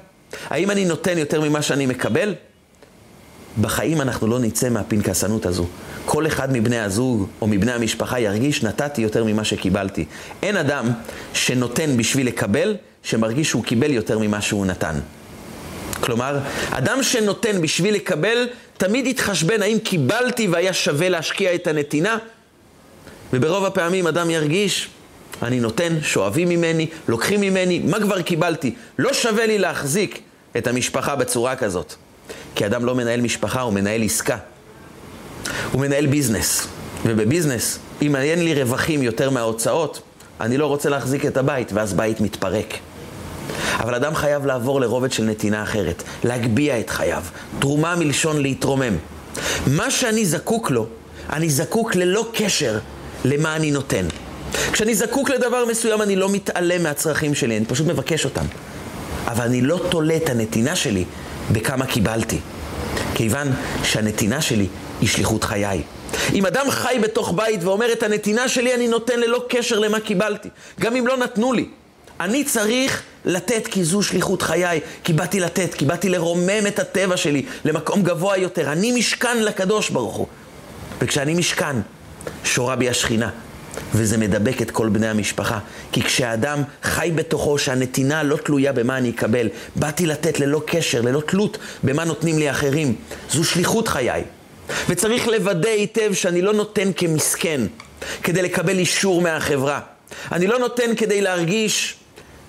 האם 0.51 0.71
אני 0.71 0.85
נותן 0.85 1.19
יותר 1.19 1.41
ממה 1.41 1.63
שאני 1.63 1.87
מקבל? 1.87 2.35
בחיים 3.61 4.01
אנחנו 4.01 4.27
לא 4.27 4.39
נצא 4.39 4.69
מהפנקסנות 4.69 5.47
הזו. 5.47 5.67
כל 6.05 6.27
אחד 6.27 6.53
מבני 6.53 6.79
הזוג 6.79 7.29
או 7.41 7.47
מבני 7.47 7.73
המשפחה 7.73 8.21
ירגיש 8.21 8.63
נתתי 8.63 9.03
יותר 9.03 9.25
ממה 9.25 9.45
שקיבלתי. 9.45 10.05
אין 10.43 10.57
אדם 10.57 10.91
שנותן 11.35 11.97
בשביל 11.97 12.27
לקבל, 12.27 12.77
שמרגיש 13.03 13.49
שהוא 13.49 13.65
קיבל 13.65 13.91
יותר 13.91 14.19
ממה 14.19 14.41
שהוא 14.41 14.67
נתן. 14.67 14.95
כלומר, 16.01 16.39
אדם 16.71 17.03
שנותן 17.03 17.63
בשביל 17.63 17.95
לקבל, 17.95 18.49
תמיד 18.77 19.07
יתחשבן 19.07 19.63
האם 19.63 19.79
קיבלתי 19.79 20.49
והיה 20.49 20.73
שווה 20.73 21.09
להשקיע 21.09 21.55
את 21.55 21.67
הנתינה, 21.67 22.19
וברוב 23.33 23.65
הפעמים 23.65 24.07
אדם 24.07 24.31
ירגיש, 24.31 24.89
אני 25.43 25.61
נותן, 25.61 25.99
שואבים 26.03 26.49
ממני, 26.49 26.87
לוקחים 27.09 27.41
ממני, 27.41 27.79
מה 27.79 28.01
כבר 28.01 28.23
קיבלתי? 28.23 28.75
לא 28.99 29.13
שווה 29.13 29.47
לי 29.47 29.59
להחזיק 29.59 30.21
את 30.57 30.67
המשפחה 30.67 31.17
בצורה 31.17 31.57
כזאת. 31.57 31.95
כי 32.55 32.67
אדם 32.67 32.85
לא 32.85 32.95
מנהל 32.95 33.21
משפחה, 33.21 33.61
הוא 33.61 33.73
מנהל 33.73 34.03
עסקה. 34.03 34.37
הוא 35.73 35.81
מנהל 35.81 36.07
ביזנס. 36.07 36.67
ובביזנס, 37.07 37.79
אם 38.03 38.17
אין 38.17 38.45
לי 38.45 38.63
רווחים 38.63 39.03
יותר 39.03 39.31
מההוצאות, 39.31 40.01
אני 40.41 40.59
לא 40.59 40.67
רוצה 40.67 40.89
להחזיק 40.89 41.27
את 41.27 41.37
הבית, 41.37 41.73
ואז 41.73 41.93
בית 41.93 42.21
מתפרק. 42.21 42.75
אבל 43.79 43.95
אדם 43.95 44.15
חייב 44.15 44.47
לעבור 44.47 44.81
לרובד 44.81 45.13
של 45.13 45.23
נתינה 45.23 45.63
אחרת, 45.63 46.03
להגביה 46.25 46.81
את 46.81 46.91
חייו. 46.91 47.23
תרומה 47.59 47.97
מלשון 47.97 48.43
להתרומם. 48.43 48.97
מה 49.67 49.91
שאני 49.91 50.27
זקוק 50.27 50.71
לו, 50.71 50.87
אני 51.33 51.51
זקוק 51.51 51.95
ללא 51.95 52.27
קשר 52.35 52.79
למה 53.25 53.57
אני 53.57 53.71
נותן. 53.71 54.07
כשאני 54.73 54.95
זקוק 54.95 55.31
לדבר 55.31 55.65
מסוים, 55.65 56.03
אני 56.03 56.17
לא 56.17 56.29
מתעלם 56.29 56.83
מהצרכים 56.83 57.35
שלי, 57.35 57.57
אני 57.57 57.65
פשוט 57.65 57.87
מבקש 57.87 58.25
אותם. 58.25 58.45
אבל 59.27 59.45
אני 59.45 59.61
לא 59.61 59.81
תולה 59.89 60.17
את 60.17 60.29
הנתינה 60.29 60.77
שלי 60.77 61.05
בכמה 61.53 61.87
קיבלתי. 61.87 62.39
כיוון 63.15 63.49
שהנתינה 63.83 64.41
שלי 64.41 64.67
היא 65.01 65.09
שליחות 65.09 65.45
חיי. 65.45 65.83
אם 66.35 66.47
אדם 66.47 66.71
חי 66.71 66.99
בתוך 67.03 67.33
בית 67.37 67.65
ואומר 67.65 67.93
את 67.93 68.03
הנתינה 68.03 68.49
שלי 68.49 68.75
אני 68.75 68.89
נותן 68.89 69.21
ללא 69.21 69.45
קשר 69.49 69.79
למה 69.79 70.01
קיבלתי, 70.01 70.49
גם 70.81 70.97
אם 70.97 71.07
לא 71.07 71.17
נתנו 71.17 71.53
לי. 71.53 71.69
אני 72.21 72.45
צריך 72.45 73.03
לתת 73.25 73.67
כי 73.67 73.85
זו 73.85 74.03
שליחות 74.03 74.43
חיי, 74.43 74.81
כי 75.05 75.13
באתי 75.13 75.41
לתת, 75.41 75.75
כי 75.75 75.85
באתי 75.85 76.09
לרומם 76.09 76.67
את 76.69 76.79
הטבע 76.79 77.17
שלי 77.17 77.43
למקום 77.65 78.03
גבוה 78.03 78.37
יותר. 78.37 78.73
אני 78.73 78.93
משכן 78.93 79.43
לקדוש 79.43 79.91
ברוך 79.91 80.15
הוא. 80.15 80.27
וכשאני 81.01 81.35
משכן, 81.35 81.77
שורה 82.45 82.77
בי 82.77 82.89
השכינה. 82.89 83.31
וזה 83.95 84.19
מדבק 84.19 84.63
את 84.63 84.71
כל 84.71 84.89
בני 84.89 85.09
המשפחה. 85.09 85.59
כי 85.93 86.03
כשאדם 86.03 86.63
חי 86.83 87.13
בתוכו 87.15 87.59
שהנתינה 87.59 88.23
לא 88.23 88.37
תלויה 88.37 88.73
במה 88.73 88.99
אני 88.99 89.11
אקבל, 89.11 89.49
באתי 89.77 90.07
לתת 90.07 90.41
ללא 90.41 90.63
קשר, 90.67 91.01
ללא 91.01 91.21
תלות 91.27 91.59
במה 91.83 92.05
נותנים 92.05 92.39
לי 92.39 92.51
אחרים, 92.51 92.95
זו 93.31 93.45
שליחות 93.45 93.89
חיי. 93.89 94.25
וצריך 94.89 95.29
לוודא 95.29 95.69
היטב 95.69 96.15
שאני 96.15 96.43
לא 96.43 96.53
נותן 96.53 96.91
כמסכן, 96.97 97.61
כדי 98.23 98.43
לקבל 98.43 98.79
אישור 98.79 99.23
מהחברה. 99.23 99.81
אני 100.33 100.47
לא 100.47 100.59
נותן 100.59 100.95
כדי 100.97 101.21
להרגיש 101.21 101.95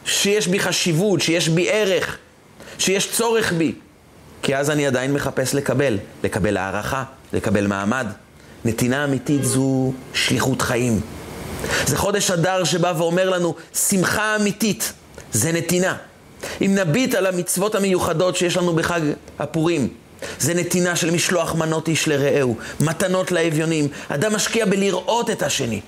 שיש 0.05 0.47
בי 0.47 0.59
חשיבות, 0.59 1.22
שיש 1.22 1.49
בי 1.49 1.69
ערך, 1.69 2.17
שיש 2.78 3.11
צורך 3.11 3.53
בי. 3.53 3.74
כי 4.43 4.55
אז 4.55 4.69
אני 4.69 4.88
עדיין 4.88 5.13
מחפש 5.13 5.55
לקבל, 5.55 5.97
לקבל 6.24 6.57
הערכה, 6.57 7.03
לקבל 7.34 7.67
מעמד. 7.67 8.07
נתינה 8.65 9.03
אמיתית 9.03 9.43
זו 9.43 9.93
שליחות 10.13 10.61
חיים. 10.61 11.01
זה 11.86 11.97
חודש 11.97 12.32
אדר 12.32 12.63
שבא 12.63 12.93
ואומר 12.97 13.30
לנו, 13.30 13.55
שמחה 13.89 14.36
אמיתית 14.36 14.93
זה 15.34 15.51
נתינה. 15.51 15.95
אם 16.61 16.76
נביט 16.76 17.15
על 17.15 17.26
המצוות 17.26 17.76
המיוחדות 17.76 18.36
שיש 18.36 18.57
לנו 18.57 18.74
בחג 18.76 19.01
הפורים, 19.39 19.88
זה 20.39 20.53
נתינה 20.53 20.95
של 20.95 21.11
משלוח 21.11 21.55
מנות 21.55 21.88
איש 21.88 22.07
לרעהו, 22.07 22.57
מתנות 22.80 23.32
לאביונים. 23.32 23.88
אדם 24.09 24.36
משקיע 24.36 24.65
בלראות 24.65 25.30
את 25.30 25.43
השני. 25.43 25.82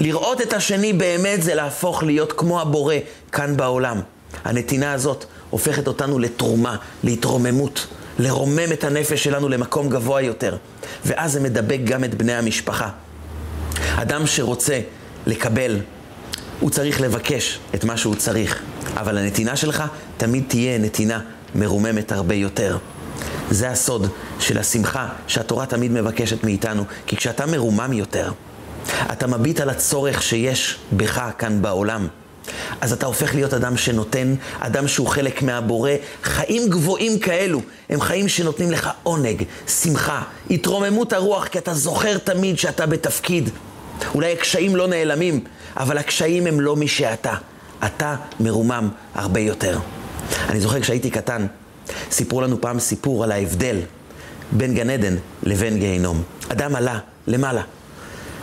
לראות 0.00 0.40
את 0.40 0.52
השני 0.52 0.92
באמת 0.92 1.42
זה 1.42 1.54
להפוך 1.54 2.02
להיות 2.02 2.32
כמו 2.32 2.60
הבורא 2.60 2.94
כאן 3.32 3.56
בעולם. 3.56 4.00
הנתינה 4.44 4.92
הזאת 4.92 5.24
הופכת 5.50 5.88
אותנו 5.88 6.18
לתרומה, 6.18 6.76
להתרוממות, 7.04 7.86
לרומם 8.18 8.72
את 8.72 8.84
הנפש 8.84 9.24
שלנו 9.24 9.48
למקום 9.48 9.88
גבוה 9.88 10.20
יותר. 10.20 10.56
ואז 11.04 11.32
זה 11.32 11.40
מדבק 11.40 11.78
גם 11.84 12.04
את 12.04 12.14
בני 12.14 12.34
המשפחה. 12.34 12.88
אדם 13.96 14.26
שרוצה 14.26 14.80
לקבל, 15.26 15.80
הוא 16.60 16.70
צריך 16.70 17.00
לבקש 17.00 17.58
את 17.74 17.84
מה 17.84 17.96
שהוא 17.96 18.14
צריך. 18.14 18.62
אבל 18.96 19.18
הנתינה 19.18 19.56
שלך 19.56 19.84
תמיד 20.16 20.44
תהיה 20.48 20.78
נתינה 20.78 21.20
מרוממת 21.54 22.12
הרבה 22.12 22.34
יותר. 22.34 22.78
זה 23.50 23.70
הסוד 23.70 24.06
של 24.38 24.58
השמחה 24.58 25.08
שהתורה 25.26 25.66
תמיד 25.66 25.92
מבקשת 25.92 26.44
מאיתנו, 26.44 26.84
כי 27.06 27.16
כשאתה 27.16 27.46
מרומם 27.46 27.92
יותר, 27.92 28.32
אתה 29.12 29.26
מביט 29.26 29.60
על 29.60 29.70
הצורך 29.70 30.22
שיש 30.22 30.78
בך 30.92 31.30
כאן 31.38 31.62
בעולם. 31.62 32.08
אז 32.80 32.92
אתה 32.92 33.06
הופך 33.06 33.34
להיות 33.34 33.54
אדם 33.54 33.76
שנותן, 33.76 34.34
אדם 34.58 34.88
שהוא 34.88 35.06
חלק 35.06 35.42
מהבורא. 35.42 35.90
חיים 36.22 36.70
גבוהים 36.70 37.18
כאלו 37.18 37.60
הם 37.90 38.00
חיים 38.00 38.28
שנותנים 38.28 38.70
לך 38.70 38.90
עונג, 39.02 39.42
שמחה, 39.82 40.22
התרוממות 40.50 41.12
הרוח, 41.12 41.48
כי 41.48 41.58
אתה 41.58 41.74
זוכר 41.74 42.18
תמיד 42.18 42.58
שאתה 42.58 42.86
בתפקיד. 42.86 43.50
אולי 44.14 44.32
הקשיים 44.32 44.76
לא 44.76 44.88
נעלמים, 44.88 45.44
אבל 45.76 45.98
הקשיים 45.98 46.46
הם 46.46 46.60
לא 46.60 46.76
מי 46.76 46.88
שאתה. 46.88 47.34
אתה 47.84 48.16
מרומם 48.40 48.88
הרבה 49.14 49.40
יותר. 49.40 49.78
אני 50.48 50.60
זוכר 50.60 50.80
כשהייתי 50.80 51.10
קטן, 51.10 51.46
סיפרו 52.10 52.40
לנו 52.40 52.60
פעם 52.60 52.78
סיפור 52.78 53.24
על 53.24 53.32
ההבדל 53.32 53.76
בין 54.52 54.74
גן 54.74 54.90
עדן 54.90 55.16
לבין 55.42 55.78
גיהינום. 55.78 56.22
אדם 56.48 56.76
עלה 56.76 56.98
למעלה, 57.26 57.62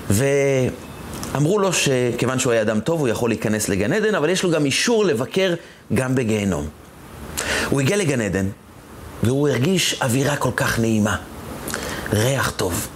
ואמרו 0.10 1.60
לו 1.60 1.74
שכיוון 1.74 2.40
שהוא 2.40 2.54
היה 2.54 2.62
אדם 2.62 2.80
טוב, 2.80 3.00
הוא 3.00 3.08
יכול 3.08 3.30
להיכנס 3.30 3.70
לגן 3.70 3.94
עדן, 3.94 4.16
אבל 4.16 4.30
יש 4.30 4.44
לו 4.44 4.52
גם 4.52 4.66
אישור 4.66 5.06
לבקר 5.06 5.54
גם 5.94 6.16
בגיהינום. 6.16 6.68
הוא 7.70 7.82
הגיע 7.82 7.98
לגן 7.98 8.22
עדן, 8.22 8.48
והוא 9.24 9.50
הרגיש 9.50 10.02
אווירה 10.02 10.36
כל 10.36 10.52
כך 10.56 10.80
נעימה, 10.80 11.16
ריח 12.14 12.54
טוב. 12.58 12.88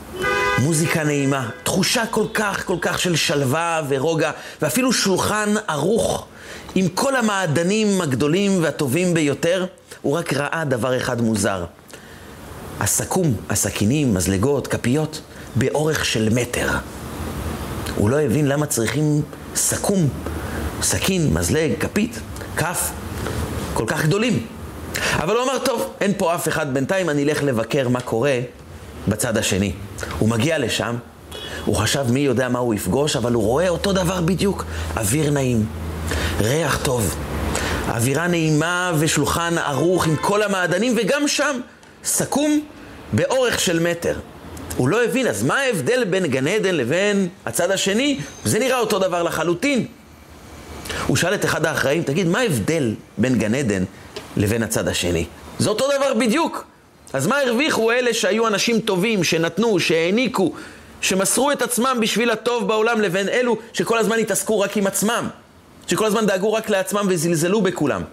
מוזיקה 0.58 1.04
נעימה, 1.04 1.50
תחושה 1.64 2.06
כל 2.06 2.26
כך, 2.34 2.66
כל 2.66 2.78
כך 2.82 3.00
של 3.00 3.16
שלווה 3.16 3.82
ורוגע, 3.90 4.32
ואפילו 4.62 4.94
שולחן 4.94 5.54
ערוך 5.68 6.26
עם 6.76 6.88
כל 6.88 7.16
המעדנים 7.16 8.02
הגדולים 8.02 8.64
והטובים 8.64 9.14
ביותר, 9.14 9.66
הוא 10.02 10.18
רק 10.18 10.34
ראה 10.34 10.64
דבר 10.66 10.98
אחד 10.98 11.22
מוזר. 11.22 11.66
הסכו"ם, 12.80 13.34
הסכינים, 13.50 14.14
מזלגות, 14.14 14.68
כפיות, 14.68 15.22
באורך 15.56 16.06
של 16.06 16.30
מטר. 16.34 16.70
הוא 17.96 18.10
לא 18.10 18.20
הבין 18.20 18.48
למה 18.48 18.66
צריכים 18.66 19.22
סכו"ם, 19.56 20.08
סכין, 20.82 21.34
מזלג, 21.34 21.72
כפית, 21.80 22.20
כף, 22.58 22.92
כל 23.74 23.84
כך 23.88 24.06
גדולים. 24.06 24.46
אבל 25.16 25.36
הוא 25.36 25.44
אמר, 25.44 25.58
טוב, 25.66 25.94
אין 26.02 26.14
פה 26.18 26.36
אף 26.36 26.48
אחד 26.48 26.74
בינתיים, 26.74 27.10
אני 27.10 27.24
אלך 27.24 27.44
לבקר 27.44 27.90
מה 27.90 28.02
קורה 28.02 28.40
בצד 29.08 29.38
השני. 29.38 29.72
הוא 30.20 30.30
מגיע 30.30 30.58
לשם, 30.58 30.96
הוא 31.66 31.76
חשב 31.76 32.12
מי 32.12 32.20
יודע 32.20 32.50
מה 32.50 32.60
הוא 32.60 32.74
יפגוש, 32.74 33.16
אבל 33.16 33.34
הוא 33.34 33.44
רואה 33.44 33.70
אותו 33.70 33.94
דבר 33.94 34.22
בדיוק. 34.22 34.66
אוויר 34.98 35.32
נעים, 35.32 35.66
ריח 36.40 36.80
טוב, 36.84 37.16
אווירה 37.88 38.28
נעימה 38.28 38.92
ושולחן 39.00 39.58
ערוך 39.58 40.08
עם 40.08 40.16
כל 40.16 40.44
המעדנים, 40.44 40.94
וגם 40.98 41.28
שם 41.28 41.60
סכו"ם 42.04 42.60
באורך 43.14 43.60
של 43.60 43.80
מטר. 43.80 44.20
הוא 44.78 44.90
לא 44.90 45.04
הבין, 45.04 45.28
אז 45.28 45.44
מה 45.44 45.60
ההבדל 45.60 46.04
בין 46.04 46.26
גן 46.26 46.48
עדן 46.48 46.76
לבין 46.76 47.28
הצד 47.46 47.72
השני? 47.72 48.20
זה 48.46 48.60
נראה 48.60 48.80
אותו 48.80 49.00
דבר 49.00 49.24
לחלוטין. 49.24 49.86
הוא 51.08 51.18
שאל 51.18 51.34
את 51.34 51.46
אחד 51.46 51.66
האחראים, 51.66 52.04
תגיד, 52.04 52.28
מה 52.28 52.40
ההבדל 52.40 52.96
בין 53.18 53.38
גן 53.38 53.56
עדן 53.56 53.84
לבין 54.38 54.64
הצד 54.64 54.88
השני? 54.88 55.26
זה 55.60 55.70
אותו 55.70 55.88
דבר 55.98 56.14
בדיוק. 56.14 56.66
אז 57.14 57.28
מה 57.28 57.40
הרוויחו 57.40 57.92
אלה 57.92 58.14
שהיו 58.14 58.48
אנשים 58.48 58.80
טובים, 58.80 59.24
שנתנו, 59.24 59.80
שהעניקו, 59.80 60.54
שמסרו 61.02 61.52
את 61.52 61.62
עצמם 61.62 61.98
בשביל 62.02 62.30
הטוב 62.30 62.68
בעולם, 62.68 63.02
לבין 63.02 63.30
אלו 63.30 63.58
שכל 63.74 63.98
הזמן 63.98 64.20
התעסקו 64.20 64.60
רק 64.60 64.78
עם 64.78 64.88
עצמם, 64.88 65.28
שכל 65.92 66.06
הזמן 66.06 66.26
דאגו 66.26 66.54
רק 66.54 66.70
לעצמם 66.70 67.06
וזלזלו 67.10 67.62
בכולם? 67.62 68.04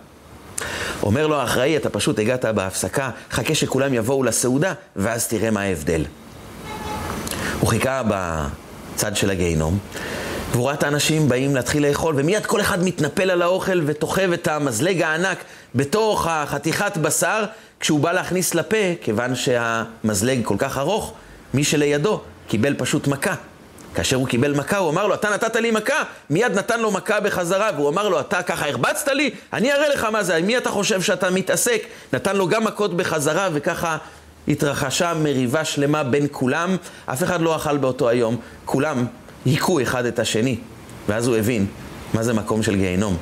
אומר 1.03 1.27
לו 1.27 1.37
האחראי, 1.37 1.77
אתה 1.77 1.91
פשוט 1.91 2.19
הגעת 2.19 2.45
בהפסקה, 2.45 3.11
חכה 3.31 3.55
שכולם 3.55 3.95
יבואו 3.95 4.23
לסעודה, 4.23 4.73
ואז 4.97 5.29
תראה 5.29 5.51
מה 5.51 5.61
ההבדל. 5.61 6.05
הוא 7.61 7.69
חיכה 7.69 8.03
בצד 8.09 9.17
של 9.17 9.31
הגיהינום, 9.31 9.79
והוא 10.53 10.67
ראה 10.67 10.75
את 10.75 10.83
האנשים 10.83 11.29
באים 11.29 11.55
להתחיל 11.55 11.87
לאכול, 11.87 12.15
ומיד 12.19 12.47
כל 12.47 12.61
אחד 12.61 12.85
מתנפל 12.85 13.31
על 13.31 13.43
האוכל 13.43 13.81
ותוכב 13.87 14.33
את 14.33 14.49
המזלג 14.49 15.03
הענק 15.03 15.39
בתוך 15.75 16.27
החתיכת 16.27 16.97
בשר, 16.97 17.45
כשהוא 17.81 18.01
בא 18.01 18.13
להכניס 18.13 18.55
לפה, 18.55 18.95
כיוון 19.01 19.35
שהמזלג 19.35 20.41
כל 20.45 20.57
כך 20.59 20.79
ארוך, 20.79 21.13
מי 21.55 21.65
שלידו 21.65 22.21
קיבל 22.49 22.75
פשוט 22.79 23.07
מכה. 23.07 23.35
כאשר 23.95 24.17
הוא 24.17 24.29
קיבל 24.29 24.55
מכה, 24.55 24.79
הוא 24.79 24.91
אמר 24.91 25.07
לו, 25.07 25.15
אתה 25.15 25.31
נתת 25.31 25.57
לי 25.57 25.71
מכה, 25.71 26.03
מיד 26.31 26.59
נתן 26.59 26.81
לו 26.81 26.91
מכה 26.91 27.21
בחזרה, 27.21 27.71
והוא 27.77 27.89
אמר 27.89 28.09
לו, 28.09 28.21
אתה 28.21 28.43
ככה 28.43 28.69
הרבצת 28.69 29.09
לי? 29.09 29.31
אני 29.53 29.73
אראה 29.73 29.89
לך 29.89 30.05
מה 30.05 30.23
זה, 30.23 30.37
עם 30.37 30.47
מי 30.47 30.59
אתה 30.59 30.71
חושב 30.71 31.03
שאתה 31.03 31.31
מתעסק? 31.31 31.83
נתן 32.13 32.37
לו 32.37 32.49
גם 32.49 32.65
מכות 32.65 32.97
בחזרה, 32.97 33.49
וככה 33.53 33.97
התרחשה 34.49 35.15
מריבה 35.15 35.65
שלמה 35.65 36.05
בין 36.05 36.27
כולם. 36.31 36.77
אף 37.07 37.23
אחד 37.23 37.41
לא 37.41 37.57
אכל 37.57 37.77
באותו 37.77 38.09
היום, 38.09 38.37
כולם 38.65 39.07
היכו 39.45 39.83
אחד 39.83 40.05
את 40.05 40.19
השני. 40.19 40.59
ואז 41.09 41.27
הוא 41.27 41.37
הבין 41.37 41.67
מה 42.15 42.23
זה 42.23 42.33
מקום 42.33 42.63
של 42.63 42.77
גיהינום. 42.77 43.17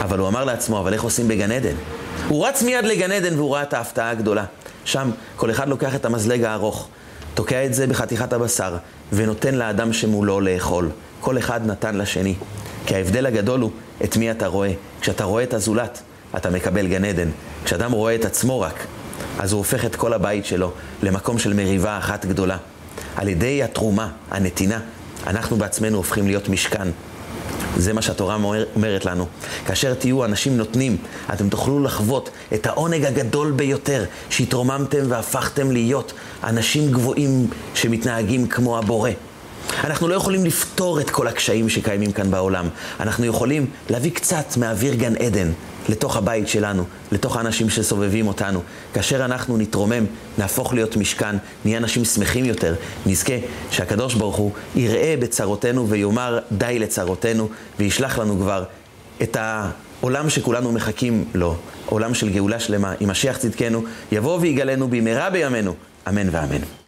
אבל 0.00 0.18
הוא 0.18 0.28
אמר 0.28 0.44
לעצמו, 0.44 0.80
אבל 0.80 0.92
איך 0.92 1.02
עושים 1.02 1.28
בגן 1.28 1.52
עדן? 1.52 1.74
הוא 2.28 2.46
רץ 2.46 2.62
מיד 2.62 2.84
לגן 2.84 3.12
עדן 3.12 3.34
והוא 3.36 3.54
ראה 3.54 3.62
את 3.62 3.74
ההפתעה 3.74 4.10
הגדולה. 4.10 4.44
שם 4.84 5.10
כל 5.36 5.50
אחד 5.50 5.68
לוקח 5.68 5.94
את 5.94 6.04
המזלג 6.04 6.44
הארוך, 6.44 6.88
תוקע 7.34 7.64
את 7.64 7.74
זה 7.74 7.86
בחתיכת 7.86 8.32
הבשר, 8.32 8.76
ונותן 9.12 9.54
לאדם 9.54 9.92
שמולו 9.92 10.40
לאכול. 10.40 10.90
כל 11.20 11.38
אחד 11.38 11.66
נתן 11.66 11.96
לשני. 11.96 12.34
כי 12.86 12.94
ההבדל 12.94 13.26
הגדול 13.26 13.60
הוא 13.60 13.70
את 14.04 14.16
מי 14.16 14.30
אתה 14.30 14.46
רואה. 14.46 14.72
כשאתה 15.00 15.24
רואה 15.24 15.42
את 15.42 15.54
הזולת, 15.54 16.02
אתה 16.36 16.50
מקבל 16.50 16.86
גן 16.86 17.04
עדן. 17.04 17.28
כשאדם 17.64 17.92
רואה 17.92 18.14
את 18.14 18.24
עצמו 18.24 18.60
רק, 18.60 18.86
אז 19.38 19.52
הוא 19.52 19.58
הופך 19.58 19.84
את 19.84 19.96
כל 19.96 20.12
הבית 20.12 20.46
שלו 20.46 20.72
למקום 21.02 21.38
של 21.38 21.54
מריבה 21.54 21.98
אחת 21.98 22.26
גדולה. 22.26 22.56
על 23.16 23.28
ידי 23.28 23.62
התרומה, 23.62 24.08
הנתינה, 24.30 24.80
אנחנו 25.26 25.56
בעצמנו 25.56 25.96
הופכים 25.96 26.26
להיות 26.26 26.48
משכן. 26.48 26.88
זה 27.76 27.92
מה 27.92 28.02
שהתורה 28.02 28.38
אומרת 28.74 29.04
לנו. 29.04 29.26
כאשר 29.66 29.94
תהיו 29.94 30.24
אנשים 30.24 30.56
נותנים, 30.56 30.96
אתם 31.32 31.48
תוכלו 31.48 31.82
לחוות 31.82 32.30
את 32.54 32.66
העונג 32.66 33.04
הגדול 33.04 33.52
ביותר 33.52 34.04
שהתרוממתם 34.30 35.04
והפכתם 35.08 35.70
להיות 35.70 36.12
אנשים 36.44 36.92
גבוהים 36.92 37.46
שמתנהגים 37.74 38.46
כמו 38.46 38.78
הבורא. 38.78 39.10
אנחנו 39.84 40.08
לא 40.08 40.14
יכולים 40.14 40.44
לפתור 40.44 41.00
את 41.00 41.10
כל 41.10 41.28
הקשיים 41.28 41.68
שקיימים 41.68 42.12
כאן 42.12 42.30
בעולם. 42.30 42.68
אנחנו 43.00 43.26
יכולים 43.26 43.66
להביא 43.90 44.10
קצת 44.10 44.56
מאוויר 44.56 44.94
גן 44.94 45.16
עדן 45.16 45.50
לתוך 45.88 46.16
הבית 46.16 46.48
שלנו, 46.48 46.84
לתוך 47.12 47.36
האנשים 47.36 47.70
שסובבים 47.70 48.26
אותנו. 48.26 48.60
כאשר 48.94 49.24
אנחנו 49.24 49.56
נתרומם, 49.56 50.04
נהפוך 50.38 50.74
להיות 50.74 50.96
משכן, 50.96 51.36
נהיה 51.64 51.78
אנשים 51.78 52.04
שמחים 52.04 52.44
יותר, 52.44 52.74
נזכה 53.06 53.34
שהקדוש 53.70 54.14
ברוך 54.14 54.36
הוא 54.36 54.50
יראה 54.74 55.14
בצרותינו 55.18 55.88
ויאמר 55.88 56.38
די 56.52 56.78
לצרותינו, 56.78 57.48
וישלח 57.78 58.18
לנו 58.18 58.36
כבר 58.36 58.64
את 59.22 59.36
העולם 59.40 60.30
שכולנו 60.30 60.72
מחכים 60.72 61.24
לו, 61.34 61.56
עולם 61.86 62.14
של 62.14 62.30
גאולה 62.30 62.60
שלמה, 62.60 62.94
עם 63.00 63.10
משיח 63.10 63.36
צדקנו, 63.36 63.82
יבוא 64.12 64.38
ויגלנו 64.40 64.88
במהרה 64.88 65.30
בימינו, 65.30 65.74
אמן 66.08 66.28
ואמן. 66.30 66.81